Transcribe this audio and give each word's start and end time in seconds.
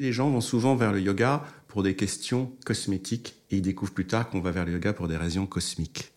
Les 0.00 0.12
gens 0.12 0.28
vont 0.28 0.40
souvent 0.40 0.74
vers 0.74 0.92
le 0.92 1.00
yoga 1.00 1.44
pour 1.68 1.82
des 1.84 1.94
questions 1.94 2.50
cosmétiques 2.66 3.36
et 3.50 3.56
ils 3.58 3.62
découvrent 3.62 3.92
plus 3.94 4.06
tard 4.06 4.28
qu'on 4.28 4.40
va 4.40 4.50
vers 4.50 4.64
le 4.64 4.72
yoga 4.72 4.92
pour 4.92 5.06
des 5.06 5.16
raisons 5.16 5.46
cosmiques. 5.46 6.12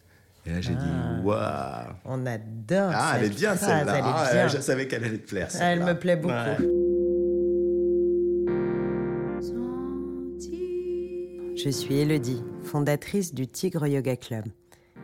Et 0.47 0.49
là, 0.51 0.61
j'ai 0.61 0.73
dit, 0.73 0.79
Ah. 0.83 1.19
waouh! 1.23 1.93
On 2.05 2.25
adore. 2.25 2.91
Ah, 2.95 3.17
elle 3.19 3.25
est 3.25 3.29
bien 3.35 3.55
celle-là. 3.55 4.01
Ah, 4.03 4.47
je 4.47 4.59
savais 4.59 4.87
qu'elle 4.87 5.03
allait 5.03 5.19
te 5.19 5.27
plaire. 5.29 5.49
Elle 5.61 5.83
me 5.83 5.93
plaît 5.93 6.15
beaucoup. 6.15 6.33
Ouais. 6.33 6.57
Je 11.55 11.69
suis 11.69 11.97
Elodie, 11.99 12.43
fondatrice 12.63 13.33
du 13.33 13.47
Tigre 13.47 13.85
Yoga 13.87 14.15
Club. 14.15 14.45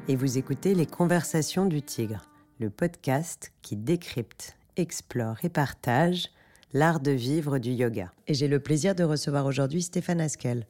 Et 0.08 0.16
vous 0.16 0.38
écoutez 0.38 0.74
Les 0.76 0.86
Conversations 0.86 1.66
du 1.66 1.82
Tigre, 1.82 2.21
le 2.60 2.70
podcast 2.70 3.52
qui 3.62 3.76
décrypte, 3.76 4.55
explore 4.78 5.38
et 5.44 5.50
partage 5.50 6.30
l'art 6.74 7.00
de 7.00 7.12
vivre 7.12 7.60
du 7.60 7.71
yoga. 7.71 8.12
Et 8.28 8.34
j'ai 8.34 8.48
le 8.48 8.60
plaisir 8.60 8.96
de 8.96 9.04
recevoir 9.04 9.46
aujourd'hui 9.46 9.84
Stéphane 9.84 10.22
Askel, 10.22 10.66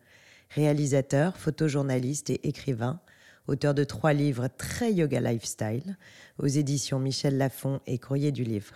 réalisateur, 0.49 1.37
photojournaliste 1.37 2.29
et 2.29 2.47
écrivain, 2.47 2.99
auteur 3.47 3.73
de 3.73 3.83
trois 3.83 4.13
livres 4.13 4.49
très 4.57 4.93
yoga 4.93 5.19
lifestyle 5.21 5.97
aux 6.37 6.47
éditions 6.47 6.99
Michel 6.99 7.37
Lafon 7.37 7.79
et 7.87 7.97
Courrier 7.97 8.31
du 8.31 8.43
Livre. 8.43 8.75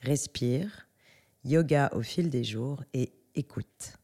Respire, 0.00 0.86
Yoga 1.44 1.90
au 1.94 2.02
fil 2.02 2.30
des 2.30 2.44
jours 2.44 2.82
et 2.94 3.12
Écoute. 3.34 3.97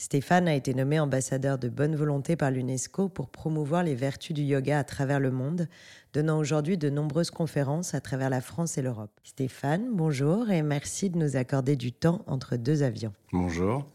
Stéphane 0.00 0.46
a 0.46 0.54
été 0.54 0.74
nommé 0.74 1.00
ambassadeur 1.00 1.58
de 1.58 1.68
bonne 1.68 1.96
volonté 1.96 2.36
par 2.36 2.52
l'UNESCO 2.52 3.08
pour 3.08 3.30
promouvoir 3.30 3.82
les 3.82 3.96
vertus 3.96 4.32
du 4.32 4.42
yoga 4.42 4.78
à 4.78 4.84
travers 4.84 5.18
le 5.18 5.32
monde, 5.32 5.66
donnant 6.12 6.38
aujourd'hui 6.38 6.78
de 6.78 6.88
nombreuses 6.88 7.32
conférences 7.32 7.94
à 7.94 8.00
travers 8.00 8.30
la 8.30 8.40
France 8.40 8.78
et 8.78 8.82
l'Europe. 8.82 9.10
Stéphane, 9.24 9.88
bonjour 9.90 10.50
et 10.50 10.62
merci 10.62 11.10
de 11.10 11.18
nous 11.18 11.34
accorder 11.34 11.74
du 11.74 11.90
temps 11.90 12.22
entre 12.28 12.56
deux 12.56 12.84
avions. 12.84 13.12
Bonjour. 13.32 13.90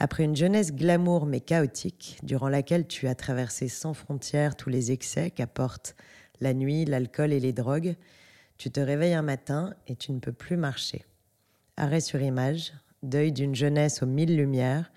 Après 0.00 0.24
une 0.24 0.34
jeunesse 0.34 0.74
glamour 0.74 1.26
mais 1.26 1.40
chaotique, 1.40 2.18
durant 2.24 2.48
laquelle 2.48 2.88
tu 2.88 3.06
as 3.06 3.14
traversé 3.14 3.68
sans 3.68 3.94
frontières 3.94 4.56
tous 4.56 4.68
les 4.68 4.90
excès 4.90 5.30
qu'apportent 5.30 5.94
la 6.40 6.54
nuit, 6.54 6.84
l'alcool 6.86 7.32
et 7.32 7.40
les 7.40 7.52
drogues, 7.52 7.94
tu 8.58 8.72
te 8.72 8.80
réveilles 8.80 9.14
un 9.14 9.22
matin 9.22 9.74
et 9.86 9.94
tu 9.94 10.10
ne 10.10 10.18
peux 10.18 10.32
plus 10.32 10.56
marcher. 10.56 11.04
Arrêt 11.76 12.00
sur 12.00 12.20
image, 12.20 12.72
deuil 13.04 13.30
d'une 13.30 13.54
jeunesse 13.54 14.02
aux 14.02 14.06
mille 14.06 14.36
lumières, 14.36 14.90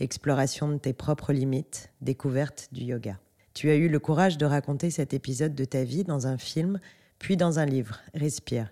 exploration 0.00 0.68
de 0.68 0.78
tes 0.78 0.92
propres 0.92 1.32
limites, 1.32 1.90
découverte 2.00 2.68
du 2.72 2.82
yoga. 2.84 3.18
Tu 3.54 3.70
as 3.70 3.76
eu 3.76 3.88
le 3.88 3.98
courage 3.98 4.36
de 4.36 4.44
raconter 4.44 4.90
cet 4.90 5.14
épisode 5.14 5.54
de 5.54 5.64
ta 5.64 5.84
vie 5.84 6.04
dans 6.04 6.26
un 6.26 6.36
film, 6.36 6.80
puis 7.18 7.36
dans 7.36 7.58
un 7.58 7.64
livre, 7.64 8.00
Respire. 8.14 8.68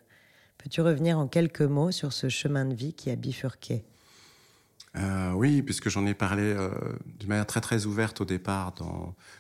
Peux-tu 0.59 0.81
revenir 0.81 1.19
en 1.19 1.27
quelques 1.27 1.63
mots 1.63 1.91
sur 1.91 2.13
ce 2.13 2.29
chemin 2.29 2.65
de 2.65 2.75
vie 2.75 2.95
qui 2.95 3.11
a 3.11 3.17
bifurqué? 3.17 3.85
Euh, 4.97 5.33
oui, 5.33 5.63
puisque 5.63 5.89
j'en 5.89 6.07
ai 6.07 6.15
parlé 6.15 6.43
euh, 6.43 6.71
d'une 7.19 7.29
manière 7.29 7.47
très 7.47 7.61
très 7.61 7.85
ouverte 7.85 8.21
au 8.21 8.25
départ, 8.25 8.75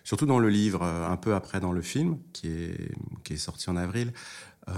surtout 0.02 0.26
dans 0.26 0.40
le 0.40 0.48
livre, 0.48 0.82
euh, 0.82 1.08
un 1.08 1.16
peu 1.16 1.34
après 1.34 1.60
dans 1.60 1.72
le 1.72 1.80
film, 1.80 2.18
qui 2.32 2.48
est 2.48 3.36
sorti 3.36 3.70
en 3.70 3.76
avril. 3.76 4.12
Euh, 4.68 4.72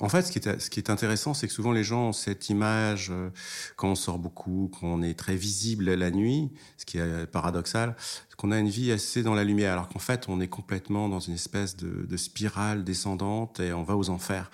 en 0.00 0.08
fait, 0.08 0.22
ce 0.22 0.70
qui 0.70 0.78
est, 0.78 0.90
intéressant, 0.90 1.34
c'est 1.34 1.48
que 1.48 1.52
souvent 1.52 1.72
les 1.72 1.82
gens 1.82 2.08
ont 2.08 2.12
cette 2.12 2.48
image, 2.48 3.10
euh, 3.10 3.30
quand 3.76 3.88
on 3.88 3.94
sort 3.96 4.18
beaucoup, 4.18 4.70
qu'on 4.78 5.02
est 5.02 5.18
très 5.18 5.34
visible 5.34 5.92
la 5.94 6.10
nuit, 6.12 6.50
ce 6.76 6.84
qui 6.84 6.98
est 6.98 7.26
paradoxal, 7.26 7.96
qu'on 8.42 8.50
a 8.50 8.58
une 8.58 8.68
vie 8.68 8.90
assez 8.90 9.22
dans 9.22 9.34
la 9.34 9.44
lumière, 9.44 9.74
alors 9.74 9.88
qu'en 9.88 10.00
fait, 10.00 10.28
on 10.28 10.40
est 10.40 10.48
complètement 10.48 11.08
dans 11.08 11.20
une 11.20 11.34
espèce 11.34 11.76
de, 11.76 12.16
spirale 12.16 12.82
descendante 12.82 13.60
et 13.60 13.72
on 13.72 13.84
va 13.84 13.96
aux 13.96 14.10
enfers. 14.10 14.50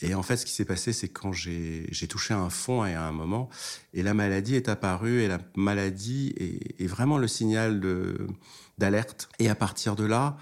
Et 0.00 0.14
en 0.14 0.22
fait, 0.22 0.36
ce 0.36 0.46
qui 0.46 0.52
s'est 0.52 0.64
passé, 0.64 0.92
c'est 0.92 1.08
quand 1.08 1.32
j'ai 1.32 2.06
touché 2.08 2.32
un 2.32 2.48
fond 2.48 2.82
à 2.82 2.90
un 2.90 3.10
moment, 3.10 3.48
et 3.92 4.04
la 4.04 4.14
maladie 4.14 4.54
est 4.54 4.68
apparue, 4.68 5.22
et 5.22 5.26
la 5.26 5.38
maladie 5.56 6.32
est, 6.78 6.86
vraiment 6.86 7.18
le 7.18 7.26
signal 7.26 7.80
d'alerte. 8.78 9.28
Et 9.40 9.48
à 9.48 9.56
partir 9.56 9.96
de 9.96 10.04
là, 10.04 10.36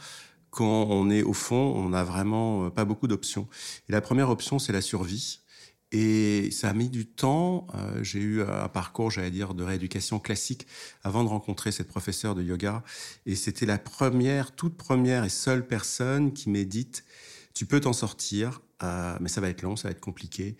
quand 0.53 0.87
on 0.91 1.11
est 1.11 1.23
au 1.23 1.33
fond, 1.33 1.75
on 1.77 1.89
n'a 1.89 2.05
vraiment 2.05 2.67
euh, 2.67 2.71
pas 2.71 2.85
beaucoup 2.85 3.09
d'options. 3.09 3.49
Et 3.89 3.93
la 3.93 4.03
première 4.03 4.31
option, 4.31 4.59
c'est 4.61 4.73
la 4.73 4.83
survie. 4.83 5.41
Et 5.91 6.51
ça 6.53 6.69
a 6.69 6.73
mis 6.75 6.89
du 6.89 7.07
temps. 7.07 7.67
Euh, 7.75 8.05
j'ai 8.05 8.21
eu 8.21 8.43
un 8.43 8.69
parcours, 8.69 9.11
j'allais 9.11 9.31
dire, 9.31 9.55
de 9.55 9.65
rééducation 9.65 10.19
classique 10.19 10.67
avant 11.03 11.25
de 11.25 11.29
rencontrer 11.29 11.73
cette 11.73 11.89
professeure 11.89 12.35
de 12.35 12.43
yoga. 12.43 12.83
Et 13.27 13.35
c'était 13.35 13.67
la 13.67 13.79
première, 13.79 14.53
toute 14.53 14.77
première 14.77 15.25
et 15.25 15.31
seule 15.31 15.67
personne 15.67 16.33
qui 16.33 16.51
m'ait 16.51 16.67
dit 16.67 16.89
tu 17.55 17.67
peux 17.67 17.81
t'en 17.81 17.93
sortir, 17.93 18.61
euh, 18.83 19.17
mais 19.21 19.29
ça 19.29 19.41
va 19.41 19.49
être 19.49 19.63
long, 19.63 19.77
ça 19.77 19.89
va 19.89 19.93
être 19.93 20.01
compliqué. 20.01 20.57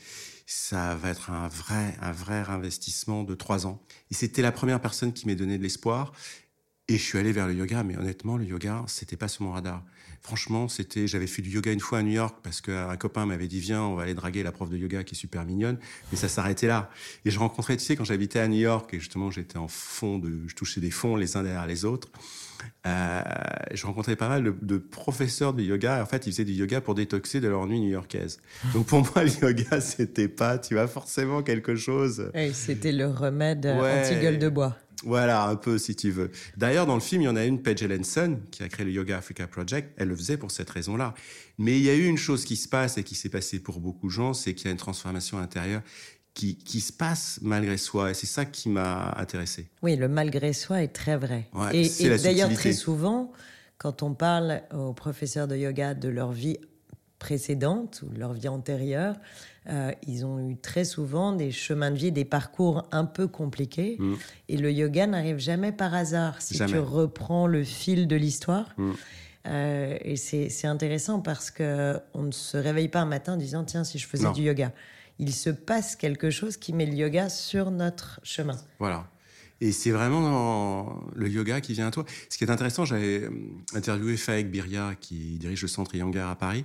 Ça 0.47 0.95
va 0.97 1.11
être 1.11 1.31
un 1.31 1.49
vrai, 1.49 1.97
un 2.03 2.13
vrai 2.13 2.45
investissement 2.49 3.23
de 3.25 3.35
trois 3.35 3.67
ans. 3.67 3.83
Et 4.11 4.15
c'était 4.15 4.43
la 4.43 4.53
première 4.53 4.81
personne 4.81 5.13
qui 5.13 5.27
m'ait 5.27 5.35
donné 5.35 5.57
de 5.57 5.63
l'espoir. 5.63 6.13
Et 6.89 6.99
je 6.99 7.03
suis 7.03 7.19
allé 7.19 7.33
vers 7.33 7.47
le 7.47 7.55
yoga, 7.55 7.85
mais 7.85 7.97
honnêtement, 7.97 8.37
le 8.37 8.45
yoga, 8.45 8.83
c'était 8.89 9.17
pas 9.17 9.29
sur 9.29 9.45
mon 9.45 9.53
radar. 9.53 9.83
Franchement, 10.21 10.69
c'était, 10.69 11.07
j'avais 11.07 11.27
fait 11.27 11.41
du 11.43 11.51
yoga 11.51 11.73
une 11.73 11.81
fois 11.81 11.99
à 11.99 12.03
New 12.03 12.13
York 12.13 12.37
parce 12.43 12.61
qu'un 12.61 12.97
copain 12.97 13.25
m'avait 13.27 13.47
dit, 13.49 13.61
viens, 13.61 13.83
on 13.83 13.95
va 13.95 14.03
aller 14.05 14.15
draguer 14.15 14.43
la 14.43 14.53
prof 14.53 14.69
de 14.69 14.77
yoga 14.77 15.03
qui 15.05 15.15
est 15.15 15.19
super 15.19 15.45
mignonne. 15.45 15.79
Mais 16.11 16.19
ça 16.19 16.29
s'arrêtait 16.29 16.67
là. 16.67 16.91
Et 17.25 17.31
je 17.31 17.39
rencontrais, 17.39 17.77
tu 17.77 17.85
sais, 17.85 17.97
quand 17.97 18.05
j'habitais 18.05 18.39
à 18.41 18.49
New 18.49 18.59
York 18.61 18.93
et 18.95 19.01
justement, 19.01 19.31
j'étais 19.31 19.59
en 19.59 19.69
fond 19.69 20.19
de, 20.19 20.43
je 20.47 20.55
touchais 20.55 20.81
des 20.81 20.91
fonds 20.91 21.17
les 21.17 21.37
uns 21.37 21.43
derrière 21.43 21.67
les 21.67 21.85
autres. 21.85 22.09
Euh, 22.87 23.23
je 23.73 23.87
rencontrais 23.87 24.15
pas 24.17 24.29
mal 24.29 24.45
de, 24.45 24.55
de 24.63 24.77
professeurs 24.79 25.55
de 25.55 25.63
yoga. 25.63 26.01
En 26.03 26.07
fait, 26.07 26.27
ils 26.27 26.33
faisaient 26.33 26.45
du 26.45 26.53
yoga 26.53 26.81
pour 26.81 26.95
détoxer 26.95 27.41
de 27.41 27.49
leur 27.49 27.67
nuit 27.67 27.81
new-yorkaise. 27.81 28.41
Donc 28.75 28.87
pour 28.87 29.01
moi, 29.01 29.25
le 29.25 29.31
yoga, 29.41 29.81
c'était 29.81 30.29
pas, 30.29 30.59
tu 30.59 30.75
vois, 30.75 30.87
forcément 30.87 31.43
quelque 31.43 31.75
chose. 31.75 32.31
Oui, 32.35 32.53
c'était 32.55 32.93
le 32.93 33.07
remède 33.07 33.67
euh, 33.67 33.81
Ouais. 33.83 34.01
anti-gueule 34.09 34.39
de 34.39 34.49
bois. 34.49 34.77
Voilà, 35.05 35.45
un 35.45 35.57
peu 35.57 35.79
si 35.79 35.97
tu 35.97 36.11
veux. 36.11 36.31
D'ailleurs, 36.57 36.87
dans 36.87 36.95
le 36.95 37.01
film, 37.01 37.23
il 37.23 37.25
y 37.25 37.29
en 37.29 37.37
a 37.37 37.45
une, 37.45 37.63
Paige 37.63 37.83
Ellenson, 37.83 38.41
qui 38.51 38.63
a 38.63 38.69
créé 38.69 38.87
le 38.87 38.93
Yoga 38.93 39.19
Africa 39.19 39.47
Project. 39.47 39.93
Elle 39.97 40.09
le 40.09 40.17
faisait 40.17 40.37
pour 40.37 40.51
cette 40.51 40.71
raison-là. 40.71 41.15
Mais 41.59 41.77
il 41.79 41.83
y 41.83 41.91
a 41.91 41.95
eu 41.95 42.07
une 42.07 42.19
chose 42.19 42.45
qui 42.45 42.57
se 42.57 42.69
passe 42.69 42.99
et 42.99 43.05
qui 43.05 43.15
s'est 43.15 43.29
passée 43.29 43.61
pour 43.61 43.81
beaucoup 43.81 44.09
de 44.09 44.13
gens, 44.13 44.35
c'est 44.35 44.55
qu'il 44.55 44.67
y 44.67 44.69
a 44.69 44.73
une 44.73 44.79
transformation 44.79 45.39
intérieure 45.39 45.83
qui, 46.35 46.57
qui 46.57 46.81
se 46.81 46.93
passe 46.93 47.39
malgré 47.43 47.77
soi. 47.77 48.11
Et 48.11 48.15
c'est 48.15 48.27
ça 48.27 48.45
qui 48.45 48.69
m'a 48.69 49.15
intéressé. 49.17 49.69
Oui, 49.83 49.97
le 49.97 50.09
malgré 50.09 50.53
soi 50.53 50.83
est 50.83 50.93
très 50.93 51.17
vrai. 51.17 51.49
Ouais, 51.53 51.77
et 51.77 52.07
et 52.07 52.19
d'ailleurs, 52.19 52.53
très 52.53 52.73
souvent, 52.73 53.33
quand 53.79 54.03
on 54.03 54.15
parle 54.15 54.63
aux 54.73 54.93
professeurs 54.93 55.49
de 55.49 55.57
yoga 55.57 55.95
de 55.95 56.09
leur 56.09 56.33
vie 56.33 56.59
précédente 57.27 58.03
ou 58.03 58.13
leur 58.19 58.33
vie 58.33 58.49
antérieure, 58.49 59.15
euh, 59.69 59.93
ils 60.09 60.27
ont 60.27 60.51
eu 60.51 60.57
très 60.57 60.85
souvent 60.85 61.33
des 61.33 61.53
chemins 61.53 61.93
de 61.93 61.97
vie, 61.97 62.11
des 62.11 62.25
parcours 62.25 62.87
un 62.91 63.05
peu 63.05 63.29
compliqués. 63.29 63.97
Mm. 64.01 64.15
Et 64.49 64.57
le 64.57 64.73
yoga 64.73 65.07
n'arrive 65.07 65.39
jamais 65.39 65.71
par 65.71 65.95
hasard. 65.95 66.43
Si 66.43 66.55
Jamais. 66.57 66.73
tu 66.73 66.79
reprends 66.81 67.47
le 67.47 67.63
fil 67.63 68.09
de 68.09 68.17
l'histoire, 68.17 68.69
Mm. 68.77 68.91
euh, 69.47 69.97
et 70.03 70.17
c'est 70.17 70.67
intéressant 70.67 71.21
parce 71.21 71.51
que 71.53 71.99
on 72.15 72.23
ne 72.25 72.33
se 72.33 72.57
réveille 72.57 72.89
pas 72.89 73.01
un 73.01 73.07
matin 73.07 73.35
en 73.35 73.37
disant 73.37 73.63
tiens 73.65 73.85
si 73.85 73.99
je 73.99 74.07
faisais 74.09 74.25
Non. 74.25 74.33
du 74.33 74.43
yoga. 74.43 74.73
Il 75.21 75.33
se 75.33 75.51
passe 75.51 75.95
quelque 75.95 76.31
chose 76.31 76.57
qui 76.57 76.73
met 76.73 76.87
le 76.87 76.95
yoga 76.95 77.29
sur 77.29 77.71
notre 77.71 78.19
chemin. 78.25 78.57
Voilà. 78.81 79.07
Et 79.61 79.71
c'est 79.71 79.93
vraiment 79.93 81.01
le 81.15 81.29
yoga 81.29 81.61
qui 81.61 81.73
vient 81.75 81.87
à 81.87 81.93
toi. 81.93 82.05
Ce 82.29 82.37
qui 82.37 82.43
est 82.43 82.51
intéressant, 82.51 82.85
j'avais 82.85 83.29
interviewé 83.75 84.17
Faek 84.17 84.51
Biria, 84.51 84.95
qui 85.01 85.39
dirige 85.39 85.63
le 85.63 85.69
centre 85.69 85.95
Iyengar 85.95 86.29
à 86.29 86.35
Paris, 86.35 86.65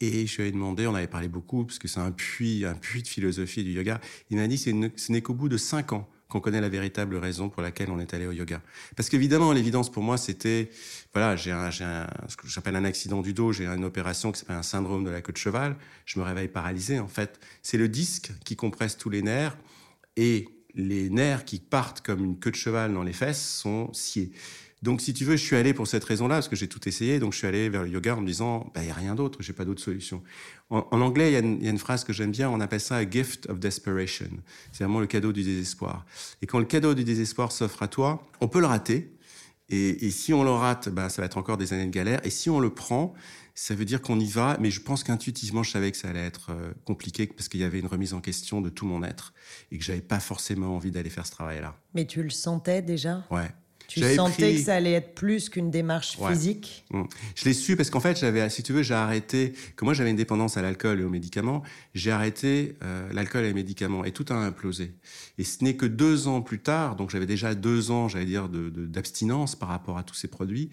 et 0.00 0.26
je 0.26 0.36
lui 0.36 0.42
avais 0.42 0.52
demandé, 0.52 0.86
on 0.86 0.94
avait 0.94 1.06
parlé 1.06 1.28
beaucoup, 1.28 1.64
parce 1.64 1.78
que 1.78 1.88
c'est 1.88 2.00
un 2.00 2.10
puits, 2.12 2.64
un 2.64 2.74
puits 2.74 3.02
de 3.02 3.08
philosophie 3.08 3.64
du 3.64 3.72
yoga. 3.72 4.00
Il 4.30 4.36
m'a 4.36 4.46
dit, 4.46 4.58
c'est 4.58 4.72
ne- 4.72 4.88
ce 4.96 5.12
n'est 5.12 5.22
qu'au 5.22 5.34
bout 5.34 5.48
de 5.48 5.56
cinq 5.56 5.92
ans 5.92 6.08
qu'on 6.28 6.40
connaît 6.40 6.60
la 6.60 6.68
véritable 6.68 7.16
raison 7.16 7.48
pour 7.48 7.62
laquelle 7.62 7.90
on 7.90 8.00
est 8.00 8.12
allé 8.12 8.26
au 8.26 8.32
yoga. 8.32 8.60
Parce 8.96 9.08
qu'évidemment, 9.08 9.52
l'évidence 9.52 9.90
pour 9.92 10.02
moi, 10.02 10.16
c'était, 10.16 10.70
voilà, 11.12 11.36
j'ai 11.36 11.52
ce 11.52 12.36
que 12.36 12.48
j'appelle 12.48 12.74
un 12.76 12.84
accident 12.84 13.22
du 13.22 13.32
dos, 13.32 13.52
j'ai 13.52 13.66
une 13.66 13.84
opération 13.84 14.32
qui 14.32 14.40
s'appelle 14.40 14.56
un 14.56 14.62
syndrome 14.64 15.04
de 15.04 15.10
la 15.10 15.20
queue 15.20 15.32
de 15.32 15.38
cheval. 15.38 15.76
Je 16.06 16.18
me 16.18 16.24
réveille 16.24 16.48
paralysé, 16.48 16.98
en 16.98 17.08
fait. 17.08 17.38
C'est 17.62 17.78
le 17.78 17.88
disque 17.88 18.32
qui 18.44 18.56
compresse 18.56 18.96
tous 18.96 19.10
les 19.10 19.22
nerfs 19.22 19.56
et 20.16 20.48
les 20.74 21.08
nerfs 21.08 21.44
qui 21.44 21.60
partent 21.60 22.00
comme 22.00 22.24
une 22.24 22.38
queue 22.38 22.50
de 22.50 22.56
cheval 22.56 22.92
dans 22.92 23.04
les 23.04 23.12
fesses 23.12 23.46
sont 23.58 23.92
sciés. 23.92 24.32
Donc, 24.84 25.00
si 25.00 25.14
tu 25.14 25.24
veux, 25.24 25.36
je 25.36 25.42
suis 25.44 25.56
allé 25.56 25.72
pour 25.72 25.86
cette 25.88 26.04
raison-là, 26.04 26.36
parce 26.36 26.48
que 26.48 26.56
j'ai 26.56 26.68
tout 26.68 26.86
essayé. 26.88 27.18
Donc, 27.18 27.32
je 27.32 27.38
suis 27.38 27.46
allé 27.46 27.68
vers 27.70 27.82
le 27.82 27.88
yoga 27.88 28.14
en 28.16 28.20
me 28.20 28.26
disant, 28.26 28.70
bah, 28.74 28.82
il 28.82 28.84
n'y 28.84 28.90
a 28.90 28.94
rien 28.94 29.14
d'autre, 29.14 29.38
j'ai 29.42 29.54
pas 29.54 29.64
d'autre 29.64 29.82
solution. 29.82 30.22
En, 30.68 30.86
en 30.90 31.00
anglais, 31.00 31.30
il 31.30 31.32
y, 31.32 31.36
a 31.36 31.40
une- 31.40 31.56
il 31.58 31.64
y 31.64 31.68
a 31.68 31.70
une 31.70 31.78
phrase 31.78 32.04
que 32.04 32.12
j'aime 32.12 32.30
bien, 32.32 32.50
on 32.50 32.60
appelle 32.60 32.80
ça 32.80 32.96
a 32.96 33.10
gift 33.10 33.48
of 33.48 33.58
desperation. 33.58 34.28
C'est 34.72 34.84
vraiment 34.84 35.00
le 35.00 35.06
cadeau 35.06 35.32
du 35.32 35.42
désespoir. 35.42 36.04
Et 36.42 36.46
quand 36.46 36.58
le 36.58 36.66
cadeau 36.66 36.92
du 36.94 37.02
désespoir 37.02 37.50
s'offre 37.50 37.82
à 37.82 37.88
toi, 37.88 38.28
on 38.42 38.48
peut 38.48 38.60
le 38.60 38.66
rater. 38.66 39.10
Et, 39.70 40.06
et 40.06 40.10
si 40.10 40.34
on 40.34 40.44
le 40.44 40.50
rate, 40.50 40.90
bah, 40.90 41.08
ça 41.08 41.22
va 41.22 41.26
être 41.26 41.38
encore 41.38 41.56
des 41.56 41.72
années 41.72 41.86
de 41.86 41.90
galère. 41.90 42.20
Et 42.26 42.30
si 42.30 42.50
on 42.50 42.60
le 42.60 42.68
prend, 42.68 43.14
ça 43.54 43.74
veut 43.74 43.86
dire 43.86 44.02
qu'on 44.02 44.20
y 44.20 44.26
va. 44.28 44.58
Mais 44.60 44.70
je 44.70 44.82
pense 44.82 45.02
qu'intuitivement, 45.02 45.62
je 45.62 45.70
savais 45.70 45.90
que 45.90 45.96
ça 45.96 46.08
allait 46.10 46.26
être 46.26 46.50
euh, 46.50 46.72
compliqué 46.84 47.26
parce 47.26 47.48
qu'il 47.48 47.60
y 47.60 47.64
avait 47.64 47.78
une 47.80 47.86
remise 47.86 48.12
en 48.12 48.20
question 48.20 48.60
de 48.60 48.68
tout 48.68 48.84
mon 48.84 49.02
être 49.02 49.32
et 49.72 49.78
que 49.78 49.84
j'avais 49.84 50.02
pas 50.02 50.20
forcément 50.20 50.76
envie 50.76 50.90
d'aller 50.90 51.08
faire 51.08 51.24
ce 51.26 51.32
travail-là. 51.32 51.74
Mais 51.94 52.06
tu 52.06 52.22
le 52.22 52.28
sentais 52.28 52.82
déjà? 52.82 53.24
Ouais. 53.30 53.48
Tu 53.86 54.00
sentais 54.14 54.54
que 54.54 54.60
ça 54.60 54.74
allait 54.74 54.92
être 54.92 55.14
plus 55.14 55.48
qu'une 55.48 55.70
démarche 55.70 56.18
physique? 56.18 56.84
Mm. 56.90 57.02
Je 57.34 57.44
l'ai 57.44 57.52
su 57.52 57.76
parce 57.76 57.90
qu'en 57.90 58.00
fait, 58.00 58.18
j'avais, 58.18 58.48
si 58.50 58.62
tu 58.62 58.72
veux, 58.72 58.82
j'ai 58.82 58.94
arrêté. 58.94 59.52
Que 59.76 59.84
moi, 59.84 59.94
j'avais 59.94 60.10
une 60.10 60.16
dépendance 60.16 60.56
à 60.56 60.62
l'alcool 60.62 61.00
et 61.00 61.04
aux 61.04 61.10
médicaments. 61.10 61.62
J'ai 61.94 62.10
arrêté 62.10 62.76
euh, 62.82 63.12
l'alcool 63.12 63.44
et 63.44 63.48
les 63.48 63.54
médicaments 63.54 64.04
et 64.04 64.12
tout 64.12 64.24
a 64.30 64.34
implosé. 64.34 64.94
Et 65.38 65.44
ce 65.44 65.62
n'est 65.62 65.76
que 65.76 65.86
deux 65.86 66.28
ans 66.28 66.42
plus 66.42 66.60
tard, 66.60 66.96
donc 66.96 67.10
j'avais 67.10 67.26
déjà 67.26 67.54
deux 67.54 67.90
ans, 67.90 68.08
j'allais 68.08 68.24
dire, 68.24 68.48
d'abstinence 68.48 69.56
par 69.56 69.68
rapport 69.68 69.98
à 69.98 70.02
tous 70.02 70.14
ces 70.14 70.28
produits, 70.28 70.70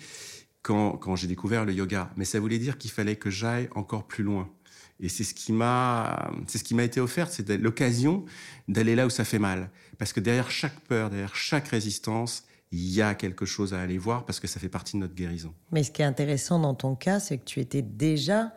quand, 0.61 0.91
quand 0.93 1.15
j'ai 1.15 1.27
découvert 1.27 1.65
le 1.65 1.73
yoga. 1.73 2.11
Mais 2.17 2.25
ça 2.25 2.39
voulait 2.39 2.59
dire 2.59 2.77
qu'il 2.77 2.91
fallait 2.91 3.15
que 3.15 3.29
j'aille 3.29 3.69
encore 3.75 4.07
plus 4.07 4.23
loin. 4.23 4.49
Et 5.01 5.09
c'est 5.09 5.23
ce 5.23 5.33
qui 5.33 5.51
m'a, 5.51 6.31
c'est 6.47 6.59
ce 6.59 6.63
qui 6.63 6.75
m'a 6.75 6.83
été 6.83 6.99
offert, 6.99 7.27
c'est 7.29 7.49
l'occasion 7.57 8.23
d'aller 8.67 8.95
là 8.95 9.07
où 9.07 9.09
ça 9.09 9.25
fait 9.25 9.39
mal. 9.39 9.71
Parce 9.97 10.13
que 10.13 10.19
derrière 10.19 10.51
chaque 10.51 10.79
peur, 10.81 11.09
derrière 11.09 11.35
chaque 11.35 11.69
résistance, 11.69 12.45
il 12.71 12.89
y 12.89 13.01
a 13.01 13.15
quelque 13.15 13.45
chose 13.45 13.73
à 13.73 13.81
aller 13.81 13.97
voir 13.97 14.25
parce 14.25 14.39
que 14.39 14.47
ça 14.47 14.59
fait 14.59 14.69
partie 14.69 14.93
de 14.93 15.01
notre 15.01 15.13
guérison. 15.13 15.53
Mais 15.71 15.83
ce 15.83 15.91
qui 15.91 16.01
est 16.01 16.05
intéressant 16.05 16.59
dans 16.59 16.73
ton 16.73 16.95
cas, 16.95 17.19
c'est 17.19 17.37
que 17.37 17.43
tu 17.43 17.59
étais 17.59 17.81
déjà 17.81 18.53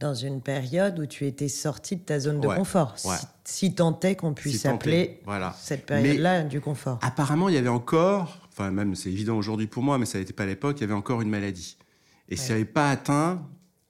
dans 0.00 0.14
une 0.14 0.40
période 0.40 0.98
où 0.98 1.06
tu 1.06 1.26
étais 1.26 1.48
sorti 1.48 1.96
de 1.96 2.02
ta 2.02 2.18
zone 2.18 2.40
de 2.40 2.48
confort. 2.48 2.96
Si, 3.44 3.74
tant 3.74 3.98
est 4.00 4.16
qu'on 4.16 4.34
puisse 4.34 4.66
appeler 4.66 5.22
cette 5.58 5.86
période-là 5.86 6.42
du 6.42 6.60
confort. 6.60 6.98
Apparemment, 7.02 7.48
il 7.48 7.54
y 7.54 7.58
avait 7.58 7.68
encore, 7.68 8.48
enfin 8.50 8.70
même 8.70 8.94
c'est 8.94 9.10
évident 9.10 9.36
aujourd'hui 9.36 9.66
pour 9.66 9.82
moi, 9.82 9.98
mais 9.98 10.06
ça 10.06 10.18
n'était 10.18 10.32
pas 10.32 10.44
à 10.44 10.46
l'époque, 10.46 10.78
il 10.78 10.80
y 10.82 10.84
avait 10.84 10.94
encore 10.94 11.20
une 11.22 11.30
maladie. 11.30 11.76
Et 12.28 12.36
si 12.36 12.48
j'avais 12.48 12.64
pas 12.64 12.90
atteint, 12.90 13.46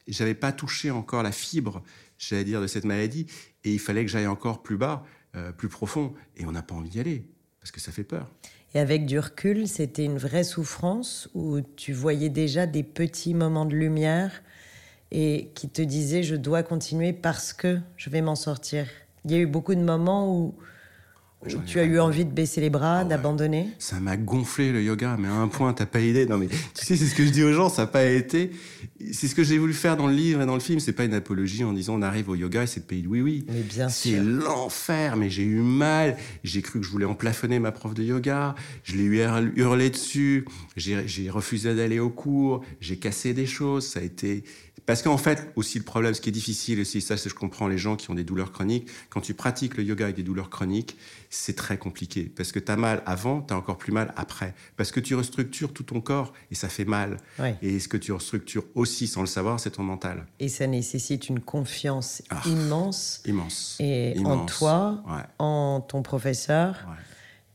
j'avais 0.08 0.34
pas 0.34 0.52
touché 0.52 0.90
encore 0.90 1.22
la 1.22 1.32
fibre, 1.32 1.82
j'allais 2.18 2.44
dire, 2.44 2.60
de 2.60 2.66
cette 2.66 2.84
maladie, 2.84 3.26
et 3.64 3.72
il 3.72 3.78
fallait 3.78 4.04
que 4.04 4.10
j'aille 4.10 4.26
encore 4.26 4.62
plus 4.62 4.76
bas, 4.76 5.04
euh, 5.36 5.52
plus 5.52 5.68
profond. 5.68 6.14
Et 6.36 6.46
on 6.46 6.52
n'a 6.52 6.62
pas 6.62 6.74
envie 6.74 6.88
d'y 6.88 7.00
aller 7.00 7.26
parce 7.60 7.70
que 7.70 7.80
ça 7.80 7.92
fait 7.92 8.04
peur. 8.04 8.30
Et 8.74 8.78
avec 8.78 9.06
du 9.06 9.18
recul, 9.18 9.66
c'était 9.66 10.04
une 10.04 10.18
vraie 10.18 10.44
souffrance 10.44 11.28
où 11.34 11.60
tu 11.60 11.92
voyais 11.92 12.28
déjà 12.28 12.66
des 12.66 12.82
petits 12.82 13.34
moments 13.34 13.66
de 13.66 13.74
lumière 13.74 14.42
et 15.10 15.50
qui 15.54 15.68
te 15.68 15.82
disaient 15.82 16.22
je 16.22 16.36
dois 16.36 16.62
continuer 16.62 17.12
parce 17.12 17.52
que 17.52 17.78
je 17.96 18.10
vais 18.10 18.22
m'en 18.22 18.36
sortir. 18.36 18.86
Il 19.24 19.32
y 19.32 19.34
a 19.34 19.38
eu 19.38 19.46
beaucoup 19.46 19.74
de 19.74 19.80
moments 19.80 20.32
où 20.32 20.54
tu 21.66 21.78
as 21.78 21.84
eu 21.84 21.98
envie 21.98 22.24
de 22.24 22.30
baisser 22.30 22.60
les 22.60 22.68
bras, 22.68 22.98
ah 22.98 23.04
d'abandonner? 23.04 23.68
Ça 23.78 23.98
m'a 23.98 24.16
gonflé 24.16 24.72
le 24.72 24.82
yoga, 24.82 25.16
mais 25.18 25.28
à 25.28 25.34
un 25.34 25.48
point, 25.48 25.72
t'as 25.72 25.86
pas 25.86 26.00
idée. 26.00 26.26
Non, 26.26 26.36
mais 26.36 26.48
tu 26.48 26.84
sais, 26.84 26.96
c'est 26.96 27.06
ce 27.06 27.14
que 27.14 27.24
je 27.24 27.30
dis 27.30 27.42
aux 27.42 27.52
gens, 27.52 27.70
ça 27.70 27.82
n'a 27.82 27.86
pas 27.86 28.04
été. 28.04 28.50
C'est 29.12 29.26
ce 29.26 29.34
que 29.34 29.42
j'ai 29.42 29.56
voulu 29.56 29.72
faire 29.72 29.96
dans 29.96 30.06
le 30.06 30.12
livre 30.12 30.42
et 30.42 30.46
dans 30.46 30.54
le 30.54 30.60
film. 30.60 30.80
C'est 30.80 30.92
pas 30.92 31.04
une 31.04 31.14
apologie 31.14 31.64
en 31.64 31.72
disant 31.72 31.94
on 31.94 32.02
arrive 32.02 32.28
au 32.28 32.34
yoga 32.34 32.64
et 32.64 32.66
c'est 32.66 32.80
le 32.80 32.86
pays 32.86 33.02
de 33.02 33.08
oui, 33.08 33.22
oui. 33.22 33.46
Mais 33.48 33.62
bien 33.62 33.88
sûr. 33.88 34.18
C'est 34.18 34.22
l'enfer, 34.22 35.16
mais 35.16 35.30
j'ai 35.30 35.44
eu 35.44 35.60
mal. 35.60 36.16
J'ai 36.44 36.60
cru 36.60 36.80
que 36.80 36.84
je 36.84 36.90
voulais 36.90 37.06
emplafonner 37.06 37.58
ma 37.58 37.72
prof 37.72 37.94
de 37.94 38.02
yoga. 38.02 38.54
Je 38.84 38.96
l'ai 38.96 39.04
eu 39.04 39.20
hurlé 39.56 39.88
dessus. 39.88 40.44
J'ai 40.76 41.30
refusé 41.30 41.74
d'aller 41.74 42.00
au 42.00 42.10
cours. 42.10 42.62
J'ai 42.80 42.98
cassé 42.98 43.32
des 43.32 43.46
choses. 43.46 43.86
Ça 43.86 44.00
a 44.00 44.02
été 44.02 44.44
parce 44.86 45.02
qu'en 45.02 45.18
fait, 45.18 45.52
aussi 45.56 45.78
le 45.78 45.84
problème, 45.84 46.14
ce 46.14 46.20
qui 46.20 46.30
est 46.30 46.32
difficile 46.32 46.80
aussi, 46.80 47.00
ça, 47.00 47.16
c'est 47.16 47.28
je 47.28 47.34
comprends 47.34 47.68
les 47.68 47.78
gens 47.78 47.96
qui 47.96 48.10
ont 48.10 48.14
des 48.14 48.24
douleurs 48.24 48.50
chroniques. 48.50 48.88
Quand 49.08 49.20
tu 49.20 49.34
pratiques 49.34 49.76
le 49.76 49.84
yoga 49.84 50.06
avec 50.06 50.16
des 50.16 50.22
douleurs 50.22 50.50
chroniques, 50.50 50.96
c'est 51.28 51.54
très 51.54 51.78
compliqué. 51.78 52.24
Parce 52.24 52.50
que 52.50 52.58
tu 52.58 52.72
as 52.72 52.76
mal 52.76 53.02
avant, 53.06 53.40
tu 53.40 53.54
as 53.54 53.56
encore 53.56 53.78
plus 53.78 53.92
mal 53.92 54.12
après. 54.16 54.52
Parce 54.76 54.90
que 54.90 54.98
tu 54.98 55.14
restructures 55.14 55.72
tout 55.72 55.84
ton 55.84 56.00
corps 56.00 56.32
et 56.50 56.54
ça 56.54 56.68
fait 56.68 56.84
mal. 56.84 57.18
Et 57.62 57.78
ce 57.78 57.88
que 57.88 57.96
tu 57.96 58.12
restructures 58.12 58.64
aussi 58.74 59.06
sans 59.06 59.20
le 59.20 59.26
savoir, 59.26 59.60
c'est 59.60 59.70
ton 59.70 59.84
mental. 59.84 60.26
Et 60.40 60.48
ça 60.48 60.66
nécessite 60.66 61.28
une 61.28 61.40
confiance 61.40 62.22
ah, 62.30 62.42
immense. 62.46 63.22
Immense. 63.26 63.76
Et 63.78 64.16
en 64.24 64.44
toi, 64.46 65.04
en 65.38 65.80
ton 65.80 66.02
professeur. 66.02 66.86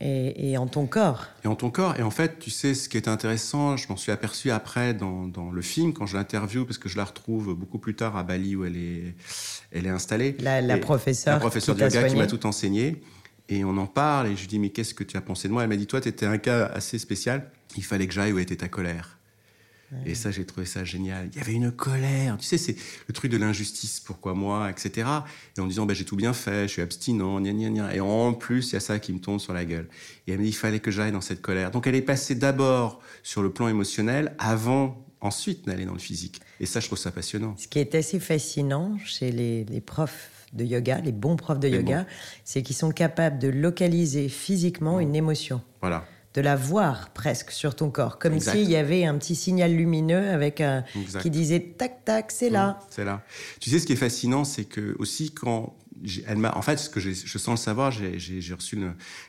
Et, 0.00 0.58
en 0.58 0.66
ton 0.66 0.86
corps. 0.86 1.26
Et 1.44 1.48
en 1.48 1.54
ton 1.54 1.70
corps. 1.70 1.96
Et 1.98 2.02
en 2.02 2.10
fait, 2.10 2.38
tu 2.38 2.50
sais, 2.50 2.74
ce 2.74 2.88
qui 2.88 2.98
est 2.98 3.08
intéressant, 3.08 3.76
je 3.76 3.88
m'en 3.88 3.96
suis 3.96 4.12
aperçu 4.12 4.50
après 4.50 4.92
dans, 4.92 5.26
dans 5.26 5.50
le 5.50 5.62
film, 5.62 5.94
quand 5.94 6.04
je 6.06 6.16
l'interview, 6.16 6.66
parce 6.66 6.76
que 6.78 6.88
je 6.88 6.98
la 6.98 7.04
retrouve 7.04 7.54
beaucoup 7.54 7.78
plus 7.78 7.94
tard 7.94 8.16
à 8.16 8.22
Bali 8.22 8.56
où 8.56 8.64
elle 8.64 8.76
est, 8.76 9.14
elle 9.72 9.86
est 9.86 9.90
installée. 9.90 10.36
La, 10.40 10.60
la 10.60 10.76
professeure. 10.76 11.34
La 11.34 11.40
professeure 11.40 11.74
de 11.74 11.82
yoga 11.82 12.08
qui 12.08 12.16
m'a 12.16 12.26
tout 12.26 12.44
enseigné. 12.46 13.02
Et 13.48 13.64
on 13.64 13.76
en 13.78 13.86
parle, 13.86 14.26
et 14.26 14.36
je 14.36 14.40
lui 14.40 14.48
dis, 14.48 14.58
mais 14.58 14.70
qu'est-ce 14.70 14.92
que 14.92 15.04
tu 15.04 15.16
as 15.16 15.20
pensé 15.20 15.48
de 15.48 15.52
moi? 15.52 15.62
Elle 15.62 15.68
m'a 15.68 15.76
dit, 15.76 15.86
toi, 15.86 16.00
tu 16.00 16.08
étais 16.08 16.26
un 16.26 16.38
cas 16.38 16.66
assez 16.66 16.98
spécial. 16.98 17.50
Il 17.76 17.84
fallait 17.84 18.06
que 18.06 18.12
j'aille 18.12 18.32
où 18.32 18.38
était 18.38 18.56
ta 18.56 18.68
colère. 18.68 19.15
Et 20.04 20.14
ça, 20.14 20.30
j'ai 20.30 20.44
trouvé 20.44 20.66
ça 20.66 20.84
génial. 20.84 21.28
Il 21.32 21.38
y 21.38 21.40
avait 21.40 21.52
une 21.52 21.70
colère. 21.70 22.36
Tu 22.38 22.46
sais, 22.46 22.58
c'est 22.58 22.76
le 23.06 23.14
truc 23.14 23.30
de 23.30 23.36
l'injustice. 23.36 24.00
Pourquoi 24.00 24.34
moi, 24.34 24.70
etc. 24.70 25.08
Et 25.56 25.60
en 25.60 25.66
disant, 25.66 25.86
ben, 25.86 25.94
j'ai 25.94 26.04
tout 26.04 26.16
bien 26.16 26.32
fait, 26.32 26.62
je 26.62 26.72
suis 26.72 26.82
abstinent, 26.82 27.40
gna, 27.40 27.52
gna, 27.52 27.70
gna. 27.70 27.94
Et 27.94 28.00
en 28.00 28.32
plus, 28.34 28.70
il 28.70 28.72
y 28.74 28.76
a 28.76 28.80
ça 28.80 28.98
qui 28.98 29.12
me 29.12 29.20
tombe 29.20 29.38
sur 29.38 29.52
la 29.52 29.64
gueule. 29.64 29.88
Et 30.26 30.32
elle 30.32 30.38
m'a 30.38 30.44
dit, 30.44 30.50
il 30.50 30.54
fallait 30.54 30.80
que 30.80 30.90
j'aille 30.90 31.12
dans 31.12 31.20
cette 31.20 31.40
colère. 31.40 31.70
Donc, 31.70 31.86
elle 31.86 31.94
est 31.94 32.02
passée 32.02 32.34
d'abord 32.34 33.00
sur 33.22 33.42
le 33.42 33.50
plan 33.50 33.68
émotionnel 33.68 34.34
avant 34.38 35.04
ensuite 35.20 35.66
d'aller 35.66 35.84
dans 35.84 35.92
le 35.92 35.98
physique. 35.98 36.40
Et 36.60 36.66
ça, 36.66 36.80
je 36.80 36.86
trouve 36.86 36.98
ça 36.98 37.12
passionnant. 37.12 37.54
Ce 37.56 37.68
qui 37.68 37.78
est 37.78 37.94
assez 37.94 38.18
fascinant 38.18 38.96
chez 39.04 39.30
les, 39.30 39.80
profs 39.80 40.30
de 40.52 40.64
yoga, 40.64 41.00
les 41.00 41.12
bons 41.12 41.36
profs 41.36 41.60
de 41.60 41.68
yoga, 41.68 42.06
c'est 42.44 42.62
qu'ils 42.62 42.76
sont 42.76 42.90
capables 42.90 43.38
de 43.38 43.48
localiser 43.48 44.28
physiquement 44.28 45.00
une 45.00 45.14
émotion. 45.14 45.60
Voilà 45.80 46.06
de 46.36 46.42
la 46.42 46.54
voir 46.54 47.08
presque 47.10 47.50
sur 47.50 47.74
ton 47.74 47.90
corps, 47.90 48.18
comme 48.18 48.38
s'il 48.38 48.70
y 48.70 48.76
avait 48.76 49.06
un 49.06 49.16
petit 49.16 49.34
signal 49.34 49.74
lumineux 49.74 50.28
avec 50.28 50.60
un, 50.60 50.84
qui 51.22 51.30
disait 51.30 51.60
tac 51.60 52.04
tac, 52.04 52.30
c'est 52.30 52.50
là. 52.50 52.78
c'est 52.90 53.06
là. 53.06 53.22
Tu 53.58 53.70
sais, 53.70 53.78
ce 53.78 53.86
qui 53.86 53.94
est 53.94 53.96
fascinant, 53.96 54.44
c'est 54.44 54.66
que 54.66 54.94
aussi 54.98 55.32
quand 55.32 55.74
elle 56.26 56.36
m'a, 56.36 56.54
en 56.54 56.60
fait, 56.60 56.76
ce 56.76 56.90
que 56.90 57.00
je 57.00 57.38
sens 57.38 57.58
le 57.58 57.64
savoir, 57.64 57.90
j'ai 57.90 58.54
reçu 58.54 58.78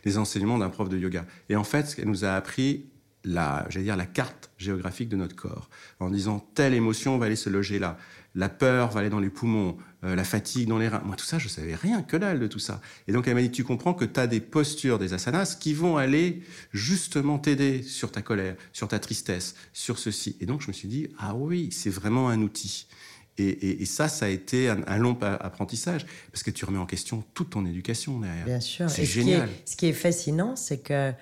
les 0.03 0.17
enseignements 0.17 0.57
d'un 0.57 0.69
prof 0.69 0.89
de 0.89 0.97
yoga, 0.97 1.25
et 1.47 1.55
en 1.55 1.63
fait, 1.63 1.95
elle 1.97 2.09
nous 2.09 2.25
a 2.25 2.33
appris 2.33 2.87
la, 3.23 3.65
j'allais 3.69 3.85
dire 3.85 3.95
la 3.95 4.05
carte 4.05 4.49
géographique 4.57 5.07
de 5.07 5.15
notre 5.15 5.35
corps, 5.35 5.69
en 6.01 6.09
disant 6.09 6.45
telle 6.55 6.73
émotion 6.73 7.17
va 7.17 7.27
aller 7.27 7.37
se 7.37 7.49
loger 7.49 7.79
là 7.79 7.97
la 8.35 8.49
peur 8.49 8.91
va 8.91 8.99
aller 8.99 9.09
dans 9.09 9.19
les 9.19 9.29
poumons, 9.29 9.77
euh, 10.03 10.15
la 10.15 10.23
fatigue 10.23 10.67
dans 10.67 10.77
les 10.77 10.87
reins. 10.87 11.01
Moi, 11.05 11.15
tout 11.15 11.25
ça, 11.25 11.39
je 11.39 11.47
savais 11.47 11.75
rien 11.75 12.01
que 12.01 12.17
dalle 12.17 12.39
de 12.39 12.47
tout 12.47 12.59
ça. 12.59 12.81
Et 13.07 13.11
donc, 13.11 13.27
elle 13.27 13.35
m'a 13.35 13.41
dit, 13.41 13.51
tu 13.51 13.63
comprends 13.63 13.93
que 13.93 14.05
tu 14.05 14.19
as 14.19 14.27
des 14.27 14.39
postures, 14.39 14.99
des 14.99 15.13
asanas 15.13 15.57
qui 15.59 15.73
vont 15.73 15.97
aller 15.97 16.41
justement 16.71 17.39
t'aider 17.39 17.81
sur 17.81 18.11
ta 18.11 18.21
colère, 18.21 18.55
sur 18.73 18.87
ta 18.87 18.99
tristesse, 18.99 19.55
sur 19.73 19.97
ceci. 19.97 20.37
Et 20.39 20.45
donc, 20.45 20.61
je 20.61 20.67
me 20.67 20.73
suis 20.73 20.87
dit, 20.87 21.07
ah 21.17 21.35
oui, 21.35 21.69
c'est 21.71 21.89
vraiment 21.89 22.29
un 22.29 22.41
outil. 22.41 22.87
Et, 23.39 23.85
ça, 23.85 24.07
ça 24.07 24.25
a 24.25 24.29
été 24.29 24.67
un, 24.67 24.97
long 24.97 25.15
apprentissage, 25.21 26.07
parce 26.31 26.41
que 26.41 26.49
tu 26.49 26.65
remets 26.65 26.79
en 26.79 26.87
question 26.87 27.23
toute 27.35 27.51
ton 27.51 27.67
éducation 27.67 28.19
derrière. 28.19 28.45
Bien 28.45 28.59
sûr. 28.59 28.89
C'est 28.89 29.05
génial. 29.05 29.47
ce 29.63 29.75
qui 29.75 29.85
est 29.85 29.93
fascinant, 29.93 30.55
c'est 30.55 30.79
que 30.79 31.13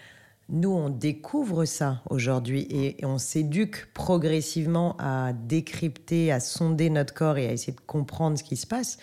nous, 0.49 0.69
on 0.69 0.89
découvre 0.89 1.65
ça 1.65 2.01
aujourd'hui 2.09 2.67
et 2.69 3.03
on 3.03 3.17
s'éduque 3.17 3.87
progressivement 3.93 4.95
à 4.99 5.33
décrypter, 5.33 6.31
à 6.31 6.39
sonder 6.39 6.91
notre 6.91 7.13
corps 7.15 7.37
et 7.37 7.47
à 7.47 7.51
essayer 7.51 7.73
de 7.73 7.81
comprendre 7.81 8.37
ce 8.37 8.43
qui 8.43 8.55
se 8.55 8.67
passe. 8.67 8.97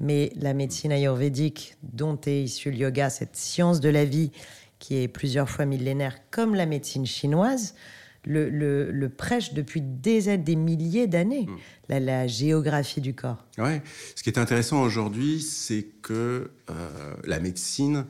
Mais 0.00 0.32
la 0.34 0.52
médecine 0.52 0.90
ayurvédique, 0.90 1.76
dont 1.82 2.18
est 2.26 2.42
issu 2.42 2.72
le 2.72 2.78
yoga, 2.78 3.08
cette 3.08 3.36
science 3.36 3.80
de 3.80 3.88
la 3.88 4.04
vie 4.04 4.32
qui 4.80 4.96
est 4.96 5.08
plusieurs 5.08 5.48
fois 5.48 5.66
millénaire, 5.66 6.16
comme 6.30 6.54
la 6.54 6.66
médecine 6.66 7.06
chinoise, 7.06 7.74
le, 8.24 9.08
prêche 9.08 9.52
depuis 9.54 9.80
des, 9.80 10.36
des 10.38 10.56
milliers 10.56 11.06
d'années, 11.06 11.46
mm. 11.88 11.98
la, 11.98 12.26
géographie 12.26 13.00
du 13.00 13.14
corps. 13.14 13.44
Ouais. 13.58 13.82
Ce 14.14 14.22
qui 14.22 14.30
est 14.30 14.38
intéressant 14.38 14.82
aujourd'hui, 14.82 15.40
c'est 15.40 15.86
que 16.02 16.50
euh, 16.70 17.14
la 17.24 17.40
médecine 17.40 18.06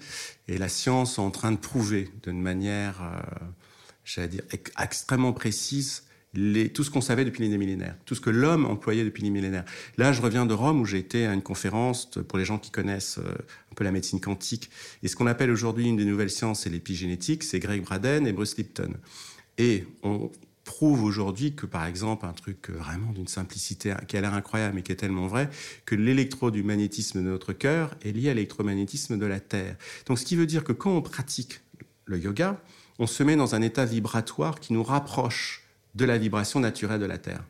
et 0.48 0.58
la 0.58 0.68
science 0.68 1.14
sont 1.14 1.22
en 1.22 1.30
train 1.30 1.52
de 1.52 1.58
prouver 1.58 2.08
d'une 2.22 2.40
manière, 2.40 3.02
euh, 3.02 3.46
j'allais 4.04 4.28
dire, 4.28 4.42
extrêmement 4.78 5.32
précise 5.32 6.04
les, 6.34 6.68
tout 6.68 6.84
ce 6.84 6.90
qu'on 6.90 7.00
savait 7.00 7.24
depuis 7.24 7.46
les 7.46 7.58
millénaires, 7.58 7.96
tout 8.04 8.14
ce 8.14 8.20
que 8.20 8.30
l'homme 8.30 8.64
employait 8.64 9.04
depuis 9.04 9.22
les 9.22 9.30
millénaires. 9.30 9.64
Là, 9.96 10.12
je 10.12 10.22
reviens 10.22 10.46
de 10.46 10.54
Rome 10.54 10.80
où 10.80 10.84
j'ai 10.84 10.98
été 10.98 11.26
à 11.26 11.32
une 11.32 11.42
conférence 11.42 12.06
pour 12.28 12.38
les 12.38 12.44
gens 12.44 12.58
qui 12.58 12.70
connaissent 12.70 13.18
euh, 13.18 13.34
un 13.72 13.74
peu 13.74 13.84
la 13.84 13.90
médecine 13.90 14.20
quantique. 14.20 14.70
Et 15.02 15.08
ce 15.08 15.16
qu'on 15.16 15.26
appelle 15.26 15.50
aujourd'hui 15.50 15.88
une 15.88 15.96
des 15.96 16.04
nouvelles 16.04 16.30
sciences, 16.30 16.60
c'est 16.60 16.70
l'épigénétique, 16.70 17.42
c'est 17.42 17.58
Greg 17.58 17.82
Braden 17.82 18.26
et 18.26 18.32
Bruce 18.32 18.56
Lipton. 18.56 18.94
Et 19.60 19.86
on 20.02 20.30
prouve 20.64 21.04
aujourd'hui 21.04 21.54
que, 21.54 21.66
par 21.66 21.84
exemple, 21.84 22.24
un 22.24 22.32
truc 22.32 22.70
vraiment 22.70 23.12
d'une 23.12 23.28
simplicité 23.28 23.92
qui 24.08 24.16
a 24.16 24.22
l'air 24.22 24.32
incroyable 24.32 24.76
mais 24.76 24.82
qui 24.82 24.90
est 24.90 24.96
tellement 24.96 25.26
vrai, 25.26 25.50
que 25.84 25.94
l'électro 25.94 26.50
du 26.50 26.62
magnétisme 26.62 27.22
de 27.22 27.28
notre 27.28 27.52
cœur 27.52 27.94
est 28.02 28.12
lié 28.12 28.30
à 28.30 28.34
l'électromagnétisme 28.34 29.18
de 29.18 29.26
la 29.26 29.38
Terre. 29.38 29.76
Donc, 30.06 30.18
ce 30.18 30.24
qui 30.24 30.34
veut 30.34 30.46
dire 30.46 30.64
que 30.64 30.72
quand 30.72 30.92
on 30.92 31.02
pratique 31.02 31.60
le 32.06 32.18
yoga, 32.18 32.58
on 32.98 33.06
se 33.06 33.22
met 33.22 33.36
dans 33.36 33.54
un 33.54 33.60
état 33.60 33.84
vibratoire 33.84 34.60
qui 34.60 34.72
nous 34.72 34.82
rapproche 34.82 35.62
de 35.94 36.06
la 36.06 36.16
vibration 36.16 36.58
naturelle 36.58 37.00
de 37.00 37.04
la 37.04 37.18
Terre. 37.18 37.44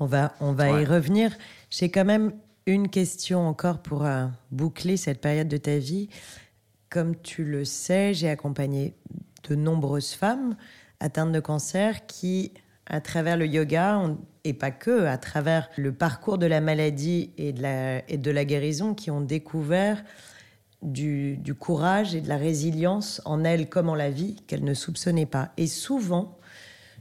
On 0.00 0.06
va, 0.06 0.34
on 0.40 0.52
va 0.52 0.82
y 0.82 0.84
revenir. 0.84 1.34
J'ai 1.70 1.90
quand 1.90 2.04
même 2.04 2.34
une 2.66 2.90
question 2.90 3.48
encore 3.48 3.78
pour 3.78 4.04
euh, 4.04 4.26
boucler 4.50 4.98
cette 4.98 5.22
période 5.22 5.48
de 5.48 5.56
ta 5.56 5.78
vie. 5.78 6.10
Comme 6.90 7.16
tu 7.16 7.42
le 7.42 7.64
sais, 7.64 8.12
j'ai 8.12 8.28
accompagné 8.28 8.92
de 9.48 9.54
nombreuses 9.54 10.12
femmes 10.12 10.56
atteintes 11.00 11.32
de 11.32 11.40
cancer 11.40 12.06
qui, 12.06 12.52
à 12.86 13.00
travers 13.00 13.36
le 13.36 13.46
yoga, 13.46 14.02
et 14.44 14.52
pas 14.52 14.70
que, 14.70 15.06
à 15.06 15.18
travers 15.18 15.68
le 15.76 15.92
parcours 15.92 16.38
de 16.38 16.46
la 16.46 16.60
maladie 16.60 17.30
et 17.38 17.52
de 17.52 17.62
la, 17.62 18.08
et 18.10 18.18
de 18.18 18.30
la 18.30 18.44
guérison, 18.44 18.94
qui 18.94 19.10
ont 19.10 19.20
découvert 19.20 20.04
du, 20.82 21.36
du 21.38 21.54
courage 21.54 22.14
et 22.14 22.20
de 22.20 22.28
la 22.28 22.36
résilience 22.36 23.22
en 23.24 23.42
elle 23.44 23.68
comme 23.68 23.88
en 23.88 23.94
la 23.94 24.10
vie 24.10 24.36
qu'elle 24.46 24.64
ne 24.64 24.74
soupçonnait 24.74 25.26
pas. 25.26 25.52
Et 25.56 25.66
souvent, 25.66 26.38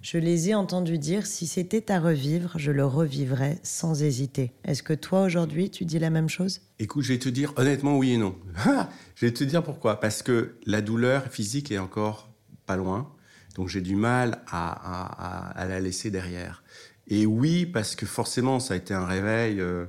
je 0.03 0.17
les 0.17 0.49
ai 0.49 0.53
entendus 0.53 0.97
dire 0.97 1.25
si 1.25 1.47
c'était 1.47 1.89
à 1.89 1.97
revivre, 1.97 2.51
je 2.57 2.71
le 2.71 2.85
revivrais 2.85 3.57
sans 3.63 4.03
hésiter. 4.03 4.51
Est-ce 4.65 4.83
que 4.83 4.93
toi, 4.93 5.21
aujourd'hui, 5.21 5.69
tu 5.69 5.85
dis 5.85 5.97
la 5.97 6.09
même 6.09 6.27
chose? 6.27 6.59
Écoute, 6.77 7.05
je 7.05 7.13
vais 7.13 7.19
te 7.19 7.29
dire 7.29 7.53
honnêtement 7.55 7.97
oui 7.97 8.11
et 8.11 8.17
non. 8.17 8.35
je 9.15 9.25
vais 9.25 9.31
te 9.31 9.45
dire 9.45 9.63
pourquoi. 9.63 10.01
Parce 10.01 10.21
que 10.21 10.57
la 10.65 10.81
douleur 10.81 11.27
physique 11.27 11.71
est 11.71 11.77
encore 11.77 12.29
pas 12.65 12.75
loin. 12.75 13.09
Donc 13.55 13.69
j'ai 13.69 13.81
du 13.81 13.95
mal 13.95 14.41
à, 14.51 15.65
la 15.67 15.79
laisser 15.79 16.11
derrière. 16.11 16.63
Et 17.07 17.25
oui, 17.25 17.65
parce 17.65 17.95
que 17.95 18.05
forcément, 18.05 18.59
ça 18.59 18.73
a 18.73 18.77
été 18.77 18.93
un 18.93 19.05
réveil. 19.05 19.59
Euh, 19.59 19.85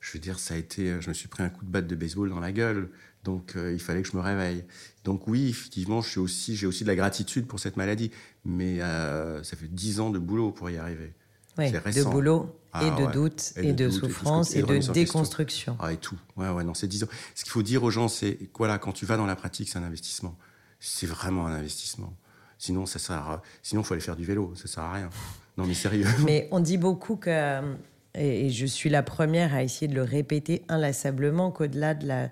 je 0.00 0.12
veux 0.12 0.18
dire, 0.18 0.38
ça 0.38 0.54
a 0.54 0.56
été. 0.56 1.00
Je 1.00 1.08
me 1.08 1.14
suis 1.14 1.28
pris 1.28 1.42
un 1.42 1.48
coup 1.48 1.64
de 1.64 1.70
batte 1.70 1.86
de 1.86 1.94
baseball 1.94 2.28
dans 2.28 2.40
la 2.40 2.52
gueule. 2.52 2.90
Donc 3.24 3.54
euh, 3.56 3.72
il 3.72 3.80
fallait 3.80 4.02
que 4.02 4.08
je 4.08 4.16
me 4.16 4.22
réveille. 4.22 4.64
Donc 5.04 5.26
oui, 5.26 5.48
effectivement, 5.48 6.00
j'ai 6.00 6.20
aussi, 6.20 6.64
aussi 6.66 6.84
de 6.84 6.88
la 6.88 6.96
gratitude 6.96 7.46
pour 7.46 7.60
cette 7.60 7.76
maladie. 7.76 8.10
Mais 8.44 8.80
euh, 8.80 9.42
ça 9.42 9.56
fait 9.56 9.68
dix 9.68 10.00
ans 10.00 10.10
de 10.10 10.18
boulot 10.18 10.52
pour 10.52 10.70
y 10.70 10.76
arriver. 10.76 11.12
Oui, 11.58 11.70
de 11.70 12.04
boulot 12.04 12.54
ah 12.72 12.86
et, 12.86 13.06
de 13.06 13.12
doute, 13.12 13.52
et, 13.56 13.72
de, 13.72 13.90
souffrance 13.90 14.54
et, 14.54 14.62
de, 14.62 14.92
déconstruction. 14.92 15.76
Ah, 15.80 15.92
et 15.92 15.96
tout. 15.96 16.16
Ouais, 16.36 16.48
ouais, 16.48 16.62
non, 16.62 16.72
c'est 16.72 16.86
dix 16.86 17.02
ans. 17.02 17.08
Ce 17.34 17.42
qu'il 17.42 17.50
faut 17.50 17.64
dire 17.64 17.82
aux 17.82 17.90
gens, 17.90 18.06
c'est 18.06 18.38
voilà, 18.56 18.78
quand 18.78 18.92
tu 18.92 19.04
vas 19.04 19.16
dans 19.16 19.26
la 19.26 19.34
pratique, 19.34 19.68
c'est 19.68 19.78
un 19.78 19.82
investissement. 19.82 20.38
C'est 20.78 21.06
vraiment 21.08 21.46
un 21.46 21.52
investissement. 21.52 22.16
Sinon, 22.60 22.84
ça 22.84 22.98
sert. 22.98 23.40
Sinon, 23.62 23.82
faut 23.82 23.94
aller 23.94 24.02
faire 24.02 24.16
du 24.16 24.24
vélo. 24.24 24.52
Ça 24.54 24.68
sert 24.68 24.82
à 24.82 24.92
rien. 24.92 25.10
Non, 25.56 25.64
mais 25.64 25.72
sérieux. 25.72 26.04
Mais 26.26 26.46
on 26.50 26.60
dit 26.60 26.76
beaucoup 26.76 27.16
que, 27.16 27.60
et 28.14 28.50
je 28.50 28.66
suis 28.66 28.90
la 28.90 29.02
première 29.02 29.54
à 29.54 29.62
essayer 29.62 29.88
de 29.88 29.94
le 29.94 30.02
répéter 30.02 30.62
inlassablement, 30.68 31.50
qu'au-delà 31.50 31.94
de 31.94 32.06
la 32.06 32.28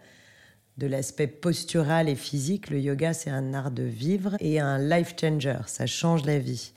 de 0.77 0.87
l'aspect 0.87 1.27
postural 1.27 2.09
et 2.09 2.15
physique, 2.15 2.71
le 2.71 2.79
yoga, 2.79 3.13
c'est 3.13 3.31
un 3.31 3.53
art 3.53 3.73
de 3.73 3.83
vivre 3.83 4.37
et 4.39 4.61
un 4.61 4.79
life 4.79 5.17
changer. 5.21 5.59
Ça 5.67 5.87
change 5.87 6.25
la 6.25 6.39
vie. 6.39 6.73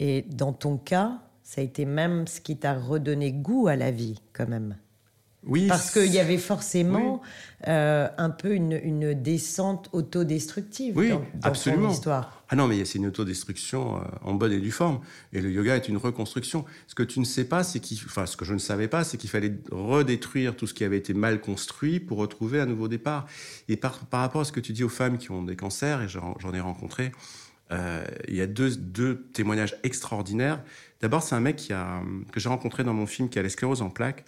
Et 0.00 0.22
dans 0.22 0.52
ton 0.52 0.78
cas, 0.78 1.20
ça 1.44 1.60
a 1.60 1.64
été 1.64 1.84
même 1.84 2.26
ce 2.26 2.40
qui 2.40 2.56
t'a 2.56 2.74
redonné 2.74 3.30
goût 3.30 3.68
à 3.68 3.76
la 3.76 3.92
vie, 3.92 4.20
quand 4.32 4.48
même. 4.48 4.76
Oui. 5.46 5.68
Parce 5.68 5.92
qu'il 5.92 6.12
y 6.12 6.18
avait 6.18 6.38
forcément 6.38 7.22
euh, 7.68 8.08
un 8.18 8.30
peu 8.30 8.52
une, 8.52 9.14
descente 9.14 9.88
autodestructive 9.92 10.96
oui, 10.96 11.10
dans, 11.10 11.24
absolument. 11.42 11.90
histoire. 11.90 12.44
Ah 12.48 12.56
non, 12.56 12.66
mais 12.66 12.84
c'est 12.84 12.98
une 12.98 13.06
autodestruction 13.06 13.96
euh, 13.96 14.00
en 14.22 14.34
bonne 14.34 14.52
et 14.52 14.58
due 14.58 14.72
forme. 14.72 15.00
Et 15.32 15.40
le 15.40 15.50
yoga 15.50 15.76
est 15.76 15.88
une 15.88 15.96
reconstruction. 15.96 16.64
Ce 16.88 16.94
que 16.94 17.04
tu 17.04 17.20
ne 17.20 17.24
sais 17.24 17.44
pas, 17.44 17.62
c'est 17.62 17.80
qu'il, 17.80 17.98
enfin, 18.06 18.26
ce 18.26 18.36
que 18.36 18.44
je 18.44 18.54
ne 18.54 18.58
savais 18.58 18.88
pas, 18.88 19.04
c'est 19.04 19.16
qu'il 19.16 19.30
fallait 19.30 19.54
redétruire 19.70 20.56
tout 20.56 20.66
ce 20.66 20.74
qui 20.74 20.84
avait 20.84 20.98
été 20.98 21.14
mal 21.14 21.40
construit 21.40 22.00
pour 22.00 22.18
retrouver 22.18 22.60
un 22.60 22.66
nouveau 22.66 22.88
départ. 22.88 23.26
Et 23.68 23.76
par, 23.76 24.00
par 24.06 24.20
rapport 24.20 24.40
à 24.40 24.44
ce 24.44 24.52
que 24.52 24.60
tu 24.60 24.72
dis 24.72 24.84
aux 24.84 24.88
femmes 24.88 25.16
qui 25.16 25.30
ont 25.30 25.42
des 25.42 25.56
cancers, 25.56 26.02
et 26.02 26.08
j'en, 26.08 26.36
ai 26.52 26.60
rencontré, 26.60 27.12
euh, 27.72 28.04
il 28.28 28.34
y 28.34 28.40
a 28.40 28.46
deux, 28.46 28.76
deux 28.76 29.26
témoignages 29.32 29.76
extraordinaires. 29.84 30.62
D'abord, 31.00 31.22
c'est 31.22 31.34
un 31.36 31.40
mec 31.40 31.56
qui 31.56 31.72
a, 31.72 32.02
que 32.32 32.40
j'ai 32.40 32.48
rencontré 32.48 32.84
dans 32.84 32.94
mon 32.94 33.06
film 33.06 33.28
qui 33.28 33.38
a 33.38 33.42
la 33.42 33.48
sclérose 33.48 33.82
en 33.82 33.90
plaques 33.90 34.24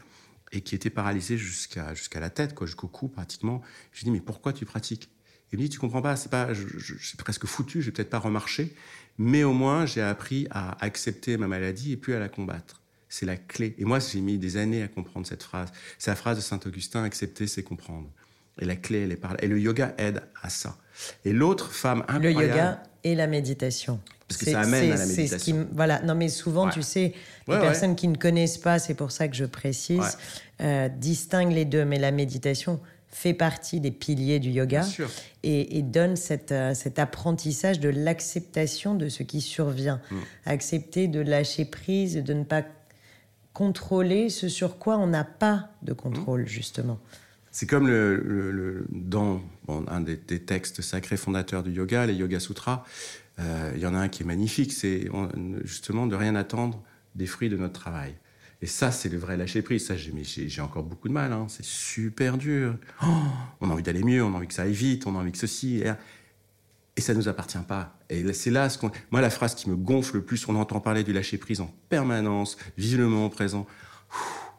et 0.52 0.60
qui 0.60 0.74
était 0.74 0.90
paralysé 0.90 1.36
jusqu'à 1.36 1.94
jusqu'à 1.94 2.20
la 2.20 2.30
tête, 2.30 2.54
quoi, 2.54 2.66
jusqu'au 2.66 2.88
cou 2.88 3.08
pratiquement. 3.08 3.62
Je 3.92 4.00
lui 4.00 4.04
dis 4.04 4.10
mais 4.10 4.20
pourquoi 4.20 4.52
tu 4.52 4.64
pratiques? 4.64 5.10
Il 5.52 5.58
me 5.58 5.64
dit 5.64 5.70
tu 5.70 5.78
comprends 5.78 6.02
pas, 6.02 6.16
c'est 6.16 6.30
pas, 6.30 6.52
je, 6.52 6.94
suis 6.98 7.16
presque 7.16 7.46
foutu, 7.46 7.80
je 7.80 7.86
vais 7.86 7.92
peut-être 7.92 8.10
pas 8.10 8.18
remarcher, 8.18 8.74
mais 9.16 9.44
au 9.44 9.52
moins 9.52 9.86
j'ai 9.86 10.02
appris 10.02 10.46
à 10.50 10.82
accepter 10.84 11.36
ma 11.36 11.48
maladie 11.48 11.92
et 11.92 11.96
puis 11.96 12.14
à 12.14 12.18
la 12.18 12.28
combattre. 12.28 12.82
C'est 13.08 13.24
la 13.24 13.36
clé. 13.36 13.74
Et 13.78 13.84
moi 13.84 13.98
j'ai 13.98 14.20
mis 14.20 14.38
des 14.38 14.58
années 14.58 14.82
à 14.82 14.88
comprendre 14.88 15.26
cette 15.26 15.42
phrase. 15.42 15.72
C'est 15.98 16.10
la 16.10 16.16
phrase 16.16 16.36
de 16.36 16.42
saint 16.42 16.60
Augustin 16.66 17.04
accepter 17.04 17.46
c'est 17.46 17.62
comprendre. 17.62 18.10
Et 18.60 18.64
la 18.64 18.76
clé 18.76 19.00
elle 19.00 19.12
est 19.12 19.16
par 19.16 19.32
là. 19.32 19.42
Et 19.42 19.48
le 19.48 19.58
yoga 19.58 19.94
aide 19.96 20.22
à 20.42 20.50
ça. 20.50 20.76
Et 21.24 21.32
l'autre 21.32 21.72
femme 21.72 22.04
incroyable. 22.08 22.40
Le 22.40 22.48
yoga 22.48 22.82
et 23.04 23.14
la 23.14 23.26
méditation. 23.26 24.00
Parce 24.28 24.40
que 24.40 24.50
ça 24.50 24.60
amène 24.60 24.92
à 24.92 24.96
la 24.96 25.06
méditation. 25.06 25.38
Ce 25.38 25.44
qui, 25.44 25.54
voilà. 25.72 26.00
Non, 26.02 26.14
mais 26.14 26.28
souvent, 26.28 26.68
tu 26.68 26.82
sais, 26.82 27.14
les 27.48 27.58
personnes 27.58 27.96
qui 27.96 28.08
ne 28.08 28.16
connaissent 28.16 28.58
pas, 28.58 28.78
c'est 28.78 28.94
pour 28.94 29.10
ça 29.10 29.28
que 29.28 29.36
je 29.36 29.44
précise, 29.44 30.18
euh, 30.60 30.88
distinguent 30.88 31.52
les 31.52 31.64
deux. 31.64 31.84
Mais 31.84 31.98
la 31.98 32.10
méditation 32.10 32.80
fait 33.10 33.32
partie 33.32 33.80
des 33.80 33.90
piliers 33.90 34.38
du 34.38 34.50
yoga 34.50 34.84
et, 35.42 35.82
donne 35.82 36.16
cette, 36.16 36.52
euh, 36.52 36.74
cet 36.74 36.98
apprentissage 36.98 37.80
de 37.80 37.88
l'acceptation 37.88 38.94
de 38.94 39.08
ce 39.08 39.22
qui 39.22 39.40
survient. 39.40 40.00
Mm. 40.10 40.16
Accepter 40.44 41.08
de 41.08 41.20
lâcher 41.20 41.64
prise, 41.64 42.16
de 42.16 42.34
ne 42.34 42.44
pas 42.44 42.64
contrôler 43.54 44.28
ce 44.28 44.48
sur 44.48 44.78
quoi 44.78 44.98
on 44.98 45.06
n'a 45.06 45.24
pas 45.24 45.70
de 45.82 45.94
contrôle, 45.94 46.42
mm. 46.42 46.48
justement. 46.48 46.98
C'est 47.58 47.66
comme 47.66 47.90
dans 48.88 49.42
un 49.88 50.00
des, 50.00 50.16
textes 50.16 50.80
sacrés 50.80 51.16
fondateurs 51.16 51.64
du 51.64 51.72
yoga, 51.72 52.06
les 52.06 52.14
Yoga 52.14 52.38
Sutras. 52.38 52.84
Euh, 53.40 53.72
il 53.74 53.80
y 53.80 53.86
en 53.86 53.96
a 53.96 53.98
un 53.98 54.08
qui 54.08 54.22
est 54.22 54.26
magnifique, 54.26 54.72
c'est 54.72 55.10
justement 55.64 56.06
de 56.06 56.14
rien 56.14 56.36
attendre 56.36 56.80
des 57.16 57.26
fruits 57.26 57.48
de 57.48 57.56
notre 57.56 57.72
travail. 57.72 58.14
Et 58.62 58.66
ça, 58.68 58.92
c'est 58.92 59.08
le 59.08 59.18
vrai 59.18 59.36
lâcher 59.36 59.62
prise. 59.62 59.88
Ça, 59.88 59.94
j'ai 59.96 60.60
encore 60.60 60.84
beaucoup 60.84 61.08
de 61.08 61.12
mal. 61.12 61.32
Hein. 61.32 61.46
C'est 61.48 61.64
super 61.64 62.38
dur. 62.38 62.76
Oh, 63.02 63.06
on 63.60 63.70
a 63.70 63.72
envie 63.72 63.82
d'aller 63.82 64.04
mieux, 64.04 64.22
on 64.22 64.34
a 64.34 64.36
envie 64.36 64.46
que 64.46 64.54
ça 64.54 64.62
aille 64.62 64.72
vite, 64.72 65.08
on 65.08 65.16
a 65.16 65.18
envie 65.18 65.32
que 65.32 65.38
ceci. 65.38 65.82
Et, 66.96 67.00
ça 67.00 67.12
ne 67.12 67.18
nous 67.18 67.26
appartient 67.26 67.58
pas. 67.66 67.98
Et 68.08 68.32
c'est 68.34 68.52
là. 68.52 68.68
Moi, 69.10 69.20
la 69.20 69.30
phrase 69.30 69.56
qui 69.56 69.68
me 69.68 69.74
gonfle 69.74 70.18
le 70.18 70.22
plus, 70.22 70.46
on 70.46 70.54
entend 70.54 70.78
parler 70.78 71.02
du 71.02 71.12
lâcher 71.12 71.38
prise 71.38 71.60
en 71.60 71.74
permanence, 71.88 72.56
vive 72.76 72.98
le 72.98 73.08
moment 73.08 73.30
présent. 73.30 73.66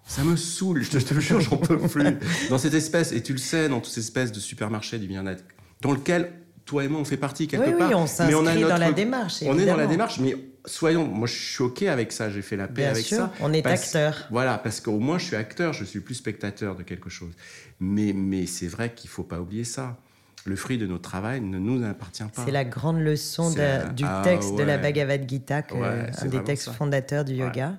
Ça 0.10 0.24
me 0.24 0.36
saoule, 0.36 0.82
je 0.82 0.89
te, 0.89 0.98
je 0.98 1.06
te 1.06 1.20
jure, 1.20 1.39
j'en 1.39 1.58
peux 1.58 1.78
plus. 1.78 2.18
Dans 2.50 2.58
cette 2.58 2.74
espèce, 2.74 3.12
et 3.12 3.22
tu 3.22 3.32
le 3.32 3.38
sais, 3.38 3.70
dans 3.70 3.80
toute 3.80 3.94
cette 3.94 4.04
espèce 4.04 4.32
de 4.32 4.39
supermarché 4.39 4.98
du 4.98 5.06
bien-être, 5.06 5.44
dans 5.82 5.92
lequel 5.92 6.32
toi 6.66 6.84
et 6.84 6.88
moi, 6.88 7.00
on 7.00 7.06
fait 7.06 7.16
partie 7.16 7.48
quelque 7.48 7.78
part. 7.78 7.89
Oui, 7.89 7.96
on 7.96 8.08
s'inscrit 8.08 8.62
dans 8.63 8.78
la 8.78 8.92
démarche. 8.92 9.44
On 9.46 9.58
est 9.60 9.68
dans 9.68 9.78
la 9.78 9.86
démarche, 9.86 10.20
mais 10.20 10.36
soyons, 10.66 11.08
moi 11.08 11.28
je 11.28 11.34
suis 11.34 11.54
choqué 11.54 11.89
avec 11.89 12.12
ça, 12.12 12.32
j'ai 12.32 12.42
fait 12.42 12.56
la 12.56 12.68
paix 12.68 12.86
avec 12.86 13.06
ça. 13.06 13.32
On 13.39 13.54
est 13.54 13.66
acteur. 13.66 14.28
Voilà, 14.32 14.58
parce 14.58 14.82
qu'au 14.82 14.98
moins 14.98 15.20
je 15.20 15.25
suis 15.25 15.36
acteur, 15.36 15.74
je 15.74 15.86
suis 15.86 16.00
plus 16.00 16.16
spectateur 16.16 16.75
de 16.75 16.82
quelque 16.82 17.12
chose. 17.12 17.34
Mais, 17.80 18.12
mais 18.12 18.48
c'est 18.48 18.68
vrai 18.68 18.94
qu'il 18.94 19.12
faut 19.12 19.24
pas 19.24 19.39
oublier 19.39 19.63
ça. 19.63 19.98
Le 20.46 20.56
fruit 20.56 20.80
de 20.80 20.88
notre 20.88 21.04
travail 21.04 21.42
ne 21.42 21.60
nous 21.60 21.86
appartient 21.86 22.24
pas. 22.24 22.44
C'est 22.46 22.51
la 22.51 22.66
grande 22.66 23.00
leçon 23.00 23.51
du 23.51 23.60
ah 24.06 24.22
texte 24.24 24.56
de 24.56 24.63
la 24.63 24.80
Bhagavad 24.80 25.30
Gita, 25.30 25.62
un 25.72 26.25
des 26.25 26.44
textes 26.44 26.72
fondateurs 26.72 27.25
du 27.25 27.36
yoga. 27.36 27.78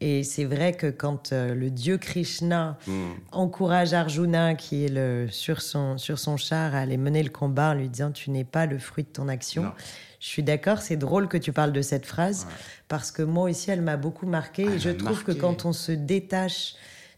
Et 0.00 0.24
c'est 0.24 0.44
vrai 0.44 0.72
que 0.72 0.88
quand 0.88 1.32
euh, 1.32 1.54
le 1.54 1.70
dieu 1.70 1.96
Krishna 1.96 2.78
hmm. 2.86 3.12
encourage 3.32 3.94
Arjuna, 3.94 4.54
qui 4.54 4.84
est 4.84 4.88
le, 4.88 5.26
sur, 5.30 5.62
son, 5.62 5.96
sur 5.96 6.18
son 6.18 6.36
char, 6.36 6.74
à 6.74 6.80
aller 6.80 6.98
mener 6.98 7.22
le 7.22 7.30
combat 7.30 7.70
en 7.70 7.74
lui 7.74 7.88
disant 7.88 8.10
Tu 8.10 8.30
n'es 8.30 8.44
pas 8.44 8.66
le 8.66 8.78
fruit 8.78 9.04
de 9.04 9.08
ton 9.08 9.28
action. 9.28 9.72
Je 10.20 10.26
suis 10.28 10.42
d'accord, 10.42 10.80
c'est 10.80 10.96
drôle 10.96 11.28
que 11.28 11.36
tu 11.36 11.52
parles 11.52 11.72
de 11.72 11.82
cette 11.82 12.06
phrase, 12.06 12.46
parce 12.88 13.10
que 13.10 13.22
moi 13.22 13.50
aussi, 13.50 13.70
elle 13.70 13.82
m'a 13.82 13.96
beaucoup 13.96 14.26
marqué. 14.26 14.64
et 14.64 14.78
je 14.78 14.90
trouve 14.90 15.24
que 15.24 15.32
quand 15.32 15.64
on 15.64 15.72
se 15.72 15.92
détache 15.92 16.74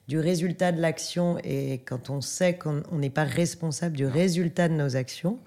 du 0.08 0.18
résultat 0.18 0.72
de 0.72 0.80
l'action 0.80 1.38
et 1.44 1.82
quand 1.84 2.10
on 2.10 2.20
sait 2.20 2.56
qu'on 2.56 2.82
n'est 2.92 3.10
pas 3.10 3.24
responsable 3.24 3.96
du 3.96 4.06
résultat 4.06 4.68
de 4.68 4.74
nos 4.74 4.96
actions, 4.96 5.38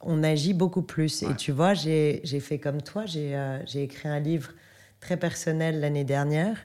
on 0.00 0.22
agit 0.22 0.54
beaucoup 0.54 0.82
plus. 0.82 1.22
Et 1.22 1.34
tu 1.36 1.52
vois, 1.52 1.74
j'ai 1.74 2.40
fait 2.40 2.58
comme 2.58 2.82
toi, 2.82 3.06
j'ai 3.06 3.34
euh, 3.34 3.58
écrit 3.74 4.08
un 4.08 4.20
livre 4.20 4.52
très 5.00 5.16
personnel 5.16 5.80
l'année 5.80 6.04
dernière. 6.04 6.56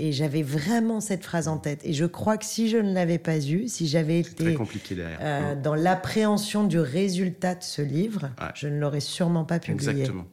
Et 0.00 0.12
j'avais 0.12 0.42
vraiment 0.42 1.00
cette 1.00 1.24
phrase 1.24 1.48
en 1.48 1.58
tête. 1.58 1.80
Et 1.84 1.92
je 1.92 2.04
crois 2.04 2.36
que 2.38 2.44
si 2.44 2.68
je 2.68 2.76
ne 2.76 2.92
l'avais 2.94 3.18
pas 3.18 3.44
eue, 3.44 3.66
si 3.66 3.88
j'avais 3.88 4.20
été 4.20 4.56
euh, 4.92 5.56
dans 5.56 5.74
l'appréhension 5.74 6.62
du 6.62 6.78
résultat 6.78 7.56
de 7.56 7.64
ce 7.64 7.82
livre, 7.82 8.30
je 8.54 8.68
ne 8.68 8.78
l'aurais 8.78 9.00
sûrement 9.00 9.44
pas 9.44 9.58
publié. 9.58 9.90
Exactement. 9.90 10.26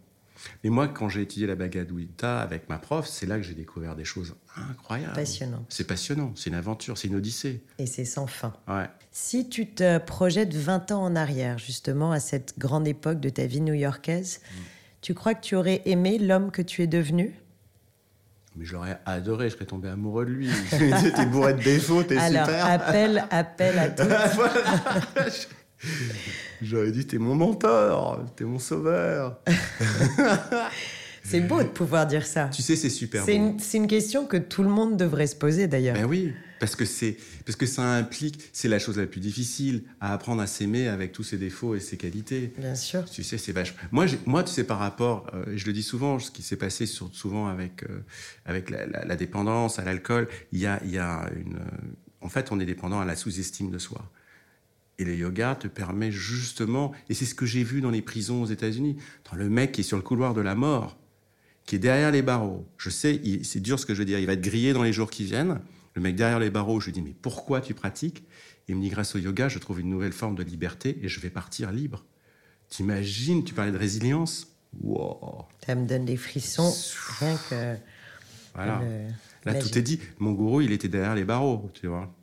Mais 0.64 0.70
moi, 0.70 0.88
quand 0.88 1.10
j'ai 1.10 1.22
étudié 1.22 1.48
la 1.48 1.56
Bhagavad 1.56 1.90
avec 2.22 2.70
ma 2.70 2.78
prof, 2.78 3.08
c'est 3.08 3.26
là 3.26 3.38
que 3.38 3.44
j'ai 3.44 3.54
découvert 3.54 3.96
des 3.96 4.04
choses 4.04 4.36
incroyables. 4.56 5.14
Passionnant. 5.14 5.66
C'est 5.70 5.88
passionnant, 5.88 6.34
c'est 6.36 6.50
une 6.50 6.56
aventure, 6.56 6.98
c'est 6.98 7.08
une 7.08 7.16
odyssée. 7.16 7.64
Et 7.78 7.86
c'est 7.86 8.06
sans 8.06 8.28
fin. 8.28 8.54
Ouais. 8.68 8.88
Si 9.12 9.50
tu 9.50 9.68
te 9.68 9.98
projettes 9.98 10.54
20 10.54 10.92
ans 10.92 11.04
en 11.04 11.16
arrière, 11.16 11.58
justement, 11.58 12.12
à 12.12 12.20
cette 12.20 12.58
grande 12.58 12.88
époque 12.88 13.20
de 13.20 13.30
ta 13.30 13.46
vie 13.46 13.62
new-yorkaise, 13.62 14.42
mm. 14.44 14.56
Tu 15.06 15.14
crois 15.14 15.36
que 15.36 15.42
tu 15.42 15.56
aurais 15.56 15.84
aimé 15.86 16.18
l'homme 16.18 16.50
que 16.50 16.64
tu 16.64 16.82
es 16.82 16.88
devenu? 16.88 17.32
Mais 18.56 18.66
je 18.66 18.74
l'aurais 18.74 19.00
adoré, 19.06 19.52
je 19.52 19.54
serais 19.54 19.66
tombé 19.66 19.88
amoureux 19.88 20.26
de 20.26 20.32
lui. 20.32 20.50
t'es 21.16 21.28
bourré 21.28 21.54
de 21.54 21.62
défauts, 21.62 22.02
t'es 22.02 22.16
super. 22.16 22.50
Alors, 22.50 22.66
appel, 22.72 23.24
appel 23.30 23.78
à 23.78 23.90
tous. 23.90 25.48
J'aurais 26.64 26.90
dit, 26.90 27.06
t'es 27.06 27.20
mon 27.20 27.36
mentor, 27.36 28.26
t'es 28.36 28.46
mon 28.46 28.58
sauveur. 28.58 29.40
c'est 31.24 31.42
beau 31.42 31.62
de 31.62 31.68
pouvoir 31.68 32.08
dire 32.08 32.26
ça. 32.26 32.50
Tu 32.52 32.64
sais, 32.64 32.76
c'est 32.76 32.90
super 32.90 33.26
C'est 33.26 33.36
une, 33.36 33.60
une, 33.76 33.86
question 33.86 34.26
que 34.26 34.38
tout 34.38 34.64
le 34.64 34.70
monde 34.70 34.98
devrait 34.98 35.28
se 35.28 35.36
poser 35.36 35.68
d'ailleurs. 35.68 35.98
Ben 35.98 36.06
oui, 36.06 36.34
parce 36.60 36.76
que 36.76 36.86
c'est 36.86 37.18
parce 37.46 37.56
que 37.56 37.66
ça 37.66 37.84
implique, 37.96 38.40
c'est 38.54 38.68
la 38.68 38.80
chose 38.80 38.98
la 38.98 39.06
plus 39.06 39.22
difficile 39.22 39.84
à 40.00 40.14
apprendre 40.14 40.42
à 40.42 40.48
s'aimer 40.48 40.88
avec 40.88 41.12
tous 41.12 41.24
ses 41.24 41.38
défauts 41.38 41.76
et 41.76 41.80
ses 41.80 41.98
qualités. 41.98 42.54
Bien 42.58 42.76
sûr. 42.76 43.06
Tu 43.06 43.24
sais, 43.24 43.38
c'est 43.38 43.52
vachement. 43.52 43.78
Moi, 43.92 44.06
moi, 44.26 44.44
tu 44.44 44.52
sais, 44.52 44.64
par 44.64 44.80
rapport, 44.80 45.28
euh, 45.34 45.46
je 45.56 45.66
le 45.66 45.74
dis 45.74 45.84
souvent, 45.84 46.20
ce 46.20 46.32
qui 46.32 46.42
s'est 46.42 46.56
passé 46.56 46.86
souvent 46.86 47.48
avec 47.48 47.84
euh, 47.84 48.00
avec 48.46 48.70
la, 48.70 49.16
dépendance 49.16 49.80
à 49.80 49.86
l'alcool, 49.86 50.28
il 50.52 50.60
y 50.60 50.66
a 50.66 50.82
il 50.84 50.92
y 50.92 50.98
a 50.98 51.30
une, 51.36 51.60
en 52.22 52.30
fait, 52.30 52.52
on 52.52 52.60
est 52.60 52.66
dépendant 52.66 53.00
à 53.00 53.06
la 53.06 53.16
sous-estime 53.16 53.70
de 53.70 53.78
soi. 53.78 54.10
Et 54.98 55.04
le 55.04 55.16
yoga 55.16 55.56
te 55.56 55.68
permet 55.68 56.12
justement, 56.12 56.94
et 57.10 57.14
c'est 57.14 57.26
ce 57.26 57.36
que 57.36 57.46
j'ai 57.46 57.64
vu 57.64 57.82
dans 57.82 57.92
les 57.92 58.02
prisons 58.02 58.42
aux 58.42 58.46
États-Unis, 58.46 58.96
dans 59.30 59.38
le 59.38 59.50
mec 59.50 59.74
qui 59.74 59.82
est 59.82 59.84
sur 59.84 59.98
le 59.98 60.04
couloir 60.04 60.34
de 60.34 60.42
la 60.42 60.56
mort, 60.56 60.98
qui 61.66 61.76
est 61.76 61.80
derrière 61.80 62.12
les 62.12 62.22
barreaux. 62.22 62.66
Je 62.78 62.90
sais, 62.90 63.22
c'est 63.44 63.60
dur 63.60 63.80
ce 63.80 63.86
que 63.86 63.94
je 63.94 64.00
veux 64.00 64.06
dire, 64.06 64.20
il 64.20 64.26
va 64.26 64.34
être 64.34 64.42
grillé 64.42 64.74
dans 64.74 64.84
les 64.84 64.94
jours 64.94 65.10
qui 65.10 65.26
viennent. 65.26 65.60
Le 65.96 66.02
mec 66.02 66.16
derrière 66.16 66.40
les 66.40 66.50
barreaux, 66.50 66.80
je 66.80 66.88
lui 66.88 66.92
dis, 66.94 67.02
mais 67.02 67.16
pourquoi 67.20 67.62
tu 67.62 67.74
pratiques? 67.74 68.24
Il 68.68 68.76
me 68.76 68.82
dit, 68.82 68.90
grâce 68.90 69.16
au 69.16 69.18
yoga, 69.18 69.48
je 69.48 69.60
trouve 69.60 69.80
une 69.80 69.90
nouvelle 69.90 70.14
forme 70.14 70.36
de 70.36 70.44
liberté 70.44 71.00
et 71.02 71.08
je 71.08 71.20
vais 71.20 71.30
partir 71.30 71.72
libre. 71.72 72.06
T'imagines, 72.70 73.44
tu 73.44 73.54
parlais 73.54 73.72
de 73.72 73.78
résilience? 73.78 74.48
Wow. 74.82 75.46
Ça 75.66 75.76
me 75.76 75.88
donne 75.88 76.06
des 76.06 76.18
frissons, 76.18 76.74
rien 77.20 77.38
que. 77.50 77.76
Voilà. 78.54 78.82
Là, 79.46 79.56
tout 79.56 79.78
est 79.78 79.82
dit. 79.82 80.00
Mon 80.20 80.34
gourou, 80.34 80.62
il 80.62 80.72
était 80.72 80.88
derrière 80.90 81.16
les 81.16 81.24
barreaux, 81.24 81.70
tu 81.74 81.88
vois. 81.88 82.14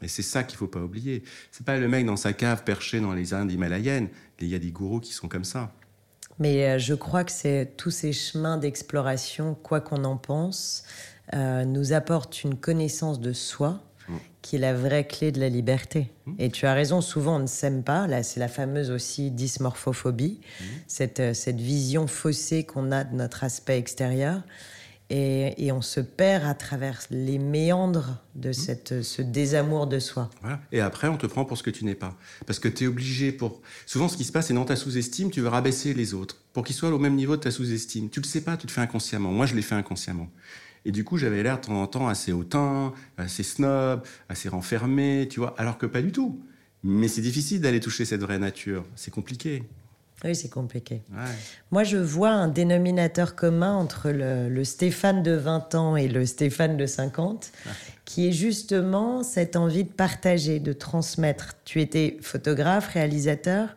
Et 0.00 0.08
c'est 0.08 0.22
ça 0.22 0.42
qu'il 0.42 0.56
faut 0.56 0.68
pas 0.68 0.80
oublier. 0.80 1.22
C'est 1.50 1.66
pas 1.66 1.78
le 1.78 1.88
mec 1.88 2.06
dans 2.06 2.16
sa 2.16 2.32
cave 2.32 2.64
perché 2.64 3.00
dans 3.00 3.12
les 3.12 3.34
Indes 3.34 3.52
himalayennes. 3.52 4.08
Il 4.40 4.48
y 4.48 4.54
a 4.54 4.58
des 4.58 4.70
gourous 4.70 5.00
qui 5.00 5.12
sont 5.12 5.28
comme 5.28 5.44
ça. 5.44 5.72
Mais 6.38 6.66
euh, 6.66 6.78
je 6.78 6.94
crois 6.94 7.24
que 7.24 7.30
c'est 7.30 7.74
tous 7.76 7.90
ces 7.90 8.12
chemins 8.12 8.56
d'exploration, 8.56 9.54
quoi 9.54 9.80
qu'on 9.80 10.04
en 10.04 10.16
pense, 10.16 10.84
euh, 11.34 11.64
nous 11.64 11.92
apportent 11.92 12.44
une 12.44 12.56
connaissance 12.56 13.18
de 13.18 13.32
soi 13.32 13.80
mm. 14.08 14.16
qui 14.42 14.56
est 14.56 14.58
la 14.58 14.74
vraie 14.74 15.06
clé 15.06 15.32
de 15.32 15.40
la 15.40 15.48
liberté. 15.48 16.10
Mm. 16.26 16.34
Et 16.38 16.50
tu 16.50 16.66
as 16.66 16.74
raison, 16.74 17.00
souvent 17.00 17.36
on 17.36 17.40
ne 17.40 17.46
s'aime 17.46 17.82
pas. 17.82 18.06
Là, 18.06 18.22
c'est 18.22 18.40
la 18.40 18.48
fameuse 18.48 18.90
aussi 18.90 19.30
dysmorphophobie, 19.30 20.40
mm. 20.40 20.64
cette, 20.86 21.20
euh, 21.20 21.34
cette 21.34 21.60
vision 21.60 22.06
faussée 22.06 22.64
qu'on 22.64 22.92
a 22.92 23.04
de 23.04 23.14
notre 23.14 23.44
aspect 23.44 23.78
extérieur. 23.78 24.42
Et, 25.14 25.70
on 25.72 25.82
se 25.82 26.00
perd 26.00 26.44
à 26.44 26.54
travers 26.54 27.02
les 27.10 27.38
méandres 27.38 28.22
de 28.34 28.52
cette, 28.52 29.02
ce 29.02 29.20
désamour 29.20 29.86
de 29.86 29.98
soi. 29.98 30.30
Et 30.70 30.80
après, 30.80 31.08
on 31.08 31.18
te 31.18 31.26
prend 31.26 31.44
pour 31.44 31.58
ce 31.58 31.62
que 31.62 31.68
tu 31.68 31.84
n'es 31.84 31.94
pas. 31.94 32.16
Parce 32.46 32.58
que 32.58 32.68
tu 32.68 32.84
es 32.84 32.86
obligé 32.86 33.30
pour... 33.30 33.60
Souvent, 33.84 34.08
ce 34.08 34.16
qui 34.16 34.24
se 34.24 34.32
passe, 34.32 34.46
c'est 34.46 34.54
dans 34.54 34.64
ta 34.64 34.74
sous-estime, 34.74 35.30
tu 35.30 35.42
veux 35.42 35.48
rabaisser 35.48 35.92
les 35.92 36.14
autres 36.14 36.38
pour 36.54 36.64
qu'ils 36.64 36.74
soient 36.74 36.88
au 36.88 36.98
même 36.98 37.14
niveau 37.14 37.36
de 37.36 37.42
ta 37.42 37.50
sous-estime. 37.50 38.08
Tu 38.08 38.20
le 38.20 38.26
sais 38.26 38.40
pas, 38.40 38.56
tu 38.56 38.66
le 38.66 38.72
fais 38.72 38.80
inconsciemment. 38.80 39.30
Moi, 39.32 39.44
je 39.44 39.54
l'ai 39.54 39.60
fait 39.60 39.74
inconsciemment. 39.74 40.30
Et 40.84 40.92
du 40.92 41.04
coup, 41.04 41.16
j'avais 41.16 41.42
l'air 41.42 41.60
de 41.60 41.66
temps 41.66 41.80
en 41.80 41.86
temps 41.86 42.08
assez 42.08 42.32
hautain, 42.32 42.92
assez 43.16 43.42
snob, 43.42 44.02
assez 44.28 44.48
renfermé, 44.48 45.28
tu 45.30 45.40
vois, 45.40 45.54
alors 45.58 45.78
que 45.78 45.86
pas 45.86 46.02
du 46.02 46.12
tout. 46.12 46.40
Mais 46.82 47.08
c'est 47.08 47.20
difficile 47.20 47.60
d'aller 47.60 47.80
toucher 47.80 48.04
cette 48.04 48.22
vraie 48.22 48.38
nature. 48.38 48.84
C'est 48.96 49.12
compliqué. 49.12 49.62
Oui, 50.24 50.36
c'est 50.36 50.48
compliqué. 50.48 51.02
Moi, 51.72 51.82
je 51.82 51.96
vois 51.96 52.30
un 52.30 52.48
dénominateur 52.48 53.34
commun 53.34 53.74
entre 53.74 54.10
le, 54.10 54.64
Stéphane 54.64 55.22
de 55.22 55.32
20 55.32 55.74
ans 55.74 55.96
et 55.96 56.06
le 56.06 56.24
Stéphane 56.26 56.76
de 56.76 56.86
50, 56.86 57.52
qui 58.04 58.28
est 58.28 58.32
justement 58.32 59.24
cette 59.24 59.56
envie 59.56 59.84
de 59.84 59.92
partager, 59.92 60.60
de 60.60 60.72
transmettre. 60.72 61.54
Tu 61.64 61.80
étais 61.80 62.18
photographe, 62.20 62.88
réalisateur, 62.88 63.74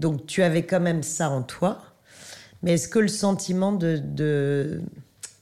donc 0.00 0.26
tu 0.26 0.42
avais 0.42 0.64
quand 0.64 0.80
même 0.80 1.04
ça 1.04 1.30
en 1.30 1.42
toi. 1.42 1.80
Mais 2.62 2.72
est-ce 2.74 2.88
que 2.88 2.98
le 2.98 3.08
sentiment 3.08 3.72
de, 3.72 4.80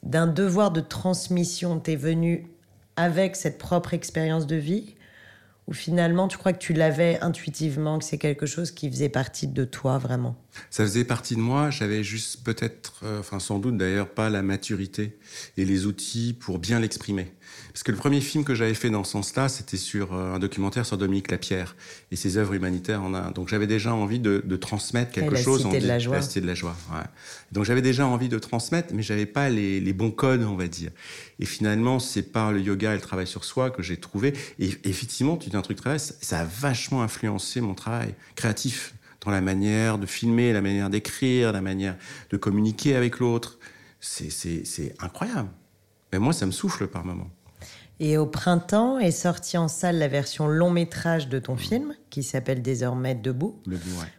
d'un 0.03 0.27
devoir 0.27 0.71
de 0.71 0.81
transmission. 0.81 1.79
T'est 1.79 1.97
venu 1.97 2.47
avec 2.97 3.37
cette 3.37 3.59
propre 3.59 3.95
expérience 3.95 4.47
de 4.47 4.57
vie 4.57 4.95
ou 5.71 5.73
finalement 5.73 6.27
tu 6.27 6.37
crois 6.37 6.53
que 6.53 6.59
tu 6.59 6.73
l'avais 6.73 7.21
intuitivement, 7.21 8.01
que 8.01 8.05
c'est 8.05 8.19
quelque 8.19 8.45
chose 8.45 8.73
qui 8.73 8.91
faisait 8.91 9.09
partie 9.09 9.47
de 9.47 9.65
toi 9.65 9.99
vraiment? 9.99 10.37
Ça 10.69 10.83
faisait 10.83 11.05
partie 11.05 11.37
de 11.37 11.41
moi, 11.41 11.71
j'avais 11.71 12.03
juste 12.03 12.43
peut-être, 12.43 13.03
euh, 13.05 13.23
sans 13.39 13.61
doute 13.61 13.77
d'ailleurs 13.77 14.09
pas 14.09 14.31
la 14.31 14.43
maturité 14.43 15.17
et 15.57 15.65
les 15.65 15.87
outils 15.87 16.37
pour 16.39 16.59
bien 16.59 16.81
l'exprimer. 16.81 17.33
Parce 17.73 17.83
que 17.83 17.93
le 17.93 17.97
premier 17.97 18.21
film 18.21 18.45
que 18.45 18.55
j'avais 18.55 18.75
fait 18.75 18.91
dans 18.91 19.05
ce 19.05 19.13
sens-là, 19.13 19.49
c'était 19.49 19.77
sur 19.77 20.15
euh, 20.15 20.35
un 20.35 20.39
documentaire 20.39 20.87
sur 20.87 20.99
Dominique 20.99 21.31
Lapierre 21.31 21.77
et 22.11 22.17
ses 22.17 22.37
œuvres 22.37 22.55
humanitaires 22.55 23.03
en 23.03 23.15
Inde. 23.15 23.35
Donc 23.35 23.49
j'avais 23.49 23.67
déjà 23.67 23.95
envie 23.95 24.19
de, 24.19 24.41
transmettre 24.57 25.13
quelque 25.13 25.37
chose. 25.37 25.63
Cité 25.63 25.81
de 25.81 25.87
la 25.87 25.99
joie. 25.99 26.17
La 26.17 26.23
cité 26.23 26.41
de 26.41 26.47
la 26.47 26.55
joie. 26.55 26.77
Donc 27.53 27.65
j'avais 27.65 27.83
déjà 27.83 28.07
envie 28.07 28.29
de 28.29 28.39
transmettre, 28.39 28.93
mais 28.95 29.03
j'avais 29.03 29.27
pas 29.27 29.49
les, 29.49 29.93
bons 29.93 30.11
codes, 30.11 30.43
on 30.43 30.57
va 30.57 30.69
dire. 30.69 30.91
Et 31.39 31.47
finalement, 31.47 31.99
c'est 31.99 32.23
par 32.23 32.53
le 32.53 32.61
yoga 32.61 32.93
et 32.93 32.95
le 32.95 33.01
travail 33.01 33.27
sur 33.27 33.45
soi 33.45 33.71
que 33.71 33.83
j'ai 33.83 33.97
trouvé. 33.97 34.35
Et 34.59 34.71
effectivement, 34.85 35.37
tu 35.37 35.51
dis 35.51 35.57
un 35.57 35.63
truc 35.63 35.79
très 35.79 35.91
vrai, 35.91 35.99
ça 35.99 36.41
a 36.41 36.45
vachement 36.45 37.03
influencé 37.03 37.61
mon 37.61 37.75
travail 37.75 38.15
créatif 38.37 38.95
dans 39.25 39.31
la 39.31 39.41
manière 39.41 39.99
de 39.99 40.07
filmer, 40.07 40.53
la 40.53 40.63
manière 40.63 40.91
d'écrire, 40.91 41.53
la 41.53 41.61
manière 41.61 41.97
de 42.31 42.37
communiquer 42.37 42.97
avec 42.97 43.19
l'autre. 43.19 43.59
C'est 44.01 44.95
incroyable. 45.01 45.51
Mais 46.13 46.19
moi, 46.19 46.33
ça 46.33 46.47
me 46.47 46.53
souffle 46.53 46.87
par 46.87 47.05
moments. 47.05 47.31
Et 48.03 48.17
au 48.17 48.25
printemps 48.25 48.99
est 48.99 49.11
sortie 49.11 49.59
en 49.59 49.69
salle 49.69 49.99
la 49.99 50.09
version 50.09 50.49
long 50.49 50.71
métrage 50.71 51.29
de 51.29 51.39
ton 51.39 51.57
film, 51.57 51.95
qui 52.09 52.23
s'appelle 52.23 52.63
désormais 52.63 53.15
Debout. 53.15 53.61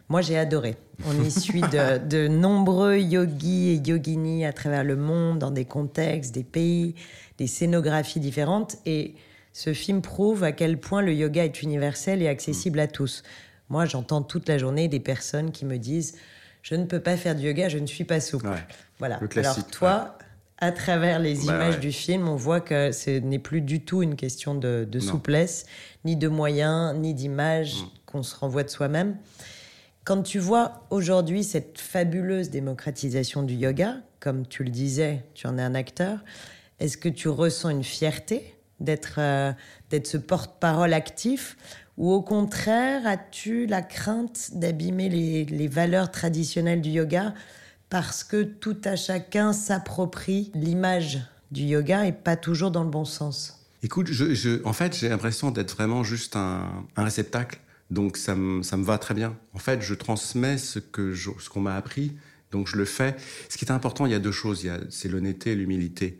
Moi, 0.08 0.20
j'ai 0.20 0.38
adoré. 0.38 0.76
On 1.04 1.20
y 1.20 1.32
suit 1.32 1.62
de, 1.62 2.28
nombreux 2.28 2.98
yogis 2.98 3.70
et 3.70 3.82
yoginis 3.84 4.44
à 4.44 4.52
travers 4.52 4.84
le 4.84 4.94
monde, 4.94 5.40
dans 5.40 5.50
des 5.50 5.64
contextes, 5.64 6.32
des 6.32 6.44
pays, 6.44 6.94
des 7.38 7.48
scénographies 7.48 8.20
différentes. 8.20 8.76
Et 8.86 9.16
ce 9.52 9.74
film 9.74 10.00
prouve 10.00 10.44
à 10.44 10.52
quel 10.52 10.78
point 10.78 11.02
le 11.02 11.12
yoga 11.12 11.44
est 11.44 11.60
universel 11.60 12.22
et 12.22 12.28
accessible 12.28 12.78
à 12.78 12.86
tous. 12.86 13.24
Moi, 13.68 13.84
j'entends 13.84 14.22
toute 14.22 14.48
la 14.48 14.58
journée 14.58 14.86
des 14.86 15.00
personnes 15.00 15.50
qui 15.50 15.64
me 15.64 15.78
disent 15.78 16.16
Je 16.62 16.76
ne 16.76 16.84
peux 16.84 17.00
pas 17.00 17.16
faire 17.16 17.34
du 17.34 17.46
yoga, 17.46 17.68
je 17.68 17.78
ne 17.78 17.86
suis 17.86 18.04
pas 18.04 18.20
souple. 18.20 18.48
Voilà. 19.00 19.18
Alors, 19.34 19.66
toi, 19.66 20.18
à 20.62 20.70
travers 20.70 21.18
les 21.18 21.34
bah 21.34 21.54
images 21.54 21.80
du 21.80 21.90
film, 21.90 22.28
on 22.28 22.36
voit 22.36 22.60
que 22.60 22.92
ce 22.92 23.10
n'est 23.10 23.40
plus 23.40 23.62
du 23.62 23.80
tout 23.80 24.00
une 24.00 24.14
question 24.14 24.54
de, 24.54 24.86
souplesse, 25.00 25.66
ni 26.04 26.14
de 26.14 26.28
moyens, 26.28 26.96
ni 26.96 27.14
d'image 27.14 27.82
mm. 27.82 27.86
qu'on 28.06 28.22
se 28.22 28.36
renvoie 28.36 28.62
de 28.62 28.68
soi-même. 28.70 29.16
Quand 30.04 30.22
tu 30.22 30.38
vois 30.38 30.84
aujourd'hui 30.90 31.42
cette 31.42 31.80
fabuleuse 31.80 32.48
démocratisation 32.50 33.42
du 33.42 33.54
yoga, 33.54 33.96
comme 34.20 34.46
tu 34.46 34.62
le 34.62 34.70
disais, 34.70 35.24
tu 35.34 35.48
en 35.48 35.58
es 35.58 35.62
un 35.62 35.74
acteur, 35.74 36.20
est-ce 36.78 36.96
que 36.96 37.08
tu 37.08 37.28
ressens 37.28 37.70
une 37.70 37.84
fierté 37.84 38.54
d'être 38.78 39.16
euh, 39.18 39.52
ce 39.90 40.16
porte-parole 40.16 40.94
actif 40.94 41.56
ou 41.98 42.12
au 42.12 42.22
contraire, 42.22 43.04
as-tu 43.04 43.66
la 43.66 43.82
crainte 43.82 44.52
d'abîmer 44.54 45.08
les, 45.08 45.44
les 45.44 45.68
valeurs 45.68 46.12
traditionnelles 46.12 46.80
du 46.80 46.90
yoga 46.90 47.34
parce 47.92 48.24
que 48.24 48.42
tout 48.42 48.78
à 48.84 48.96
chacun 48.96 49.52
s'approprie 49.52 50.50
l'image 50.54 51.20
du 51.50 51.64
yoga 51.64 52.06
et 52.06 52.12
pas 52.12 52.36
toujours 52.36 52.70
dans 52.70 52.84
le 52.84 52.88
bon 52.88 53.04
sens. 53.04 53.66
Écoute, 53.82 54.08
en 54.64 54.72
fait, 54.72 54.96
j'ai 54.96 55.10
l'impression 55.10 55.50
d'être 55.50 55.74
vraiment 55.74 56.02
juste 56.02 56.34
un, 56.34 56.86
réceptacle. 56.96 57.60
Donc 57.90 58.16
ça 58.16 58.34
me, 58.34 58.62
ça 58.62 58.78
me, 58.78 58.82
va 58.82 58.96
très 58.96 59.12
bien. 59.12 59.36
En 59.52 59.58
fait, 59.58 59.82
je 59.82 59.92
transmets 59.92 60.56
ce 60.56 60.78
que 60.78 61.14
ce 61.14 61.50
qu'on 61.50 61.60
m'a 61.60 61.76
appris, 61.76 62.16
donc 62.50 62.66
je 62.66 62.78
le 62.78 62.86
fais. 62.86 63.14
Ce 63.50 63.58
qui 63.58 63.66
est 63.66 63.72
important, 63.72 64.06
il 64.06 64.12
y 64.12 64.14
a 64.14 64.20
deux 64.20 64.32
choses. 64.32 64.66
C'est 64.88 65.10
l'honnêteté 65.10 65.52
et 65.52 65.54
l'humilité. 65.54 66.18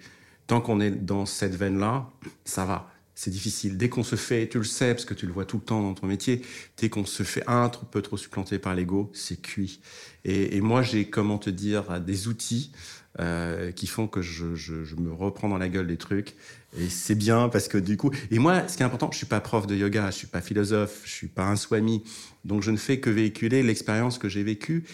Tant 0.48 0.60
qu'on 0.60 0.78
est 0.78 0.90
dans 0.90 1.24
cette 1.24 1.54
veine-là, 1.54 2.10
ça 2.44 2.66
va 2.66 2.92
c'est 3.14 3.30
difficile. 3.30 3.76
Dès 3.76 3.88
qu'on 3.88 4.02
se 4.02 4.16
fait, 4.16 4.48
tu 4.48 4.58
le 4.58 4.64
sais, 4.64 4.94
parce 4.94 5.04
que 5.04 5.14
tu 5.14 5.26
le 5.26 5.32
vois 5.32 5.44
tout 5.44 5.58
le 5.58 5.62
temps 5.62 5.82
dans 5.82 5.94
ton 5.94 6.06
métier, 6.06 6.42
dès 6.78 6.88
qu'on 6.88 7.04
se 7.04 7.22
fait 7.22 7.44
un 7.46 7.68
peu 7.68 8.02
trop 8.02 8.16
supplanter 8.16 8.58
par 8.58 8.74
l'ego, 8.74 9.10
c'est 9.14 9.40
cuit. 9.40 9.80
Et, 10.24 10.60
moi, 10.60 10.82
j'ai, 10.82 11.06
comment 11.06 11.38
te 11.38 11.50
dire, 11.50 12.00
des 12.00 12.28
outils 12.28 12.72
euh, 13.20 13.72
qui 13.72 13.86
font 13.86 14.06
que 14.06 14.22
je, 14.22 14.44
me 14.96 15.12
reprends 15.12 15.48
dans 15.48 15.58
la 15.58 15.68
gueule 15.68 15.86
des 15.86 15.98
trucs. 15.98 16.34
Et 16.78 16.88
c'est 16.88 17.14
bien 17.14 17.50
parce 17.50 17.68
que 17.68 17.76
du 17.76 17.98
coup, 17.98 18.10
et 18.30 18.38
moi, 18.38 18.66
ce 18.66 18.76
qui 18.76 18.82
est 18.82 18.86
important, 18.86 19.10
je 19.12 19.18
suis 19.18 19.26
pas 19.26 19.40
prof 19.40 19.66
de 19.66 19.74
yoga, 19.76 20.10
je 20.10 20.16
suis 20.16 20.26
pas 20.26 20.40
philosophe, 20.40 21.02
je 21.04 21.10
suis 21.10 21.28
pas 21.28 21.44
un 21.44 21.56
swami, 21.56 22.02
donc 22.46 22.62
je 22.62 22.70
ne 22.70 22.78
fais 22.78 22.98
que 22.98 23.10
véhiculer 23.10 23.62
l'expérience 23.62 24.16
que 24.16 24.30
j'ai 24.30 24.42
vécue. 24.42 24.84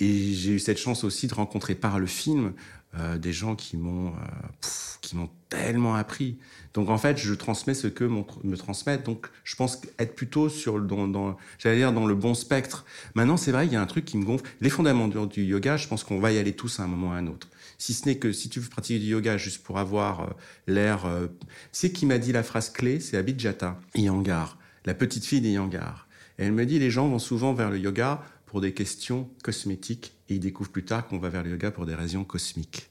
Et 0.00 0.32
j'ai 0.34 0.52
eu 0.52 0.58
cette 0.58 0.78
chance 0.78 1.04
aussi 1.04 1.26
de 1.26 1.34
rencontrer 1.34 1.74
par 1.74 1.98
le 1.98 2.06
film 2.06 2.52
euh, 2.98 3.18
des 3.18 3.32
gens 3.32 3.56
qui 3.56 3.76
m'ont 3.76 4.08
euh, 4.08 4.68
qui 5.02 5.16
m'ont 5.16 5.28
tellement 5.50 5.94
appris. 5.96 6.38
Donc 6.72 6.88
en 6.88 6.96
fait, 6.96 7.18
je 7.18 7.34
transmets 7.34 7.74
ce 7.74 7.88
que 7.88 8.04
me 8.04 8.56
transmettent. 8.56 9.04
Donc 9.04 9.26
je 9.44 9.54
pense 9.54 9.82
être 9.98 10.14
plutôt 10.14 10.48
sur 10.48 10.80
dans, 10.80 11.06
dans 11.06 11.36
j'allais 11.58 11.76
dire 11.76 11.92
dans 11.92 12.06
le 12.06 12.14
bon 12.14 12.34
spectre. 12.34 12.86
Maintenant, 13.14 13.36
c'est 13.36 13.52
vrai, 13.52 13.66
il 13.66 13.72
y 13.72 13.76
a 13.76 13.82
un 13.82 13.86
truc 13.86 14.04
qui 14.04 14.16
me 14.16 14.24
gonfle. 14.24 14.44
Les 14.60 14.70
fondamentaux 14.70 15.26
du 15.26 15.44
yoga, 15.44 15.76
je 15.76 15.88
pense 15.88 16.04
qu'on 16.04 16.20
va 16.20 16.32
y 16.32 16.38
aller 16.38 16.54
tous 16.54 16.80
à 16.80 16.84
un 16.84 16.86
moment 16.86 17.08
ou 17.08 17.12
à 17.12 17.16
un 17.16 17.26
autre. 17.26 17.48
Si 17.76 17.92
ce 17.92 18.06
n'est 18.06 18.16
que 18.16 18.32
si 18.32 18.48
tu 18.48 18.60
veux 18.60 18.70
pratiquer 18.70 18.98
du 18.98 19.06
yoga 19.06 19.36
juste 19.36 19.62
pour 19.62 19.78
avoir 19.78 20.20
euh, 20.20 20.26
l'air, 20.66 21.06
c'est 21.72 21.92
qui 21.92 22.06
m'a 22.06 22.18
dit 22.18 22.32
la 22.32 22.42
phrase 22.42 22.70
clé, 22.70 23.00
c'est 23.00 23.18
Abhijata 23.18 23.78
Iyengar, 23.94 24.58
la 24.86 24.94
petite 24.94 25.26
fille 25.26 25.42
d'Iyengar. 25.42 26.06
Et 26.38 26.44
elle 26.44 26.52
me 26.52 26.66
dit 26.66 26.78
les 26.78 26.90
gens 26.90 27.08
vont 27.08 27.18
souvent 27.18 27.52
vers 27.52 27.70
le 27.70 27.78
yoga 27.78 28.22
pour 28.46 28.60
des 28.60 28.72
questions 28.72 29.28
cosmétiques 29.42 30.14
et 30.28 30.34
ils 30.34 30.40
découvrent 30.40 30.70
plus 30.70 30.84
tard 30.84 31.06
qu'on 31.06 31.18
va 31.18 31.28
vers 31.28 31.42
le 31.42 31.50
yoga 31.50 31.70
pour 31.70 31.86
des 31.86 31.94
raisons 31.94 32.24
cosmiques. 32.24 32.88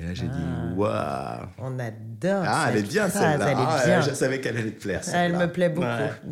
Et 0.00 0.02
là, 0.02 0.14
j'ai 0.14 0.26
dit, 0.26 0.30
ah. 0.32 0.74
waouh! 0.74 1.48
On 1.58 1.78
adore. 1.78 2.42
Ah, 2.44 2.66
elle 2.70 2.78
est 2.78 2.82
bien 2.82 3.08
celle-là. 3.08 3.54
Ah, 3.56 4.00
je 4.00 4.12
savais 4.12 4.40
qu'elle 4.40 4.56
allait 4.56 4.72
te 4.72 4.82
plaire. 4.82 5.02
Elle 5.12 5.36
me 5.36 5.46
plaît 5.46 5.68
beaucoup. 5.68 5.86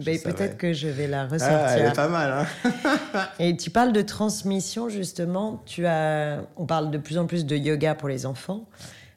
Mais 0.05 0.19
peut-être 0.19 0.59
que 0.59 0.73
je 0.73 0.89
vais 0.89 1.07
la 1.07 1.27
ressortir. 1.27 1.59
Ah, 1.61 1.77
elle 1.77 1.87
est 1.87 1.95
pas 1.95 2.09
mal. 2.09 2.47
Hein. 2.65 3.29
Et 3.39 3.57
tu 3.57 3.71
parles 3.71 3.93
de 3.93 4.03
transmission, 4.03 4.89
justement. 4.89 5.63
Tu 5.65 5.87
as... 5.87 6.41
On 6.57 6.67
parle 6.67 6.91
de 6.91 6.99
plus 6.99 7.19
en 7.19 7.27
plus 7.27 7.47
de 7.47 7.55
yoga 7.55 7.95
pour 7.95 8.09
les 8.09 8.27
enfants. 8.27 8.69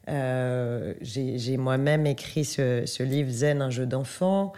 Euh, 0.10 0.94
j'ai 1.02 1.58
moi-même 1.58 2.06
écrit 2.06 2.46
ce, 2.46 2.84
ce, 2.86 3.02
livre 3.02 3.32
Zen, 3.32 3.64
un 3.64 3.72
jeu 3.72 3.88
d'enfant. 3.88 4.54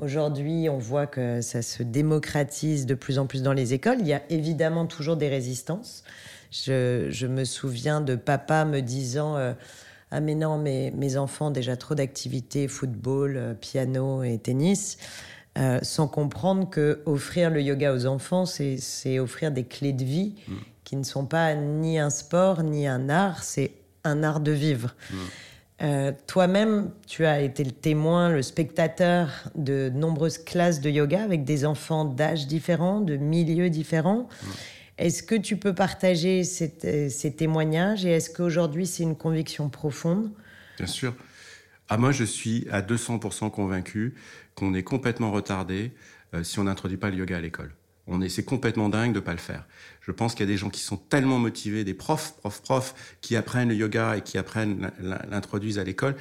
Aujourd'hui, 0.00 0.68
on 0.70 0.78
voit 0.78 1.06
que 1.06 1.42
ça 1.42 1.60
se 1.60 1.82
démocratise 1.82 2.86
de 2.86 2.94
plus 2.94 3.18
en 3.18 3.26
plus 3.26 3.42
dans 3.42 3.52
les 3.52 3.74
écoles. 3.74 3.98
Il 4.00 4.06
y 4.06 4.14
a 4.14 4.22
évidemment 4.30 4.86
toujours 4.86 5.16
des 5.16 5.28
résistances. 5.28 6.04
Je, 6.50 7.26
me 7.26 7.44
souviens 7.44 8.00
de 8.00 8.16
papa 8.16 8.64
me 8.64 8.80
disant 8.80 9.36
euh, 9.36 9.52
Ah, 10.10 10.20
mais 10.20 10.34
non, 10.34 10.58
mes, 10.58 10.90
mes 10.92 11.18
enfants, 11.18 11.50
déjà 11.50 11.76
trop 11.76 11.94
d'activités, 11.94 12.66
football, 12.66 13.36
euh, 13.36 13.54
piano 13.54 14.22
et 14.22 14.38
tennis. 14.38 14.96
Euh, 15.58 15.80
sans 15.82 16.08
comprendre 16.08 16.70
que 16.70 17.02
offrir 17.06 17.50
le 17.50 17.60
yoga 17.60 17.92
aux 17.92 18.06
enfants, 18.06 18.46
c'est 18.46 19.18
offrir 19.18 19.50
des 19.50 19.64
clés 19.64 19.92
de 19.92 20.04
vie 20.04 20.34
mm. 20.48 20.54
qui 20.84 20.96
ne 20.96 21.02
sont 21.02 21.26
pas 21.26 21.54
ni 21.54 21.98
un 21.98 22.10
sport 22.10 22.62
ni 22.62 22.86
un 22.86 23.08
art, 23.08 23.42
c'est 23.42 23.72
un 24.04 24.22
art 24.22 24.40
de 24.40 24.52
vivre. 24.52 24.94
Mm. 25.10 25.16
Euh, 25.82 26.12
toi-même, 26.26 26.90
tu 27.06 27.24
as 27.24 27.40
été 27.40 27.64
le 27.64 27.70
témoin, 27.70 28.30
le 28.30 28.42
spectateur 28.42 29.30
de 29.54 29.90
nombreuses 29.94 30.38
classes 30.38 30.80
de 30.80 30.90
yoga 30.90 31.22
avec 31.22 31.44
des 31.44 31.64
enfants 31.64 32.04
d'âges 32.04 32.46
différents, 32.46 33.00
de 33.00 33.16
milieux 33.16 33.70
différents. 33.70 34.28
Mm. 34.42 34.46
Est-ce 34.98 35.22
que 35.22 35.34
tu 35.34 35.56
peux 35.56 35.74
partager 35.74 36.42
euh, 36.84 37.08
ces 37.08 37.34
témoignages 37.34 38.04
et 38.04 38.10
est-ce 38.10 38.28
qu'aujourd'hui 38.28 38.86
c'est 38.86 39.02
une 39.02 39.16
conviction 39.16 39.70
profonde? 39.70 40.30
Bien 40.76 40.86
sûr. 40.86 41.14
Ah, 41.88 41.96
moi, 41.96 42.12
je 42.12 42.24
suis 42.24 42.68
à 42.70 42.82
200% 42.82 43.50
convaincu 43.50 44.14
qu'on 44.54 44.74
est 44.74 44.82
complètement 44.84 45.32
retardé 45.32 45.92
euh, 46.34 46.44
si 46.44 46.58
on 46.58 46.64
n'introduit 46.64 46.98
pas 46.98 47.10
le 47.10 47.16
yoga 47.16 47.38
à 47.38 47.40
l'école. 47.40 47.72
On 48.06 48.20
est, 48.20 48.28
c'est 48.28 48.44
complètement 48.44 48.88
dingue 48.88 49.12
de 49.12 49.20
pas 49.20 49.32
le 49.32 49.38
faire. 49.38 49.66
Je 50.00 50.10
pense 50.10 50.34
qu'il 50.34 50.40
y 50.40 50.48
a 50.48 50.52
des 50.52 50.56
gens 50.56 50.70
qui 50.70 50.80
sont 50.80 50.96
tellement 50.96 51.38
motivés, 51.38 51.84
des 51.84 51.94
profs, 51.94 52.34
profs, 52.38 52.62
profs, 52.62 53.16
qui 53.20 53.36
apprennent 53.36 53.68
le 53.68 53.74
yoga 53.74 54.16
et 54.16 54.22
qui 54.22 54.38
apprennent, 54.38 54.90
l'introduisent 55.00 55.78
à 55.78 55.84
l'école. 55.84 56.16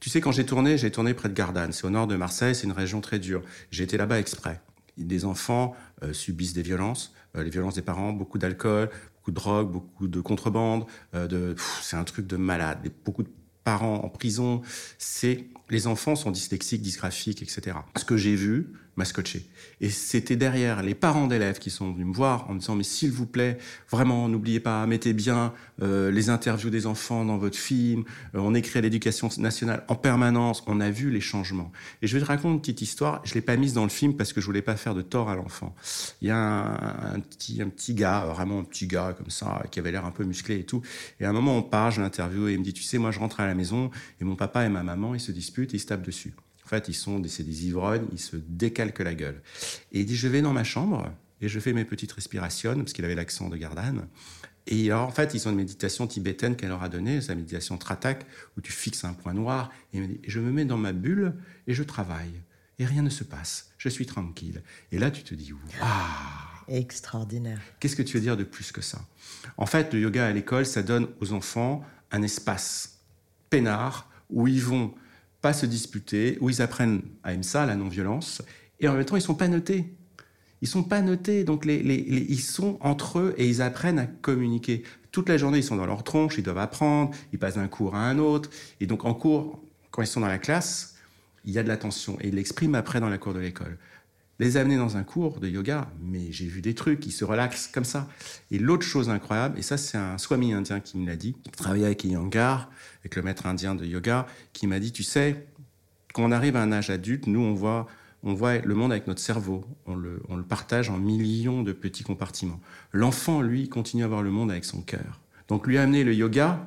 Tu 0.00 0.10
sais, 0.10 0.20
quand 0.20 0.32
j'ai 0.32 0.46
tourné, 0.46 0.78
j'ai 0.78 0.90
tourné 0.90 1.14
près 1.14 1.28
de 1.28 1.34
Gardanne. 1.34 1.72
C'est 1.72 1.86
au 1.86 1.90
nord 1.90 2.06
de 2.06 2.16
Marseille, 2.16 2.54
c'est 2.54 2.64
une 2.64 2.72
région 2.72 3.00
très 3.00 3.18
dure. 3.18 3.42
J'ai 3.70 3.84
été 3.84 3.96
là-bas 3.96 4.18
exprès. 4.18 4.60
Des 4.96 5.24
enfants 5.24 5.74
euh, 6.02 6.12
subissent 6.12 6.54
des 6.54 6.62
violences, 6.62 7.12
euh, 7.36 7.42
les 7.42 7.50
violences 7.50 7.74
des 7.74 7.82
parents, 7.82 8.12
beaucoup 8.12 8.38
d'alcool, 8.38 8.90
beaucoup 9.16 9.30
de 9.30 9.36
drogue, 9.36 9.72
beaucoup 9.72 10.06
de 10.08 10.20
contrebande. 10.20 10.86
de, 11.12 11.56
c'est 11.82 11.96
un 11.96 12.04
truc 12.04 12.26
de 12.26 12.36
malade. 12.36 12.90
Beaucoup 13.04 13.22
de 13.22 13.30
parents 13.64 14.04
en 14.04 14.08
prison. 14.08 14.62
Les 15.70 15.86
enfants 15.86 16.14
sont 16.14 16.30
dyslexiques, 16.30 16.82
dysgraphiques, 16.82 17.42
etc. 17.42 17.78
Ce 17.96 18.04
que 18.04 18.16
j'ai 18.16 18.36
vu, 18.36 18.74
m'a 18.96 19.04
scotché. 19.04 19.46
Et 19.80 19.90
c'était 19.90 20.36
derrière 20.36 20.82
les 20.82 20.94
parents 20.94 21.26
d'élèves 21.26 21.58
qui 21.58 21.70
sont 21.70 21.92
venus 21.92 22.06
me 22.06 22.14
voir 22.14 22.48
en 22.48 22.54
me 22.54 22.58
disant 22.60 22.76
mais 22.76 22.84
s'il 22.84 23.10
vous 23.10 23.26
plaît, 23.26 23.58
vraiment 23.90 24.28
n'oubliez 24.28 24.60
pas, 24.60 24.86
mettez 24.86 25.12
bien 25.12 25.52
euh, 25.82 26.10
les 26.10 26.30
interviews 26.30 26.70
des 26.70 26.86
enfants 26.86 27.24
dans 27.24 27.36
votre 27.36 27.56
film. 27.56 28.04
Euh, 28.34 28.38
on 28.38 28.54
écrit 28.54 28.78
à 28.78 28.82
l'éducation 28.82 29.28
nationale 29.38 29.84
en 29.88 29.96
permanence. 29.96 30.62
On 30.66 30.80
a 30.80 30.90
vu 30.90 31.10
les 31.10 31.20
changements. 31.20 31.72
Et 32.02 32.06
je 32.06 32.16
vais 32.16 32.22
te 32.22 32.28
raconter 32.28 32.54
une 32.54 32.60
petite 32.60 32.82
histoire. 32.82 33.20
Je 33.24 33.34
l'ai 33.34 33.40
pas 33.40 33.56
mise 33.56 33.72
dans 33.72 33.82
le 33.82 33.88
film 33.88 34.16
parce 34.16 34.32
que 34.32 34.40
je 34.40 34.46
voulais 34.46 34.62
pas 34.62 34.76
faire 34.76 34.94
de 34.94 35.02
tort 35.02 35.28
à 35.28 35.36
l'enfant. 35.36 35.74
Il 36.22 36.28
y 36.28 36.30
a 36.30 36.36
un, 36.38 37.20
petit 37.20 37.60
un 37.62 37.68
petit 37.68 37.94
gars, 37.94 38.26
vraiment 38.26 38.60
un 38.60 38.64
petit 38.64 38.86
gars 38.86 39.14
comme 39.16 39.30
ça, 39.30 39.62
qui 39.70 39.78
avait 39.78 39.92
l'air 39.92 40.04
un 40.04 40.10
peu 40.10 40.24
musclé 40.24 40.60
et 40.60 40.64
tout. 40.64 40.82
Et 41.20 41.24
à 41.24 41.30
un 41.30 41.32
moment 41.32 41.56
on 41.56 41.62
part, 41.62 41.90
je 41.90 42.00
l'interview 42.00 42.48
et 42.48 42.52
il 42.52 42.58
me 42.58 42.64
dit 42.64 42.72
tu 42.72 42.82
sais 42.82 42.98
moi 42.98 43.10
je 43.10 43.18
rentre 43.18 43.40
à 43.40 43.46
la 43.46 43.54
maison 43.54 43.90
et 44.20 44.24
mon 44.24 44.36
papa 44.36 44.64
et 44.64 44.68
ma 44.68 44.82
maman 44.82 45.14
ils 45.14 45.20
se 45.20 45.32
disputent 45.32 45.74
et 45.74 45.76
ils 45.76 45.80
se 45.80 45.86
tapent 45.86 46.06
dessus. 46.06 46.34
En 46.64 46.68
fait, 46.68 46.88
ils 46.88 46.94
sont 46.94 47.22
c'est 47.28 47.42
des 47.42 47.66
ivrognes, 47.66 48.06
ils 48.12 48.20
se 48.20 48.36
décalquent 48.36 49.00
la 49.00 49.14
gueule. 49.14 49.42
Et 49.92 50.00
il 50.00 50.06
dit, 50.06 50.16
je 50.16 50.28
vais 50.28 50.42
dans 50.42 50.52
ma 50.52 50.64
chambre 50.64 51.10
et 51.40 51.48
je 51.48 51.60
fais 51.60 51.72
mes 51.72 51.84
petites 51.84 52.12
respirations, 52.12 52.76
parce 52.76 52.92
qu'il 52.92 53.04
avait 53.04 53.14
l'accent 53.14 53.48
de 53.48 53.56
Gardanne. 53.56 54.06
Et 54.66 54.90
alors, 54.90 55.08
en 55.08 55.10
fait, 55.10 55.34
ils 55.34 55.46
ont 55.46 55.50
une 55.50 55.58
méditation 55.58 56.06
tibétaine 56.06 56.56
qu'elle 56.56 56.70
leur 56.70 56.82
a 56.82 56.88
donnée, 56.88 57.20
sa 57.20 57.34
méditation 57.34 57.76
Tratak, 57.76 58.24
où 58.56 58.62
tu 58.62 58.72
fixes 58.72 59.04
un 59.04 59.12
point 59.12 59.34
noir. 59.34 59.70
Et 59.92 60.20
je 60.26 60.40
me 60.40 60.50
mets 60.50 60.64
dans 60.64 60.78
ma 60.78 60.92
bulle 60.92 61.34
et 61.66 61.74
je 61.74 61.82
travaille. 61.82 62.32
Et 62.78 62.86
rien 62.86 63.02
ne 63.02 63.10
se 63.10 63.24
passe. 63.24 63.70
Je 63.76 63.88
suis 63.90 64.06
tranquille. 64.06 64.62
Et 64.90 64.98
là, 64.98 65.10
tu 65.10 65.22
te 65.22 65.34
dis, 65.34 65.52
waouh 65.52 65.60
Extraordinaire. 66.66 67.60
Qu'est-ce 67.78 67.94
que 67.94 68.02
tu 68.02 68.16
veux 68.16 68.22
dire 68.22 68.38
de 68.38 68.44
plus 68.44 68.72
que 68.72 68.80
ça? 68.80 69.04
En 69.58 69.66
fait, 69.66 69.92
le 69.92 70.00
yoga 70.00 70.26
à 70.26 70.32
l'école, 70.32 70.64
ça 70.64 70.82
donne 70.82 71.08
aux 71.20 71.34
enfants 71.34 71.84
un 72.10 72.22
espace 72.22 73.00
peinard 73.50 74.10
où 74.30 74.48
ils 74.48 74.62
vont 74.62 74.94
pas 75.44 75.52
se 75.52 75.66
disputer, 75.66 76.38
où 76.40 76.48
ils 76.48 76.62
apprennent 76.62 77.02
à 77.22 77.30
ça, 77.42 77.66
la 77.66 77.76
non-violence, 77.76 78.40
et 78.80 78.88
en 78.88 78.94
même 78.94 79.04
temps, 79.04 79.16
ils 79.16 79.20
sont 79.20 79.34
pas 79.34 79.46
notés. 79.46 79.94
Ils 80.62 80.68
sont 80.68 80.84
pas 80.84 81.02
notés, 81.02 81.44
donc 81.44 81.66
les, 81.66 81.76
ils 81.76 82.40
sont 82.40 82.78
entre 82.80 83.18
eux 83.18 83.34
et 83.36 83.46
ils 83.46 83.60
apprennent 83.60 83.98
à 83.98 84.06
communiquer. 84.06 84.84
Toute 85.12 85.28
la 85.28 85.36
journée, 85.36 85.58
ils 85.58 85.62
sont 85.62 85.76
dans 85.76 85.84
leur 85.84 86.02
tronche, 86.02 86.38
ils 86.38 86.42
doivent 86.42 86.56
apprendre, 86.56 87.14
ils 87.34 87.38
passent 87.38 87.56
d'un 87.56 87.68
cours 87.68 87.94
à 87.94 88.08
un 88.08 88.18
autre. 88.18 88.48
Et 88.80 88.86
donc 88.86 89.04
en 89.04 89.12
cours, 89.12 89.62
quand 89.90 90.00
ils 90.00 90.06
sont 90.06 90.20
dans 90.20 90.28
la 90.28 90.38
classe, 90.38 90.96
il 91.44 91.52
y 91.52 91.58
a 91.58 91.62
de 91.62 91.68
l'attention 91.68 92.16
et 92.22 92.28
ils 92.28 92.34
l'expriment 92.36 92.76
après 92.76 93.00
dans 93.00 93.10
la 93.10 93.18
cour 93.18 93.34
de 93.34 93.40
l'école. 93.40 93.76
Les 94.40 94.56
amener 94.56 94.76
dans 94.76 94.96
un 94.96 95.04
cours 95.04 95.38
de 95.38 95.48
yoga, 95.48 95.88
mais 96.02 96.32
j'ai 96.32 96.46
vu 96.46 96.60
des 96.60 96.74
trucs, 96.74 97.06
ils 97.06 97.12
se 97.12 97.24
relaxent 97.24 97.68
comme 97.68 97.84
ça. 97.84 98.08
Et 98.50 98.58
l'autre 98.58 98.84
chose 98.84 99.08
incroyable, 99.08 99.58
et 99.58 99.62
ça 99.62 99.76
c'est 99.76 99.96
un 99.96 100.18
swami 100.18 100.52
indien 100.52 100.80
qui 100.80 100.98
me 100.98 101.06
l'a 101.06 101.16
dit, 101.16 101.36
qui 101.44 101.50
travaillait 101.50 101.86
avec 101.86 102.02
Iyengar, 102.04 102.70
avec 103.00 103.14
le 103.14 103.22
maître 103.22 103.46
indien 103.46 103.74
de 103.74 103.84
yoga, 103.84 104.26
qui 104.52 104.66
m'a 104.66 104.80
dit, 104.80 104.90
tu 104.90 105.04
sais, 105.04 105.46
quand 106.14 106.24
on 106.24 106.32
arrive 106.32 106.56
à 106.56 106.62
un 106.62 106.72
âge 106.72 106.90
adulte, 106.90 107.26
nous, 107.26 107.40
on 107.40 107.54
voit, 107.54 107.86
on 108.22 108.34
voit 108.34 108.58
le 108.58 108.74
monde 108.74 108.92
avec 108.92 109.06
notre 109.08 109.20
cerveau. 109.20 109.64
On 109.84 109.96
le, 109.96 110.22
on 110.28 110.36
le 110.36 110.44
partage 110.44 110.88
en 110.88 110.96
millions 110.96 111.62
de 111.62 111.72
petits 111.72 112.04
compartiments. 112.04 112.60
L'enfant, 112.92 113.42
lui, 113.42 113.68
continue 113.68 114.04
à 114.04 114.08
voir 114.08 114.22
le 114.22 114.30
monde 114.30 114.50
avec 114.50 114.64
son 114.64 114.80
cœur. 114.80 115.20
Donc, 115.48 115.66
lui 115.66 115.76
amener 115.76 116.04
le 116.04 116.14
yoga, 116.14 116.66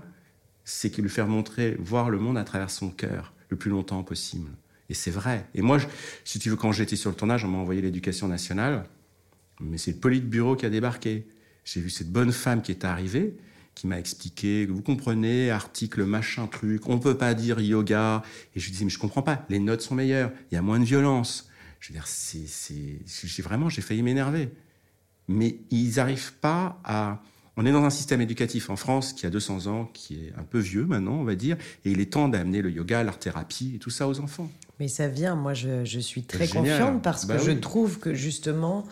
c'est 0.65 0.95
lui 0.97 1.09
faire 1.09 1.27
montrer, 1.27 1.77
voir 1.79 2.09
le 2.09 2.19
monde 2.19 2.37
à 2.37 2.43
travers 2.43 2.69
son 2.69 2.89
cœur 2.89 3.33
le 3.47 3.55
plus 3.55 3.71
longtemps 3.71 4.03
possible. 4.03 4.49
Et 4.89 4.93
c'est 4.93 5.11
vrai. 5.11 5.45
Et 5.53 5.61
moi, 5.61 5.79
si 6.23 6.39
tu 6.39 6.49
veux, 6.49 6.55
quand 6.55 6.71
j'étais 6.71 6.95
sur 6.95 7.09
le 7.09 7.15
tournage, 7.15 7.43
on 7.43 7.49
m'a 7.49 7.57
envoyé 7.57 7.81
l'éducation 7.81 8.27
nationale, 8.27 8.85
mais 9.59 9.77
c'est 9.77 10.03
le 10.03 10.19
bureau 10.19 10.55
qui 10.55 10.65
a 10.65 10.69
débarqué. 10.69 11.27
J'ai 11.65 11.81
vu 11.81 11.89
cette 11.89 12.11
bonne 12.11 12.31
femme 12.31 12.61
qui 12.61 12.71
est 12.71 12.85
arrivée, 12.85 13.35
qui 13.75 13.87
m'a 13.87 13.99
expliqué, 13.99 14.65
vous 14.65 14.81
comprenez, 14.81 15.51
article, 15.51 16.03
machin, 16.05 16.47
truc, 16.47 16.87
on 16.87 16.99
peut 16.99 17.17
pas 17.17 17.33
dire 17.33 17.59
yoga. 17.59 18.23
Et 18.55 18.59
je 18.59 18.65
lui 18.65 18.71
disais, 18.71 18.85
mais 18.85 18.91
je 18.91 18.99
comprends 18.99 19.21
pas, 19.21 19.45
les 19.49 19.59
notes 19.59 19.81
sont 19.81 19.95
meilleures, 19.95 20.31
il 20.51 20.55
y 20.55 20.57
a 20.57 20.61
moins 20.61 20.79
de 20.79 20.85
violence. 20.85 21.49
Je 21.79 21.89
veux 21.89 21.93
dire, 21.93 22.07
c'est, 22.07 22.47
c'est, 22.47 23.41
vraiment, 23.41 23.69
j'ai 23.69 23.81
failli 23.81 24.01
m'énerver. 24.01 24.49
Mais 25.27 25.59
ils 25.69 25.95
n'arrivent 25.95 26.33
pas 26.33 26.79
à... 26.83 27.21
On 27.55 27.65
est 27.65 27.71
dans 27.71 27.83
un 27.83 27.89
système 27.89 28.21
éducatif 28.21 28.69
en 28.69 28.75
France 28.75 29.13
qui 29.13 29.25
a 29.25 29.29
200 29.29 29.65
ans, 29.67 29.85
qui 29.85 30.25
est 30.25 30.33
un 30.37 30.43
peu 30.43 30.59
vieux 30.59 30.85
maintenant, 30.85 31.15
on 31.15 31.23
va 31.23 31.35
dire, 31.35 31.57
et 31.85 31.91
il 31.91 31.99
est 31.99 32.13
temps 32.13 32.29
d'amener 32.29 32.61
le 32.61 32.69
yoga, 32.71 33.03
l'art-thérapie 33.03 33.73
et 33.75 33.79
tout 33.79 33.89
ça 33.89 34.07
aux 34.07 34.19
enfants. 34.19 34.49
Mais 34.79 34.87
ça 34.87 35.07
vient, 35.07 35.35
moi 35.35 35.53
je, 35.53 35.85
je 35.85 35.99
suis 35.99 36.23
très 36.23 36.47
confiante 36.47 37.01
parce 37.01 37.25
bah 37.25 37.37
que 37.37 37.43
je 37.43 37.51
trouve 37.51 37.99
que 37.99 38.13
justement, 38.13 38.85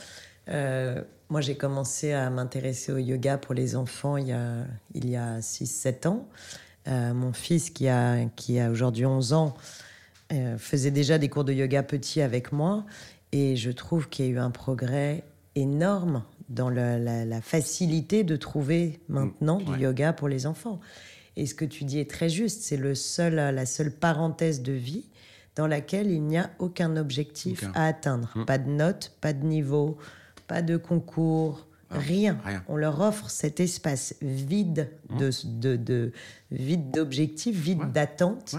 euh, 0.50 1.02
moi, 1.30 1.42
j'ai 1.42 1.56
commencé 1.56 2.14
à 2.14 2.30
m'intéresser 2.30 2.92
au 2.92 2.98
yoga 2.98 3.38
pour 3.38 3.56
les 3.56 3.76
enfants 3.76 4.18
il 4.18 4.28
y 4.28 4.32
a, 4.32 4.66
il 4.94 5.10
y 5.10 5.16
a 5.16 5.40
6-7 5.40 6.08
ans. 6.08 6.28
Euh, 6.88 7.14
mon 7.14 7.34
fils, 7.34 7.72
qui 7.72 7.88
a, 7.88 8.26
qui 8.36 8.60
a 8.60 8.70
aujourd'hui 8.70 9.06
11 9.06 9.34
ans, 9.34 9.56
euh, 10.32 10.58
faisait 10.58 10.92
déjà 10.92 11.18
des 11.18 11.30
cours 11.30 11.44
de 11.44 11.54
yoga 11.54 11.82
petit 11.82 12.22
avec 12.22 12.52
moi. 12.52 12.86
Et 13.32 13.56
je 13.56 13.72
trouve 13.72 14.08
qu'il 14.08 14.26
y 14.26 14.28
a 14.30 14.32
eu 14.32 14.38
un 14.38 14.52
progrès 14.52 15.24
énorme 15.56 16.24
dans 16.50 16.70
la, 16.70 17.42
facilité 17.42 18.24
de 18.24 18.36
trouver 18.36 19.00
maintenant 19.10 19.58
du 19.58 19.80
yoga 19.80 20.14
pour 20.14 20.28
les 20.28 20.46
enfants. 20.46 20.80
Et 21.38 21.48
ce 21.48 21.56
que 21.56 21.66
tu 21.66 21.86
dis 21.86 22.00
est 22.00 22.10
très 22.10 22.30
juste, 22.30 22.62
c'est 22.62 22.78
le 22.78 22.94
seul, 22.94 23.36
la 23.36 23.66
seule 23.66 23.92
parenthèse 23.92 24.62
de 24.62 24.74
vie 24.74 25.06
dans 25.56 25.68
laquelle 25.68 26.12
il 26.12 26.24
n'y 26.24 26.38
a 26.38 26.50
aucun 26.60 26.98
objectif 26.98 27.64
à 27.74 27.86
atteindre. 27.86 28.32
Hum. 28.36 28.46
Pas 28.46 28.58
de 28.58 28.70
notes, 28.70 29.14
pas 29.22 29.34
de 29.34 29.46
niveau, 29.46 29.98
pas 30.48 30.62
de 30.62 30.78
concours, 30.78 31.66
ah, 31.90 31.98
rien. 32.00 32.40
On 32.68 32.76
leur 32.76 33.00
offre 33.02 33.30
cet 33.30 33.60
espace 33.60 34.16
vide 34.22 34.90
mmh. 35.10 35.18
de, 35.18 35.76
de, 35.76 36.12
vide 36.52 36.92
d'objectifs, 36.92 37.56
vide 37.56 37.92
d'attente. 37.92 38.56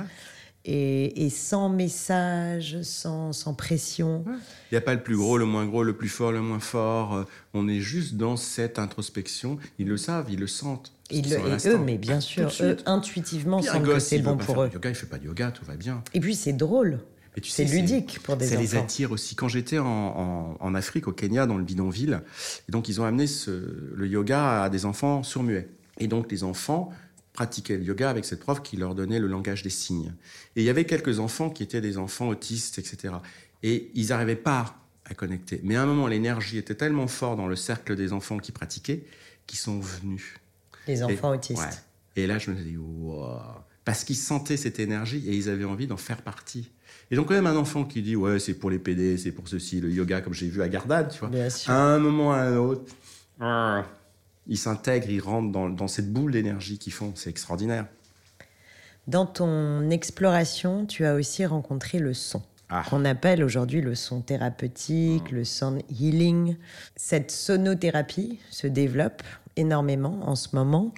Et, 0.68 1.30
sans 1.30 1.68
message, 1.68 2.82
sans, 2.82 3.32
sans 3.32 3.54
pression. 3.54 4.24
Il 4.26 4.74
n'y 4.74 4.78
a 4.78 4.80
pas 4.80 4.94
le 4.94 5.02
plus 5.02 5.16
gros, 5.16 5.38
le 5.38 5.44
moins 5.44 5.64
gros, 5.64 5.84
le 5.84 5.96
plus 5.96 6.08
fort, 6.08 6.32
le 6.32 6.40
moins 6.40 6.58
fort. 6.58 7.14
Euh, 7.14 7.24
on 7.54 7.68
est 7.68 7.78
juste 7.78 8.14
dans 8.16 8.36
cette 8.36 8.80
introspection. 8.80 9.58
Ils 9.78 9.86
le 9.86 9.96
savent, 9.96 10.26
ils 10.28 10.40
le 10.40 10.48
sentent. 10.48 10.92
Ils 11.10 11.32
et 11.32 11.68
eux, 11.68 11.78
mais 11.78 11.98
bien 11.98 12.20
sûr, 12.20 12.50
eux, 12.60 12.76
intuitivement, 12.84 13.62
sentent 13.62 13.84
que 13.84 14.00
c'est 14.00 14.18
bon 14.18 14.36
pour 14.36 14.62
eux. 14.62 14.70
Yoga, 14.74 14.90
il 14.90 14.96
fait 14.96 15.06
pas 15.06 15.18
de 15.18 15.26
yoga, 15.26 15.52
tout 15.52 15.64
va 15.64 15.76
bien. 15.76 16.02
Et 16.14 16.20
puis 16.20 16.34
c'est 16.34 16.52
drôle 16.52 16.98
c'est 17.42 17.64
ludique 17.64 18.20
pour 18.22 18.36
des 18.36 18.46
enfants. 18.46 18.54
Ça 18.54 18.60
les 18.60 18.76
attire 18.76 19.12
aussi. 19.12 19.34
Quand 19.34 19.48
j'étais 19.48 19.78
en, 19.78 20.74
Afrique, 20.74 21.08
au 21.08 21.12
Kenya, 21.12 21.46
dans 21.46 21.56
le 21.56 21.64
bidonville, 21.64 22.22
et 22.68 22.72
donc 22.72 22.88
ils 22.88 23.00
ont 23.00 23.04
amené 23.04 23.26
le 23.46 24.06
yoga 24.06 24.62
à 24.62 24.68
des 24.68 24.84
enfants 24.84 25.22
surmuets. 25.22 25.68
Et 25.98 26.08
donc 26.08 26.30
les 26.30 26.44
enfants 26.44 26.92
pratiquaient 27.36 27.76
le 27.76 27.84
yoga 27.84 28.10
avec 28.10 28.24
cette 28.24 28.40
prof 28.40 28.62
qui 28.62 28.76
leur 28.76 28.94
donnait 28.94 29.20
le 29.20 29.28
langage 29.28 29.62
des 29.62 29.70
signes. 29.70 30.12
Et 30.56 30.62
il 30.62 30.64
y 30.64 30.70
avait 30.70 30.86
quelques 30.86 31.20
enfants 31.20 31.50
qui 31.50 31.62
étaient 31.62 31.82
des 31.82 31.98
enfants 31.98 32.28
autistes, 32.28 32.78
etc. 32.78 33.14
Et 33.62 33.92
ils 33.94 34.08
n'arrivaient 34.08 34.34
pas 34.34 34.74
à 35.04 35.14
connecter. 35.14 35.60
Mais 35.62 35.76
à 35.76 35.82
un 35.82 35.86
moment, 35.86 36.08
l'énergie 36.08 36.58
était 36.58 36.74
tellement 36.74 37.06
forte 37.06 37.36
dans 37.36 37.46
le 37.46 37.54
cercle 37.54 37.94
des 37.94 38.12
enfants 38.12 38.38
qui 38.38 38.50
pratiquaient 38.50 39.04
qu'ils 39.46 39.58
sont 39.58 39.78
venus. 39.78 40.34
Les 40.88 41.02
enfants 41.04 41.30
autistes. 41.30 41.84
Et 42.16 42.26
là, 42.26 42.38
je 42.38 42.50
me 42.50 42.56
suis 42.56 42.64
dit, 42.64 42.76
wow, 42.76 43.38
parce 43.84 44.02
qu'ils 44.02 44.16
sentaient 44.16 44.56
cette 44.56 44.80
énergie 44.80 45.22
et 45.28 45.36
ils 45.36 45.48
avaient 45.48 45.64
envie 45.64 45.86
d'en 45.86 45.98
faire 45.98 46.22
partie. 46.22 46.70
Et 47.10 47.16
donc, 47.16 47.28
quand 47.28 47.34
même, 47.34 47.46
un 47.46 47.56
enfant 47.56 47.84
qui 47.84 48.02
dit, 48.02 48.16
ouais, 48.16 48.40
c'est 48.40 48.54
pour 48.54 48.70
les 48.70 48.78
PD, 48.78 49.18
c'est 49.18 49.30
pour 49.30 49.46
ceci, 49.46 49.80
le 49.80 49.90
yoga, 49.90 50.22
comme 50.22 50.32
j'ai 50.32 50.48
vu 50.48 50.62
à 50.62 50.68
Gardade, 50.68 51.12
tu 51.12 51.20
vois, 51.20 51.30
à 51.66 51.74
un 51.74 51.98
moment 51.98 52.32
à 52.32 52.38
un 52.38 52.56
autre, 52.56 52.90
ah, 54.46 54.48
il 54.48 54.58
s'intègre, 54.58 55.10
il 55.10 55.20
rentre 55.20 55.50
dans, 55.50 55.68
dans 55.68 55.88
cette 55.88 56.12
boule 56.12 56.32
d'énergie 56.32 56.78
qu'ils 56.78 56.92
font. 56.92 57.12
C'est 57.14 57.30
extraordinaire. 57.30 57.86
Dans 59.06 59.26
ton 59.26 59.90
exploration, 59.90 60.86
tu 60.86 61.04
as 61.04 61.14
aussi 61.14 61.46
rencontré 61.46 61.98
le 61.98 62.14
son. 62.14 62.42
Ah. 62.68 62.82
qu'on 62.90 63.04
appelle 63.04 63.44
aujourd'hui 63.44 63.80
le 63.80 63.94
son 63.94 64.22
thérapeutique, 64.22 65.30
le 65.30 65.44
sound 65.44 65.82
healing. 65.88 66.56
Cette 66.96 67.30
sonothérapie 67.30 68.40
se 68.50 68.66
développe 68.66 69.22
énormément 69.54 70.18
en 70.22 70.34
ce 70.34 70.48
moment. 70.54 70.92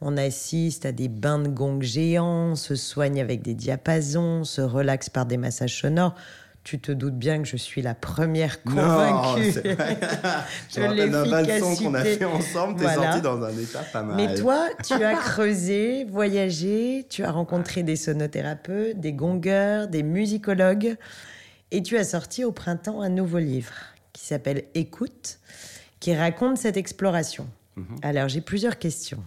On 0.00 0.16
assiste 0.16 0.84
à 0.84 0.90
des 0.90 1.08
bains 1.08 1.38
de 1.38 1.48
gong 1.48 1.80
géants, 1.80 2.56
se 2.56 2.74
soigne 2.74 3.20
avec 3.20 3.42
des 3.42 3.54
diapasons, 3.54 4.42
se 4.42 4.60
relaxe 4.60 5.08
par 5.08 5.26
des 5.26 5.36
massages 5.36 5.80
sonores. 5.80 6.14
Tu 6.64 6.78
te 6.78 6.92
doutes 6.92 7.18
bien 7.18 7.42
que 7.42 7.48
je 7.48 7.56
suis 7.56 7.82
la 7.82 7.94
première 7.94 8.62
convaincue 8.62 9.52
de 9.52 9.60
l'efficacité. 10.90 11.84
qu'on 11.84 11.94
a 11.94 12.04
fait 12.04 12.24
ensemble, 12.24 12.80
t'es 12.80 12.94
sorti 12.94 13.20
dans 13.20 13.42
un 13.42 13.56
état 13.58 13.80
pas 13.92 14.02
mal. 14.02 14.16
Mais 14.16 14.34
toi, 14.36 14.68
tu 14.86 14.94
as 14.94 15.14
creusé, 15.14 16.04
voyagé, 16.04 17.04
tu 17.10 17.24
as 17.24 17.32
rencontré 17.32 17.82
des 17.82 17.96
sonothérapeutes, 17.96 19.00
des 19.00 19.12
gongeurs, 19.12 19.88
des 19.88 20.04
musicologues, 20.04 20.96
et 21.72 21.82
tu 21.82 21.98
as 21.98 22.04
sorti 22.04 22.44
au 22.44 22.52
printemps 22.52 23.00
un 23.00 23.08
nouveau 23.08 23.38
livre 23.38 23.72
qui 24.12 24.24
s'appelle 24.24 24.64
Écoute, 24.74 25.38
qui 25.98 26.14
raconte 26.14 26.58
cette 26.58 26.76
exploration. 26.76 27.48
Mhm. 27.76 27.96
Alors, 28.02 28.28
j'ai 28.28 28.40
plusieurs 28.40 28.78
questions. 28.78 29.22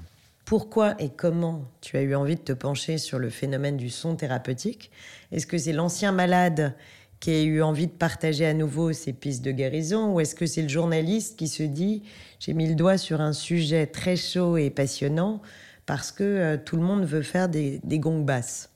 Pourquoi 0.46 0.94
et 1.00 1.10
comment 1.10 1.66
tu 1.82 1.98
as 1.98 2.02
eu 2.04 2.14
envie 2.14 2.36
de 2.36 2.42
te 2.42 2.54
pencher 2.54 3.00
sur 3.00 3.18
le 3.18 3.32
phénomène 3.32 3.78
du 3.78 3.90
son 3.90 4.16
thérapeutique? 4.16 4.92
Est-ce 5.32 5.48
que 5.48 5.58
c'est 5.58 5.74
l'ancien 5.74 6.12
malade 6.12 6.76
qui 7.20 7.32
a 7.32 7.42
eu 7.42 7.62
envie 7.62 7.88
de 7.88 7.92
partager 7.92 8.46
à 8.46 8.54
nouveau 8.54 8.94
ses 8.94 9.14
pistes 9.14 9.44
de 9.44 9.52
guérison 9.52 10.14
ou 10.14 10.20
est-ce 10.20 10.36
que 10.36 10.46
c'est 10.46 10.62
le 10.62 10.70
journaliste 10.70 11.38
qui 11.38 11.48
se 11.48 11.64
dit 11.64 12.04
j'ai 12.40 12.54
mis 12.54 12.68
le 12.68 12.76
doigt 12.76 12.98
sur 12.98 13.22
un 13.22 13.34
sujet 13.34 13.88
très 13.88 14.16
chaud 14.16 14.58
et 14.58 14.70
passionnant 14.70 15.42
parce 15.86 16.12
que 16.12 16.24
euh, 16.24 16.58
tout 16.64 16.76
le 16.76 16.84
monde 16.84 17.06
veut 17.06 17.22
faire 17.22 17.50
des, 17.50 17.80
gongs 17.86 18.24
basses? 18.24 18.70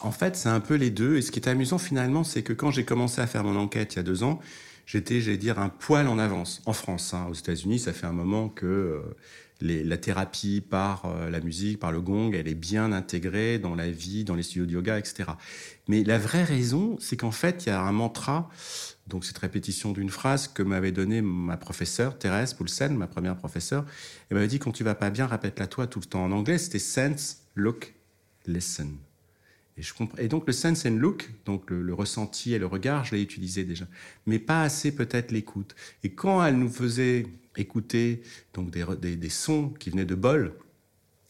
En 0.00 0.10
fait, 0.10 0.36
c'est 0.36 0.48
un 0.48 0.60
peu 0.60 0.74
les 0.74 0.90
deux. 0.90 1.16
Et 1.16 1.22
ce 1.22 1.30
qui 1.30 1.38
est 1.38 1.48
amusant 1.48 1.78
finalement, 1.78 2.24
c'est 2.24 2.42
que 2.42 2.52
quand 2.52 2.70
j'ai 2.70 2.84
commencé 2.84 3.20
à 3.20 3.26
faire 3.26 3.44
mon 3.44 3.56
enquête 3.56 3.94
il 3.94 3.96
y 3.96 4.00
a 4.00 4.02
deux 4.02 4.24
ans, 4.24 4.40
j'étais, 4.86 5.20
j'allais 5.20 5.36
dire, 5.36 5.58
un 5.60 5.68
poil 5.68 6.08
en 6.08 6.18
avance 6.18 6.60
en 6.66 6.72
France. 6.72 7.14
Hein. 7.14 7.26
Aux 7.30 7.34
États-Unis, 7.34 7.78
ça 7.78 7.92
fait 7.92 8.06
un 8.06 8.12
moment 8.12 8.48
que 8.48 8.66
euh, 8.66 9.16
la 9.62 9.96
thérapie 9.96 10.60
par 10.60 11.06
euh, 11.06 11.30
la 11.30 11.40
musique, 11.40 11.78
par 11.78 11.92
le 11.92 12.00
gong, 12.00 12.32
elle 12.34 12.48
est 12.48 12.54
bien 12.54 12.92
intégrée 12.92 13.58
dans 13.58 13.74
la 13.74 13.90
vie, 13.90 14.24
dans 14.24 14.34
les 14.34 14.42
studios 14.42 14.66
de 14.66 14.72
yoga, 14.72 14.98
etc. 14.98 15.30
Mais 15.88 16.04
la 16.04 16.18
vraie 16.18 16.44
raison, 16.44 16.96
c'est 17.00 17.16
qu'en 17.16 17.30
fait, 17.30 17.64
il 17.64 17.68
y 17.68 17.72
a 17.72 17.80
un 17.80 17.92
mantra, 17.92 18.50
donc 19.06 19.24
cette 19.24 19.38
répétition 19.38 19.92
d'une 19.92 20.10
phrase 20.10 20.48
que 20.48 20.62
m'avait 20.62 20.92
donné 20.92 21.22
ma 21.22 21.56
professeure, 21.56 22.18
Thérèse 22.18 22.54
Poulsen, 22.54 22.96
ma 22.96 23.06
première 23.06 23.36
professeure. 23.36 23.84
Elle 24.28 24.36
m'avait 24.36 24.48
dit, 24.48 24.58
quand 24.58 24.72
tu 24.72 24.84
vas 24.84 24.94
pas 24.94 25.10
bien, 25.10 25.26
répète-la 25.26 25.66
toi 25.66 25.86
tout 25.86 26.00
le 26.00 26.06
temps. 26.06 26.24
En 26.24 26.32
anglais, 26.32 26.58
c'était 26.58 26.78
sense, 26.78 27.42
look, 27.54 27.94
listen. 28.46 28.96
Et, 29.76 29.82
je 29.82 29.94
comprends. 29.94 30.18
et 30.18 30.28
donc 30.28 30.46
le 30.46 30.52
sense 30.52 30.84
and 30.84 30.96
look, 30.96 31.30
donc 31.46 31.70
le, 31.70 31.94
ressenti 31.94 32.52
et 32.52 32.58
le 32.58 32.66
regard, 32.66 33.04
je 33.04 33.14
l'ai 33.14 33.22
utilisé 33.22 33.64
déjà, 33.64 33.86
mais 34.26 34.38
pas 34.38 34.62
assez 34.62 34.94
peut-être 34.94 35.30
l'écoute. 35.32 35.74
Et 36.04 36.12
quand 36.12 36.44
elle 36.44 36.58
nous 36.58 36.68
faisait 36.68 37.26
écouter 37.56 38.22
donc 38.54 38.70
des, 38.70 39.16
des, 39.16 39.28
sons 39.28 39.68
qui 39.78 39.90
venaient 39.90 40.04
de 40.04 40.14
bols, 40.14 40.54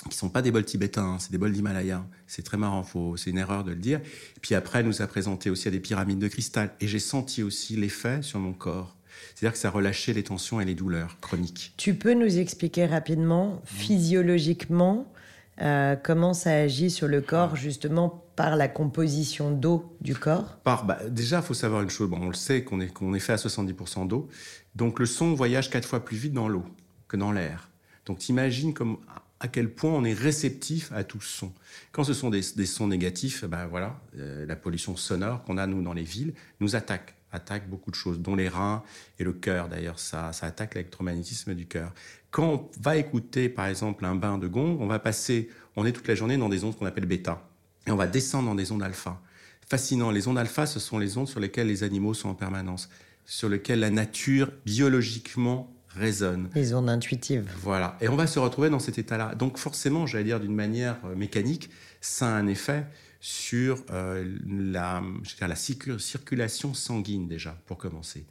qui 0.08 0.16
sont 0.16 0.28
pas 0.28 0.42
des 0.42 0.50
bols 0.50 0.64
tibétains, 0.64 1.14
hein, 1.14 1.18
c'est 1.18 1.30
des 1.30 1.38
bols 1.38 1.52
d'Himalaya. 1.52 2.04
C'est 2.26 2.42
très 2.42 2.56
marrant, 2.56 2.84
c'est 3.16 3.30
une 3.30 3.38
erreur 3.38 3.64
de 3.64 3.70
le 3.70 3.76
dire. 3.76 4.00
Puis 4.40 4.54
après, 4.54 4.80
elle 4.80 4.86
nous 4.86 5.02
a 5.02 5.06
présenté 5.06 5.50
aussi 5.50 5.68
à 5.68 5.70
des 5.70 5.80
pyramides 5.80 6.18
de 6.18 6.28
cristal, 6.28 6.74
et 6.80 6.88
j'ai 6.88 6.98
senti 6.98 7.42
aussi 7.42 7.76
l'effet 7.76 8.22
sur 8.22 8.38
mon 8.38 8.52
corps. 8.52 8.96
C'est-à-dire 9.34 9.52
que 9.52 9.58
ça 9.58 9.70
relâchait 9.70 10.12
les 10.12 10.22
tensions 10.22 10.60
et 10.60 10.64
les 10.64 10.74
douleurs 10.74 11.18
chroniques. 11.20 11.74
Tu 11.76 11.94
peux 11.94 12.14
nous 12.14 12.38
expliquer 12.38 12.86
rapidement, 12.86 13.60
physiologiquement, 13.64 15.12
euh, 15.60 15.96
comment 16.02 16.34
ça 16.34 16.52
agit 16.52 16.90
sur 16.90 17.08
le 17.08 17.20
corps, 17.20 17.56
justement 17.56 18.21
par 18.36 18.56
la 18.56 18.68
composition 18.68 19.50
d'eau 19.50 19.96
du 20.00 20.14
corps 20.14 20.56
par, 20.64 20.84
bah, 20.84 20.98
Déjà, 21.08 21.38
il 21.38 21.42
faut 21.42 21.54
savoir 21.54 21.82
une 21.82 21.90
chose. 21.90 22.08
Bon, 22.08 22.18
on 22.20 22.28
le 22.28 22.34
sait 22.34 22.64
qu'on 22.64 22.80
est, 22.80 22.92
est 22.92 23.18
fait 23.20 23.32
à 23.32 23.36
70% 23.36 24.06
d'eau. 24.06 24.28
Donc 24.74 24.98
le 24.98 25.06
son 25.06 25.34
voyage 25.34 25.70
quatre 25.70 25.86
fois 25.86 26.04
plus 26.04 26.16
vite 26.16 26.32
dans 26.32 26.48
l'eau 26.48 26.64
que 27.08 27.16
dans 27.16 27.32
l'air. 27.32 27.68
Donc 28.06 28.18
t'imagines 28.18 28.74
comme 28.74 28.98
à 29.42 29.48
quel 29.48 29.70
point 29.70 29.90
on 29.90 30.04
est 30.04 30.14
réceptif 30.14 30.92
à 30.92 31.02
tout 31.02 31.20
son. 31.20 31.52
Quand 31.90 32.04
ce 32.04 32.14
sont 32.14 32.30
des, 32.30 32.42
sons 32.42 32.86
négatifs, 32.86 33.44
ben 33.44 33.66
voilà, 33.66 34.00
euh, 34.16 34.46
la 34.46 34.54
pollution 34.54 34.96
sonore 34.96 35.42
qu'on 35.42 35.58
a 35.58 35.66
nous 35.66 35.82
dans 35.82 35.92
les 35.92 36.04
villes 36.04 36.32
nous 36.60 36.76
attaque, 36.76 37.16
attaque 37.32 37.68
beaucoup 37.68 37.90
de 37.90 37.96
choses, 37.96 38.20
dont 38.20 38.36
les 38.36 38.48
reins 38.48 38.84
et 39.18 39.24
le 39.24 39.32
cœur 39.32 39.68
d'ailleurs. 39.68 39.98
Ça, 39.98 40.32
ça 40.32 40.46
attaque 40.46 40.76
l'électromagnétisme 40.76 41.54
du 41.54 41.66
cœur. 41.66 41.92
Quand 42.30 42.44
on 42.44 42.70
va 42.80 42.96
écouter, 42.96 43.48
par 43.48 43.66
exemple, 43.66 44.04
un 44.04 44.14
bain 44.14 44.38
de 44.38 44.46
gong, 44.46 44.78
on 44.80 44.86
va 44.86 45.00
passer, 45.00 45.50
on 45.74 45.84
est 45.84 45.92
toute 45.92 46.06
la 46.06 46.14
journée 46.14 46.36
dans 46.36 46.48
des 46.48 46.62
ondes 46.62 46.76
qu'on 46.76 46.86
appelle 46.86 47.06
bêta. 47.06 47.42
Et 47.86 47.90
on 47.90 47.96
va 47.96 48.06
descendre 48.06 48.48
dans 48.48 48.54
des 48.54 48.72
ondes 48.72 48.82
alpha. 48.82 49.20
Fascinant. 49.68 50.10
Les 50.10 50.28
ondes 50.28 50.38
alpha, 50.38 50.66
ce 50.66 50.80
sont 50.80 50.98
les 50.98 51.16
ondes 51.16 51.28
sur 51.28 51.40
lesquelles 51.40 51.68
les 51.68 51.82
animaux 51.82 52.14
sont 52.14 52.28
en 52.28 52.34
permanence, 52.34 52.88
sur 53.24 53.48
lesquelles 53.48 53.80
la 53.80 53.90
nature, 53.90 54.50
biologiquement, 54.64 55.72
résonne. 55.88 56.48
Les 56.54 56.74
ondes 56.74 56.88
intuitives. 56.88 57.50
Voilà. 57.60 57.96
Et 58.00 58.08
on 58.08 58.16
va 58.16 58.26
se 58.26 58.38
retrouver 58.38 58.70
dans 58.70 58.78
cet 58.78 58.98
état-là. 58.98 59.34
Donc, 59.34 59.58
forcément, 59.58 60.06
j'allais 60.06 60.24
dire 60.24 60.40
d'une 60.40 60.54
manière 60.54 60.96
euh, 61.04 61.14
mécanique, 61.14 61.70
ça 62.00 62.26
a 62.26 62.30
un 62.30 62.46
effet 62.46 62.86
sur 63.20 63.84
euh, 63.90 64.36
la, 64.46 65.02
la 65.40 65.54
circulation 65.56 66.74
sanguine, 66.74 67.28
déjà, 67.28 67.56
pour 67.66 67.78
commencer. 67.78 68.24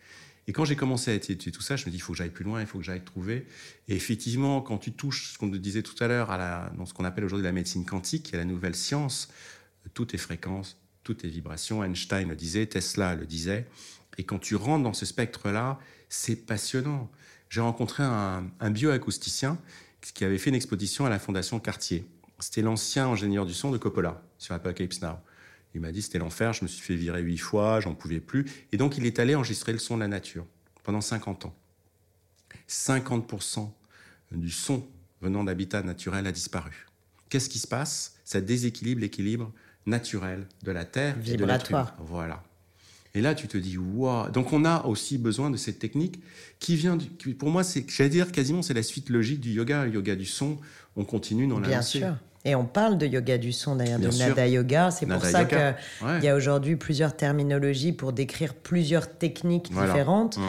Et 0.47 0.54
quand 0.54 0.65
j'ai 0.65 0.75
commencé 0.75 1.12
à 1.12 1.13
étudier 1.13 1.51
tout 1.51 1.62
ça, 1.62 1.75
je 1.75 1.86
me 1.86 1.91
dis, 1.91 1.97
il 1.97 1.99
faut 2.01 2.13
que 2.13 2.17
j'aille 2.17 2.32
plus 2.32 2.43
loin, 2.43 2.62
il 2.62 2.67
faut 2.67 2.80
que 2.80 2.84
j'aille 2.84 3.04
trouver. 3.04 3.45
Et 3.88 3.95
effectivement, 3.95 4.62
quand 4.62 4.77
tu 4.77 4.91
touches 4.91 5.34
ce 5.34 5.38
qu'on 5.38 5.47
nous 5.47 5.58
disait 5.58 5.84
tout 5.84 6.01
à 6.04 6.08
l'heure, 6.08 6.27
dans 6.75 6.86
ce 6.86 6.93
qu'on 6.93 7.06
appelle 7.06 7.23
aujourd'hui 7.23 7.45
la 7.45 7.51
médecine 7.51 7.86
quantique, 7.86 8.34
est 8.34 8.38
la 8.38 8.45
nouvelle 8.45 8.75
science, 8.75 9.30
tout 9.93 10.15
est 10.15 10.19
fréquence, 10.19 10.77
tout 11.04 11.25
est 11.25 11.30
vibration. 11.30 11.84
Einstein 11.84 12.30
le 12.30 12.36
disait, 12.36 12.65
Tesla 12.65 13.15
le 13.15 13.25
disait. 13.25 13.67
Et 14.17 14.23
quand 14.23 14.39
tu 14.39 14.56
rentres 14.56 14.84
dans 14.84 14.93
ce 14.93 15.06
spectre-là, 15.06 15.80
c'est 16.10 16.36
passionnant. 16.36 17.10
J'ai 17.49 17.62
rencontré 17.62 18.04
un, 18.04 18.69
bioacousticien 18.69 19.58
qui 20.01 20.23
avait 20.25 20.38
fait 20.38 20.49
une 20.49 20.56
exposition 20.56 21.06
à 21.06 21.10
la 21.10 21.19
Fondation 21.19 21.60
Cartier. 21.60 22.06
C'était 22.39 22.62
l'ancien 22.62 23.08
ingénieur 23.08 23.45
du 23.45 23.54
son 23.54 23.71
de 23.71 23.77
Coppola 23.77 24.23
sur 24.38 24.56
Apocalypse 24.56 25.01
Now. 25.01 25.17
Il 25.73 25.81
m'a 25.81 25.91
dit 25.91 26.01
c'était 26.01 26.19
l'enfer, 26.19 26.53
je 26.53 26.63
me 26.63 26.67
suis 26.67 26.81
fait 26.81 26.95
virer 26.95 27.21
huit 27.21 27.38
fois, 27.38 27.79
j'en 27.79 27.95
pouvais 27.95 28.19
plus. 28.19 28.45
Et 28.71 28.77
donc 28.77 28.97
il 28.97 29.05
est 29.05 29.19
allé 29.19 29.36
enregistrer 29.36 29.71
le 29.71 29.79
son 29.79 29.95
de 29.95 30.01
la 30.01 30.07
nature 30.07 30.45
pendant 30.84 31.01
50 31.01 31.45
ans. 31.45 31.55
50% 32.67 33.69
du 34.31 34.49
son 34.49 34.86
venant 35.21 35.43
d'habitat 35.43 35.84
naturel 35.84 36.27
a 36.27 36.31
disparu. 36.31 36.88
Qu'est-ce 37.29 37.49
qui 37.49 37.60
se 37.60 37.67
passe? 37.67 38.15
Ça 38.25 38.41
déséquilibre 38.41 39.01
l'équilibre 39.01 39.51
naturel 39.86 40.47
de 40.63 40.71
la 40.71 40.86
Terre 40.86 41.15
et 41.25 41.38
de 41.38 41.45
Voilà. 41.99 42.43
Et 43.13 43.21
là, 43.21 43.36
tu 43.36 43.47
te 43.47 43.57
dis, 43.57 43.77
waouh 43.77 44.29
Donc, 44.31 44.53
on 44.53 44.63
a 44.63 44.86
aussi 44.86 45.17
besoin 45.17 45.49
de 45.49 45.57
cette 45.57 45.79
technique 45.79 46.21
qui 46.60 46.75
vient, 46.75 46.95
du, 46.95 47.07
pour 47.36 47.49
moi, 47.49 47.63
c'est, 47.63 47.86
j'allais 47.89 48.10
dire 48.10 48.31
quasiment, 48.31 48.62
c'est 48.62 48.73
la 48.73 48.84
suite 48.84 49.10
logique 49.10 49.41
du 49.41 49.51
yoga, 49.51 49.86
le 49.86 49.91
yoga 49.91 50.15
du 50.15 50.25
son. 50.25 50.60
On 50.95 51.03
continue 51.03 51.47
dans 51.47 51.60
la 51.60 51.67
Bien 51.67 51.81
sûr. 51.81 52.15
Et 52.43 52.56
on 52.56 52.65
parle 52.65 52.97
de 52.97 53.06
yoga 53.06 53.38
du 53.38 53.51
son 53.51 53.75
d'ailleurs, 53.75 53.99
de 53.99 54.08
Nada 54.08 54.47
Yoga. 54.47 54.91
C'est 54.91 55.06
pour 55.06 55.23
ça 55.23 55.45
qu'il 55.45 56.23
y 56.23 56.27
a 56.27 56.36
aujourd'hui 56.36 56.75
plusieurs 56.75 57.15
terminologies 57.15 57.91
pour 57.91 58.13
décrire 58.13 58.54
plusieurs 58.54 59.08
techniques 59.08 59.69
différentes. 59.69 60.39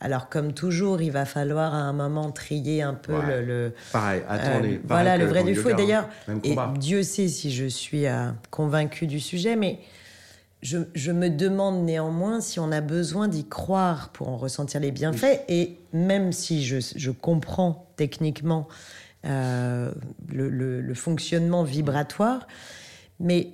Alors, 0.00 0.28
comme 0.28 0.52
toujours, 0.52 1.02
il 1.02 1.10
va 1.10 1.24
falloir 1.24 1.74
à 1.74 1.78
un 1.78 1.92
moment 1.92 2.30
trier 2.30 2.82
un 2.82 2.94
peu 2.94 3.14
le, 3.26 3.72
Pareil, 3.92 4.22
attendez. 4.28 4.74
Euh, 4.74 4.80
voilà, 4.86 5.16
le 5.16 5.24
vrai 5.24 5.42
du 5.42 5.56
faux. 5.56 5.70
Et 5.70 5.74
d'ailleurs, 5.74 6.08
Dieu 6.78 7.02
sait 7.02 7.26
si 7.26 7.50
je 7.50 7.66
suis 7.66 8.06
euh, 8.06 8.28
convaincu 8.50 9.08
du 9.08 9.18
sujet, 9.18 9.56
mais 9.56 9.80
je, 10.62 10.78
je, 10.94 11.12
me 11.12 11.28
demande 11.28 11.84
néanmoins 11.84 12.40
si 12.40 12.58
on 12.58 12.72
a 12.72 12.80
besoin 12.80 13.28
d'y 13.28 13.46
croire 13.46 14.10
pour 14.10 14.28
en 14.28 14.36
ressentir 14.36 14.80
les 14.80 14.90
bienfaits. 14.90 15.44
Et 15.48 15.76
même 15.92 16.32
si 16.32 16.64
je, 16.64 16.78
je 16.96 17.10
comprends 17.10 17.88
techniquement 17.96 18.66
euh, 19.24 19.92
le, 20.32 20.94
fonctionnement 20.94 21.62
vibratoire, 21.62 22.46
mais 23.20 23.52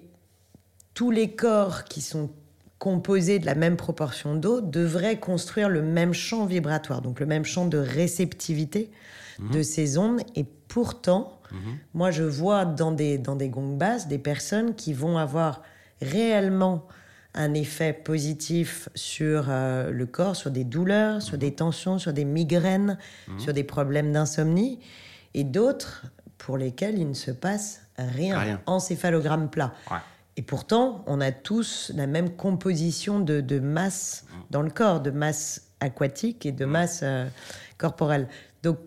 tous 0.95 1.11
les 1.11 1.31
corps 1.31 1.85
qui 1.85 2.01
sont 2.01 2.31
composés 2.79 3.39
de 3.39 3.47
la 3.47 3.55
même 3.55 3.77
proportion 3.77 4.35
d'eau 4.35 4.61
devraient 4.61 5.19
construire 5.19 5.69
le 5.69 5.83
même 5.83 6.13
champ 6.13 6.47
vibratoire, 6.47 7.01
donc 7.01 7.19
le 7.19 7.27
même 7.27 7.45
champ 7.45 7.67
de 7.67 7.79
réceptivité 7.79 8.91
mhm. 9.39 9.51
de 9.53 9.63
ces 9.63 9.99
ondes. 9.99 10.21
Et 10.37 10.45
pourtant, 10.69 11.39
mhm. 11.51 11.59
moi, 11.95 12.11
je 12.11 12.25
vois 12.25 12.65
dans 12.65 12.93
des, 12.93 13.19
dans 13.19 13.37
des 13.37 13.49
gongs 13.49 13.77
basses 13.77 14.07
des 14.07 14.19
personnes 14.19 14.75
qui 14.75 14.93
vont 14.93 15.19
avoir 15.19 15.63
réellement 16.01 16.87
un 17.35 17.53
effet 17.55 17.93
positif 17.93 18.89
sur 18.95 19.47
euh, 19.49 19.91
le 19.91 20.07
corps, 20.07 20.37
sur 20.37 20.51
des 20.51 20.65
douleurs, 20.65 21.21
sur 21.21 21.35
mhm. 21.35 21.41
des 21.41 21.55
tensions, 21.55 21.99
sur 21.99 22.13
des 22.13 22.25
migraines, 22.25 22.99
sur 23.39 23.53
des 23.53 23.65
problèmes 23.65 24.13
d'insomnie 24.13 24.79
et 25.35 25.43
d'autres 25.45 26.05
pour 26.39 26.59
lesquels 26.59 26.99
il 26.99 27.09
ne 27.09 27.15
se 27.15 27.31
passe 27.33 27.81
rien, 27.99 28.39
Rien. 28.39 28.61
encéphalogramme 28.67 29.51
plat. 29.51 29.73
Ouais. 29.91 29.99
Et 30.37 30.43
pourtant, 30.43 31.05
on 31.07 31.21
a 31.21 31.33
tous 31.33 31.93
la 31.95 32.07
même 32.07 32.31
composition 32.31 33.21
de, 33.21 33.41
de 33.41 33.61
masse 33.61 34.25
dans 34.51 34.63
le 34.63 34.71
corps, 34.71 35.01
de 35.01 35.11
masse 35.11 35.69
aquatique 35.81 36.45
et 36.45 36.53
de 36.53 36.65
masse 36.65 37.01
euh, 37.03 37.27
corporelle. 37.79 38.29
Donc, 38.63 38.79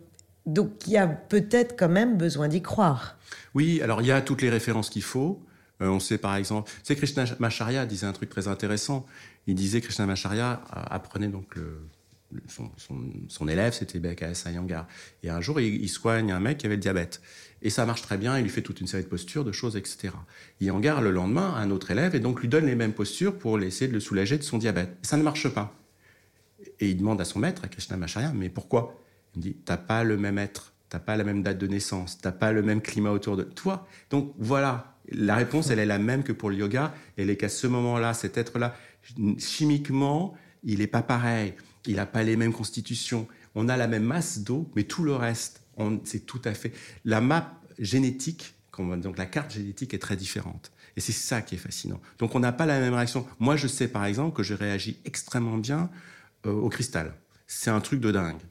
donc 0.46 0.72
il 0.88 0.94
y 0.94 0.98
a 0.98 1.08
peut-être 1.08 1.78
quand 1.78 1.90
même 1.90 2.18
besoin 2.18 2.48
d'y 2.48 2.62
croire. 2.62 3.18
Oui, 3.54 3.82
alors 3.82 4.02
il 4.02 4.08
y 4.08 4.12
a 4.12 4.22
toutes 4.22 4.42
les 4.42 4.50
références 4.50 4.90
qu'il 4.90 5.04
faut. 5.04 5.42
Euh, 5.82 5.90
on 5.90 6.00
sait 6.00 6.18
par 6.18 6.36
exemple, 6.36 6.72
tu 6.72 6.80
sais, 6.84 6.96
Krishna 6.96 7.26
Macharya 7.40 7.86
disait 7.86 8.08
un 8.08 8.14
truc 8.14 8.30
très 8.30 8.48
intéressant. 8.48 9.06
Il 9.46 9.56
disait 9.56 9.82
Krishna 9.82 10.06
Macharya 10.06 10.62
euh, 10.76 10.82
apprenait 10.90 11.28
donc 11.28 11.56
le, 11.56 11.82
son, 12.48 12.70
son, 13.28 13.48
élève, 13.48 13.74
c'était 13.74 14.00
BKS 14.00 14.50
Iyengar. 14.50 14.88
Et 15.24 15.30
un 15.30 15.42
jour, 15.42 15.60
il, 15.60 15.90
soigne 15.90 16.32
un 16.32 16.40
mec 16.40 16.58
qui 16.58 16.66
avait 16.66 16.76
le 16.76 16.82
diabète. 16.82 17.22
Et 17.62 17.70
ça 17.70 17.86
marche 17.86 18.02
très 18.02 18.18
bien, 18.18 18.38
il 18.38 18.44
lui 18.44 18.50
fait 18.50 18.62
toute 18.62 18.82
une 18.82 18.88
série 18.88 19.04
de 19.04 19.08
postures, 19.08 19.44
de 19.44 19.52
choses, 19.52 19.78
etc. 19.78 20.10
Iyengar, 20.62 21.02
le 21.02 21.12
lendemain, 21.12 21.54
un 21.56 21.72
autre 21.72 21.92
élève 21.92 22.16
et 22.16 22.20
donc 22.20 22.42
lui 22.42 22.48
donne 22.48 22.66
les 22.66 22.76
mêmes 22.76 22.94
postures 22.94 23.38
pour 23.38 23.60
essayer 23.60 23.88
de 23.88 23.94
le 23.94 24.00
soulager 24.00 24.38
de 24.38 24.44
son 24.44 24.58
diabète. 24.58 24.98
Ça 25.02 25.18
ne 25.18 25.24
marche 25.24 25.48
pas. 25.50 25.74
Et 26.80 26.90
il 26.90 26.98
demande 26.98 27.22
à 27.22 27.26
son 27.26 27.40
maître, 27.40 27.64
à 27.64 27.68
Krishna 27.68 27.98
Macharya, 27.98 28.32
mais 28.34 28.50
pourquoi? 28.50 29.02
Il 29.36 29.40
me 29.40 29.44
dit, 29.44 29.54
t'as 29.66 29.78
pas 29.78 30.04
le 30.04 30.18
même 30.18 30.38
être, 30.38 30.74
t'as 30.90 31.00
pas 31.00 31.18
la 31.18 31.24
même 31.24 31.44
date 31.44 31.58
de 31.58 31.68
naissance, 31.68 32.20
t'as 32.20 32.32
pas 32.32 32.52
le 32.52 32.62
même 32.62 32.82
climat 32.82 33.12
autour 33.12 33.38
de 33.38 33.44
toi. 33.44 33.88
Donc 34.10 34.34
voilà, 34.38 34.97
la 35.12 35.36
réponse, 35.36 35.70
elle 35.70 35.80
est 35.80 35.86
la 35.86 36.00
même 36.00 36.24
que 36.24 36.32
pour 36.32 36.50
le 36.50 36.58
yoga. 36.58 36.94
Elle 37.18 37.30
est 37.30 37.38
qu'à 37.38 37.50
ce 37.50 37.68
moment-là, 37.68 38.14
cet 38.14 38.38
être-là, 38.38 38.76
chimiquement, 39.38 40.36
il 40.64 40.80
n'est 40.80 40.88
pas 40.88 41.02
pareil. 41.02 41.54
Il 41.86 41.96
n'a 41.96 42.06
pas 42.06 42.24
les 42.24 42.36
mêmes 42.36 42.54
constitutions. 42.54 43.28
On 43.56 43.70
a 43.70 43.78
la 43.78 43.88
même 43.88 44.04
masse 44.04 44.40
d'eau, 44.40 44.70
mais 44.76 44.84
tout 44.84 45.04
le 45.04 45.16
reste, 45.16 45.62
c'est 46.04 46.26
tout 46.26 46.42
à 46.44 46.54
fait. 46.54 46.74
La 47.06 47.22
map 47.22 47.60
génétique, 47.80 48.56
donc 48.78 49.18
la 49.18 49.26
carte 49.26 49.52
génétique 49.52 49.94
est 49.94 50.00
très 50.00 50.16
différente. 50.16 50.72
Et 50.96 51.02
c'est 51.02 51.14
ça 51.14 51.42
qui 51.42 51.56
est 51.56 51.60
fascinant. 51.60 52.02
Donc 52.18 52.36
on 52.36 52.40
n'a 52.40 52.52
pas 52.52 52.66
la 52.66 52.80
même 52.80 52.94
réaction. 52.94 53.26
Moi, 53.40 53.56
je 53.56 53.68
sais 53.68 53.88
par 53.88 54.06
exemple 54.06 54.36
que 54.36 54.44
je 54.44 54.54
réagis 54.54 55.00
extrêmement 55.06 55.58
bien 55.58 55.90
euh, 56.46 56.52
au 56.52 56.70
cristal. 56.70 57.14
C'est 57.46 57.70
un 57.70 57.80
truc 57.80 58.02
de 58.02 58.12
dingue. 58.12 58.42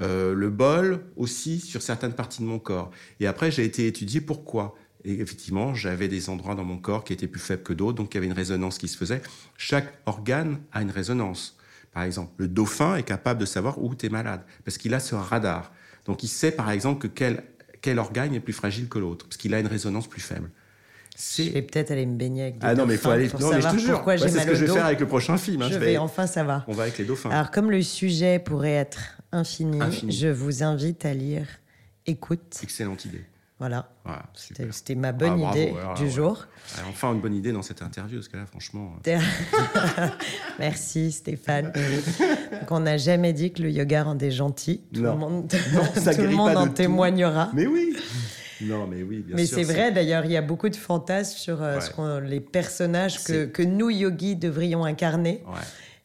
Euh, 0.00 0.34
le 0.34 0.50
bol 0.50 1.04
aussi 1.16 1.60
sur 1.60 1.80
certaines 1.80 2.14
parties 2.14 2.42
de 2.42 2.46
mon 2.46 2.58
corps. 2.58 2.90
Et 3.20 3.26
après, 3.26 3.50
j'ai 3.50 3.64
été 3.64 3.86
étudier 3.86 4.20
pourquoi. 4.20 4.74
Et 5.04 5.20
effectivement, 5.20 5.74
j'avais 5.74 6.06
des 6.08 6.28
endroits 6.30 6.54
dans 6.54 6.64
mon 6.64 6.78
corps 6.78 7.02
qui 7.04 7.12
étaient 7.12 7.26
plus 7.26 7.40
faibles 7.40 7.62
que 7.64 7.72
d'autres, 7.72 7.96
donc 7.96 8.12
il 8.14 8.16
y 8.16 8.18
avait 8.18 8.26
une 8.26 8.32
résonance 8.32 8.78
qui 8.78 8.86
se 8.88 8.96
faisait. 8.96 9.20
Chaque 9.56 9.92
organe 10.06 10.60
a 10.72 10.82
une 10.82 10.90
résonance. 10.92 11.56
Par 11.92 12.04
exemple, 12.04 12.30
le 12.38 12.48
dauphin 12.48 12.96
est 12.96 13.02
capable 13.02 13.40
de 13.40 13.44
savoir 13.46 13.82
où 13.82 13.94
tu 13.94 14.06
es 14.06 14.08
malade, 14.08 14.42
parce 14.64 14.78
qu'il 14.78 14.94
a 14.94 15.00
ce 15.00 15.14
radar. 15.14 15.72
Donc 16.06 16.22
il 16.22 16.28
sait 16.28 16.52
par 16.52 16.70
exemple 16.70 17.00
que 17.00 17.06
quel, 17.08 17.42
quel 17.80 17.98
organe 17.98 18.32
est 18.34 18.40
plus 18.40 18.52
fragile 18.52 18.88
que 18.88 18.98
l'autre, 18.98 19.26
parce 19.26 19.36
qu'il 19.36 19.52
a 19.54 19.60
une 19.60 19.66
résonance 19.66 20.06
plus 20.08 20.20
faible. 20.22 20.50
Je 21.36 21.42
vais 21.50 21.62
peut-être 21.62 21.90
aller 21.90 22.06
me 22.06 22.16
baigner 22.16 22.42
avec 22.44 22.58
des 22.58 22.66
Ah 22.66 22.74
non, 22.74 22.86
mais 22.86 22.94
il 22.94 22.98
faut 22.98 23.10
aller. 23.10 23.28
pour 23.28 23.38
Non, 23.40 23.50
mais 23.50 23.60
je 23.60 23.68
te 23.68 23.76
jure, 23.76 23.94
pourquoi 23.96 24.14
Ouais, 24.14 24.18
j'ai 24.18 24.24
c'est 24.28 24.30
ce 24.30 24.36
mal 24.38 24.46
que 24.46 24.52
au 24.52 24.54
je 24.54 24.60
vais 24.62 24.66
dos. 24.68 24.74
faire 24.74 24.86
avec 24.86 25.00
le 25.00 25.06
prochain 25.06 25.36
film. 25.36 25.60
hein. 25.62 25.68
Je 25.68 25.74
Je 25.74 25.78
vais 25.78 25.98
enfin 25.98 26.26
savoir. 26.26 26.64
On 26.68 26.72
va 26.72 26.84
avec 26.84 26.96
les 26.96 27.04
dauphins. 27.04 27.28
Alors, 27.30 27.50
comme 27.50 27.70
le 27.70 27.82
sujet 27.82 28.38
pourrait 28.38 28.70
être 28.72 29.18
infini, 29.30 29.80
Infini. 29.82 30.12
je 30.12 30.28
vous 30.28 30.62
invite 30.62 31.04
à 31.04 31.12
lire 31.12 31.46
Écoute. 32.06 32.58
Excellente 32.62 33.04
idée. 33.04 33.24
Voilà. 33.62 33.88
Voilà, 34.04 34.24
C'était 34.72 34.96
ma 34.96 35.12
bonne 35.12 35.40
Ah, 35.46 35.52
idée 35.52 35.72
du 35.96 36.02
ouais. 36.02 36.10
jour. 36.10 36.48
Enfin, 36.88 37.12
une 37.12 37.20
bonne 37.20 37.34
idée 37.36 37.52
dans 37.52 37.62
cette 37.62 37.80
interview, 37.80 38.16
parce 38.18 38.26
que 38.26 38.36
là, 38.36 38.44
franchement. 38.44 38.94
euh, 39.06 39.18
Merci 40.58 41.12
Stéphane. 41.12 41.72
Donc, 42.50 42.70
on 42.72 42.80
n'a 42.80 42.96
jamais 42.96 43.32
dit 43.32 43.52
que 43.52 43.62
le 43.62 43.70
yoga 43.70 44.02
rendait 44.02 44.32
gentil. 44.32 44.82
Tout 44.92 45.02
Non. 45.02 45.12
le 45.12 45.18
monde, 45.18 45.52
Non, 45.74 45.82
ça 45.94 46.12
tout 46.12 46.22
le 46.22 46.30
monde 46.30 46.54
pas 46.54 46.60
en 46.60 46.64
de 46.64 46.68
tout. 46.70 46.74
témoignera. 46.74 47.50
Mais 47.54 47.68
oui 47.68 47.96
Non, 48.62 48.88
mais 48.88 49.04
oui, 49.04 49.22
bien 49.24 49.36
Mais 49.36 49.46
c'est 49.46 49.62
vrai, 49.62 49.92
d'ailleurs, 49.92 50.24
il 50.24 50.32
y 50.32 50.36
a 50.36 50.42
beaucoup 50.42 50.68
de 50.68 50.74
fantasmes 50.76 51.36
sur 51.38 51.62
euh, 51.62 51.76
Ouais. 51.76 51.80
ce 51.80 51.90
qu'on- 51.90 52.18
les 52.18 52.40
personnages 52.40 53.22
que, 53.22 53.62
nous, 53.62 53.90
yogis, 53.90 54.34
devrions 54.34 54.84
incarner. 54.84 55.44
Ouais. 55.46 55.60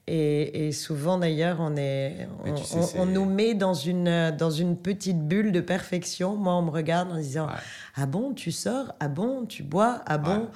Et, 0.10 0.68
et 0.68 0.72
souvent, 0.72 1.18
d'ailleurs, 1.18 1.58
on, 1.60 1.76
est, 1.76 2.28
on, 2.46 2.54
tu 2.54 2.64
sais, 2.64 2.78
on- 2.78 2.82
c'est- 2.82 3.00
on 3.00 3.06
nous 3.06 3.26
met 3.26 3.54
dans 3.56 3.74
une, 3.74 4.32
dans 4.38 4.52
une 4.52 4.78
petite 4.78 5.28
bulle 5.28 5.52
de 5.52 5.60
perfection. 5.60 6.36
Moi, 6.38 6.56
on 6.56 6.62
me 6.62 6.70
regarde 6.70 7.12
en 7.12 7.18
disant 7.18 7.48
Ouais. 7.48 7.54
Ah 7.96 8.06
bon, 8.06 8.34
tu 8.34 8.52
sors? 8.54 8.96
Ah 9.02 9.10
bon, 9.10 9.46
tu 9.46 9.64
bois? 9.64 10.02
Ah 10.06 10.18
bon? 10.18 10.38
Ouais. 10.40 10.48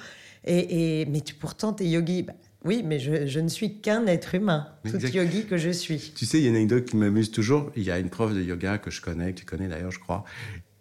et, 0.46 1.00
et, 1.02 1.06
Mais 1.06 1.20
tu, 1.20 1.34
pourtant, 1.34 1.74
tu 1.74 1.84
es 1.84 1.88
yogi. 1.88 2.22
Bah, 2.22 2.32
oui, 2.64 2.82
mais 2.84 2.98
je, 3.00 3.26
je 3.26 3.40
ne 3.40 3.48
suis 3.48 3.80
qu'un 3.80 4.06
être 4.06 4.34
humain, 4.36 4.68
tout 4.84 4.94
Exact. 4.94 5.12
yogi 5.14 5.44
que 5.46 5.56
je 5.58 5.70
suis. 5.70 6.12
Tu 6.16 6.24
sais, 6.26 6.38
il 6.38 6.44
y 6.44 6.46
a 6.46 6.50
une 6.50 6.56
anecdote 6.56 6.84
qui 6.86 6.96
m'amuse 6.96 7.30
toujours. 7.32 7.70
Il 7.76 7.82
y 7.82 7.90
a 7.90 7.98
une 7.98 8.08
prof 8.08 8.32
de 8.32 8.40
yoga 8.40 8.78
que 8.78 8.90
je 8.90 9.02
connais, 9.02 9.32
que 9.32 9.40
tu 9.40 9.44
connais 9.44 9.66
d'ailleurs, 9.68 9.90
je 9.90 9.98
crois, 9.98 10.24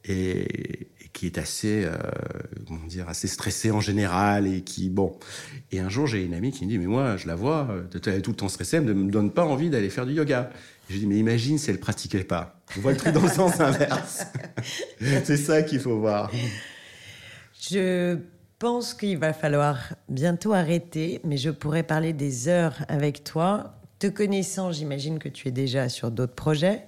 et 0.05 0.87
qui 1.13 1.25
est 1.25 1.37
assez, 1.37 1.83
euh, 1.85 1.95
comment 2.67 2.85
dire, 2.87 3.09
assez 3.09 3.27
stressée 3.27 3.71
en 3.71 3.81
général 3.81 4.47
et 4.47 4.61
qui, 4.61 4.89
bon. 4.89 5.17
Et 5.71 5.79
un 5.79 5.89
jour, 5.89 6.07
j'ai 6.07 6.23
une 6.23 6.33
amie 6.33 6.51
qui 6.51 6.65
me 6.65 6.69
dit, 6.69 6.77
mais 6.77 6.85
moi, 6.85 7.17
je 7.17 7.27
la 7.27 7.35
vois, 7.35 7.67
euh, 7.69 7.83
elle 8.05 8.13
est 8.13 8.21
tout 8.21 8.31
le 8.31 8.37
temps 8.37 8.49
stressée, 8.49 8.77
elle 8.77 8.85
ne 8.85 8.93
me 8.93 9.11
donne 9.11 9.31
pas 9.31 9.45
envie 9.45 9.69
d'aller 9.69 9.89
faire 9.89 10.05
du 10.05 10.13
yoga. 10.13 10.49
Et 10.89 10.93
je 10.93 10.99
dis, 10.99 11.07
mais 11.07 11.17
imagine 11.17 11.57
si 11.57 11.69
elle 11.69 11.79
pratiquait 11.79 12.23
pas. 12.23 12.61
On 12.77 12.81
voit 12.81 12.91
le 12.91 12.97
truc 12.97 13.13
dans 13.13 13.21
le 13.21 13.29
sens 13.29 13.59
inverse. 13.59 14.25
C'est 14.99 15.37
ça 15.37 15.63
qu'il 15.63 15.79
faut 15.79 15.99
voir. 15.99 16.31
Je 17.59 18.17
pense 18.59 18.93
qu'il 18.93 19.17
va 19.17 19.33
falloir 19.33 19.93
bientôt 20.07 20.53
arrêter, 20.53 21.19
mais 21.23 21.37
je 21.37 21.49
pourrais 21.49 21.83
parler 21.83 22.13
des 22.13 22.47
heures 22.47 22.75
avec 22.87 23.23
toi. 23.23 23.75
Te 23.99 24.07
connaissant, 24.07 24.71
j'imagine 24.71 25.19
que 25.19 25.29
tu 25.29 25.47
es 25.47 25.51
déjà 25.51 25.89
sur 25.89 26.09
d'autres 26.09 26.35
projets. 26.35 26.85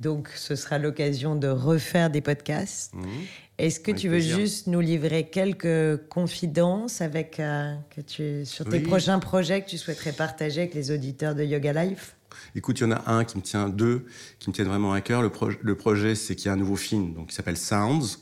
Donc, 0.00 0.28
ce 0.34 0.56
sera 0.56 0.78
l'occasion 0.78 1.36
de 1.36 1.48
refaire 1.48 2.10
des 2.10 2.22
podcasts. 2.22 2.94
Mhm. 2.94 3.06
Est-ce 3.60 3.78
que 3.80 3.90
Avec 3.90 4.00
tu 4.00 4.08
veux 4.08 4.14
plaisir. 4.16 4.38
juste 4.38 4.66
nous 4.68 4.80
livrer 4.80 5.28
quelques 5.28 6.08
confidences 6.08 7.00
avec, 7.02 7.38
euh, 7.40 7.74
que 7.94 8.00
tu, 8.00 8.46
sur 8.46 8.64
tes 8.64 8.78
Oui. 8.78 8.82
prochains 8.84 9.18
projets 9.18 9.62
que 9.62 9.68
tu 9.68 9.76
souhaiterais 9.76 10.12
partager 10.12 10.62
avec 10.62 10.74
les 10.74 10.90
auditeurs 10.90 11.34
de 11.34 11.44
Yoga 11.44 11.84
Life? 11.84 12.16
Écoute, 12.54 12.80
il 12.80 12.84
y 12.84 12.86
en 12.86 12.92
a 12.92 13.02
un 13.10 13.24
qui 13.24 13.36
me 13.36 13.42
tient, 13.42 13.68
deux 13.68 14.06
qui 14.38 14.48
me 14.48 14.54
tiennent 14.54 14.68
vraiment 14.68 14.92
à 14.94 15.00
cœur. 15.02 15.20
Le, 15.20 15.28
pro- 15.30 15.50
le 15.60 15.74
projet, 15.74 16.14
c'est 16.14 16.34
qu'il 16.36 16.46
y 16.46 16.48
a 16.48 16.52
un 16.52 16.56
nouveau 16.56 16.76
film 16.76 17.12
donc, 17.12 17.28
qui 17.28 17.34
s'appelle 17.34 17.58
Sounds, 17.58 18.18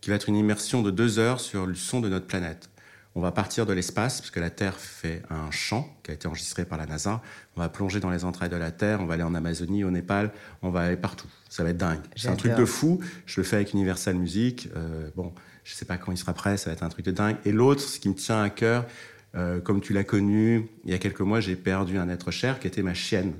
qui 0.00 0.10
va 0.10 0.16
être 0.16 0.28
une 0.28 0.36
immersion 0.36 0.82
de 0.82 0.90
deux 0.90 1.18
heures 1.20 1.38
sur 1.40 1.64
le 1.66 1.74
son 1.76 2.00
de 2.00 2.08
notre 2.08 2.26
planète. 2.26 2.68
On 3.14 3.20
va 3.20 3.30
partir 3.30 3.66
de 3.66 3.74
l'espace, 3.74 4.20
parce 4.20 4.30
que 4.30 4.40
la 4.40 4.48
Terre 4.48 4.78
fait 4.78 5.22
un 5.28 5.50
chant 5.50 5.94
qui 6.02 6.10
a 6.10 6.14
été 6.14 6.26
enregistré 6.26 6.64
par 6.64 6.78
la 6.78 6.86
NASA. 6.86 7.20
On 7.56 7.60
va 7.60 7.68
plonger 7.68 8.00
dans 8.00 8.10
les 8.10 8.24
entrailles 8.24 8.48
de 8.48 8.56
la 8.56 8.70
Terre, 8.70 9.00
on 9.02 9.06
va 9.06 9.14
aller 9.14 9.22
en 9.22 9.34
Amazonie, 9.34 9.84
au 9.84 9.90
Népal, 9.90 10.32
on 10.62 10.70
va 10.70 10.80
aller 10.80 10.96
partout. 10.96 11.28
Ça 11.50 11.62
va 11.62 11.70
être 11.70 11.76
dingue. 11.76 12.00
C'est 12.16 12.28
un 12.28 12.36
truc 12.36 12.54
de 12.54 12.64
fou. 12.64 13.00
Je 13.26 13.40
le 13.40 13.44
fais 13.44 13.56
avec 13.56 13.74
Universal 13.74 14.14
Music. 14.14 14.70
Euh, 14.76 15.10
bon, 15.14 15.32
je 15.64 15.74
sais 15.74 15.84
pas 15.84 15.98
quand 15.98 16.10
il 16.10 16.16
sera 16.16 16.32
prêt, 16.32 16.56
ça 16.56 16.70
va 16.70 16.74
être 16.74 16.82
un 16.82 16.88
truc 16.88 17.04
de 17.04 17.10
dingue. 17.10 17.36
Et 17.44 17.52
l'autre, 17.52 17.82
ce 17.82 18.00
qui 18.00 18.08
me 18.08 18.14
tient 18.14 18.42
à 18.42 18.48
cœur, 18.48 18.86
euh, 19.34 19.60
comme 19.60 19.82
tu 19.82 19.92
l'as 19.92 20.04
connu, 20.04 20.68
il 20.84 20.90
y 20.90 20.94
a 20.94 20.98
quelques 20.98 21.20
mois, 21.20 21.40
j'ai 21.40 21.56
perdu 21.56 21.98
un 21.98 22.08
être 22.08 22.30
cher 22.30 22.60
qui 22.60 22.66
était 22.66 22.82
ma 22.82 22.94
chienne 22.94 23.34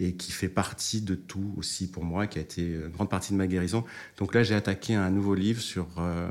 et 0.00 0.14
qui 0.14 0.32
fait 0.32 0.48
partie 0.48 1.00
de 1.00 1.14
tout 1.14 1.54
aussi 1.56 1.88
pour 1.88 2.04
moi, 2.04 2.26
qui 2.26 2.38
a 2.40 2.42
été 2.42 2.62
une 2.62 2.88
grande 2.88 3.10
partie 3.10 3.32
de 3.32 3.38
ma 3.38 3.46
guérison. 3.46 3.84
Donc 4.18 4.34
là, 4.34 4.42
j'ai 4.42 4.56
attaqué 4.56 4.94
un 4.96 5.10
nouveau 5.10 5.34
livre 5.36 5.60
sur, 5.60 5.86
euh, 5.98 6.28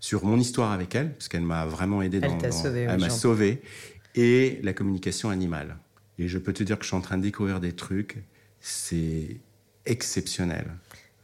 sur 0.00 0.24
mon 0.24 0.38
histoire 0.38 0.72
avec 0.72 0.94
elle, 0.94 1.12
parce 1.12 1.28
qu'elle 1.28 1.42
m'a 1.42 1.66
vraiment 1.66 2.02
aidé. 2.02 2.20
Elle 2.22 2.38
t'a 2.38 2.50
sauvé, 2.50 2.80
Elle 2.88 3.00
m'a 3.00 3.10
sauvé. 3.10 3.62
Et 4.14 4.58
la 4.62 4.72
communication 4.72 5.30
animale. 5.30 5.76
Et 6.18 6.26
je 6.26 6.38
peux 6.38 6.52
te 6.52 6.62
dire 6.64 6.76
que 6.78 6.82
je 6.84 6.88
suis 6.88 6.96
en 6.96 7.00
train 7.00 7.16
de 7.18 7.22
découvrir 7.22 7.60
des 7.60 7.72
trucs. 7.72 8.18
C'est 8.60 9.36
exceptionnel. 9.86 10.66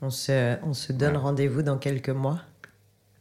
on 0.03 0.11
se, 0.11 0.57
on 0.63 0.73
se 0.75 0.93
donne 0.93 1.13
Ouais. 1.13 1.19
rendez-vous 1.19 1.63
dans 1.63 1.79
quelques 1.79 2.11
mois. 2.11 2.41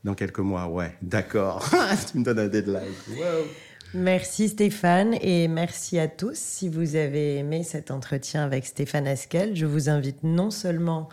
Dans 0.04 0.14
quelques 0.14 0.40
mois, 0.40 0.68
ouais. 0.68 0.96
D'accord. 1.02 1.68
tu 2.12 2.20
me 2.20 2.24
donnes 2.24 2.40
un 2.40 2.48
deadline. 2.48 2.94
Wow. 3.10 3.46
Merci 3.94 4.50
Stéphane 4.50 5.16
et 5.22 5.48
merci 5.48 5.98
à 6.00 6.08
tous. 6.08 6.36
Si 6.38 6.70
vous 6.70 6.96
avez 6.96 7.38
aimé 7.38 7.64
cet 7.64 7.92
entretien 7.92 8.44
avec 8.44 8.66
Stéphane 8.66 9.08
Askel, 9.08 9.56
je 9.56 9.66
vous 9.66 9.90
invite 9.90 10.22
non 10.24 10.52
seulement 10.52 11.10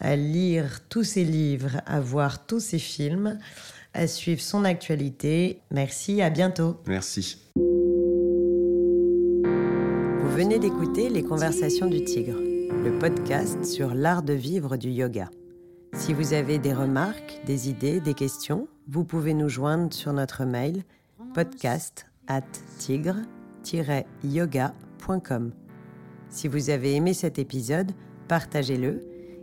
à 0.00 0.16
lire 0.16 0.80
tous 0.88 1.02
ses 1.04 1.24
livres, 1.24 1.80
à 1.86 2.00
voir 2.00 2.46
tous 2.46 2.60
ses 2.60 2.78
films, 2.78 3.38
à 3.94 4.06
suivre 4.06 4.40
son 4.40 4.64
actualité. 4.64 5.60
Merci, 5.70 6.22
à 6.22 6.30
bientôt. 6.30 6.76
Merci. 6.86 7.38
Vous 10.20 10.36
venez 10.36 10.58
d'écouter 10.58 11.10
Les 11.10 11.22
Conversations 11.22 11.86
du 11.86 12.04
Tigre, 12.04 12.38
le 12.38 12.98
podcast 12.98 13.64
sur 13.64 13.94
l'art 13.94 14.22
de 14.22 14.32
vivre 14.32 14.76
du 14.76 14.90
yoga. 14.90 15.28
Si 15.94 16.14
vous 16.14 16.34
avez 16.34 16.58
des 16.58 16.72
remarques, 16.72 17.40
des 17.46 17.68
idées, 17.68 18.00
des 18.00 18.14
questions, 18.14 18.68
vous 18.88 19.04
pouvez 19.04 19.34
nous 19.34 19.48
joindre 19.48 19.92
sur 19.92 20.12
notre 20.12 20.44
mail 20.44 20.84
podcast 21.34 22.06
at 22.26 22.42
tigre-yoga.com. 22.78 25.52
Si 26.28 26.48
vous 26.48 26.70
avez 26.70 26.94
aimé 26.94 27.12
cet 27.12 27.38
épisode, 27.38 27.92
partagez-le 28.28 29.00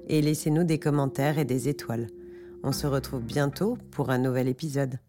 et 0.08 0.22
laissez-nous 0.22 0.64
des 0.64 0.80
commentaires 0.80 1.38
et 1.38 1.46
des 1.46 1.68
étoiles. 1.68 2.08
On 2.64 2.72
se 2.72 2.88
retrouve 2.88 3.22
bientôt 3.22 3.78
pour 3.92 4.10
un 4.10 4.18
nouvel 4.18 4.48
épisode. 4.48 5.00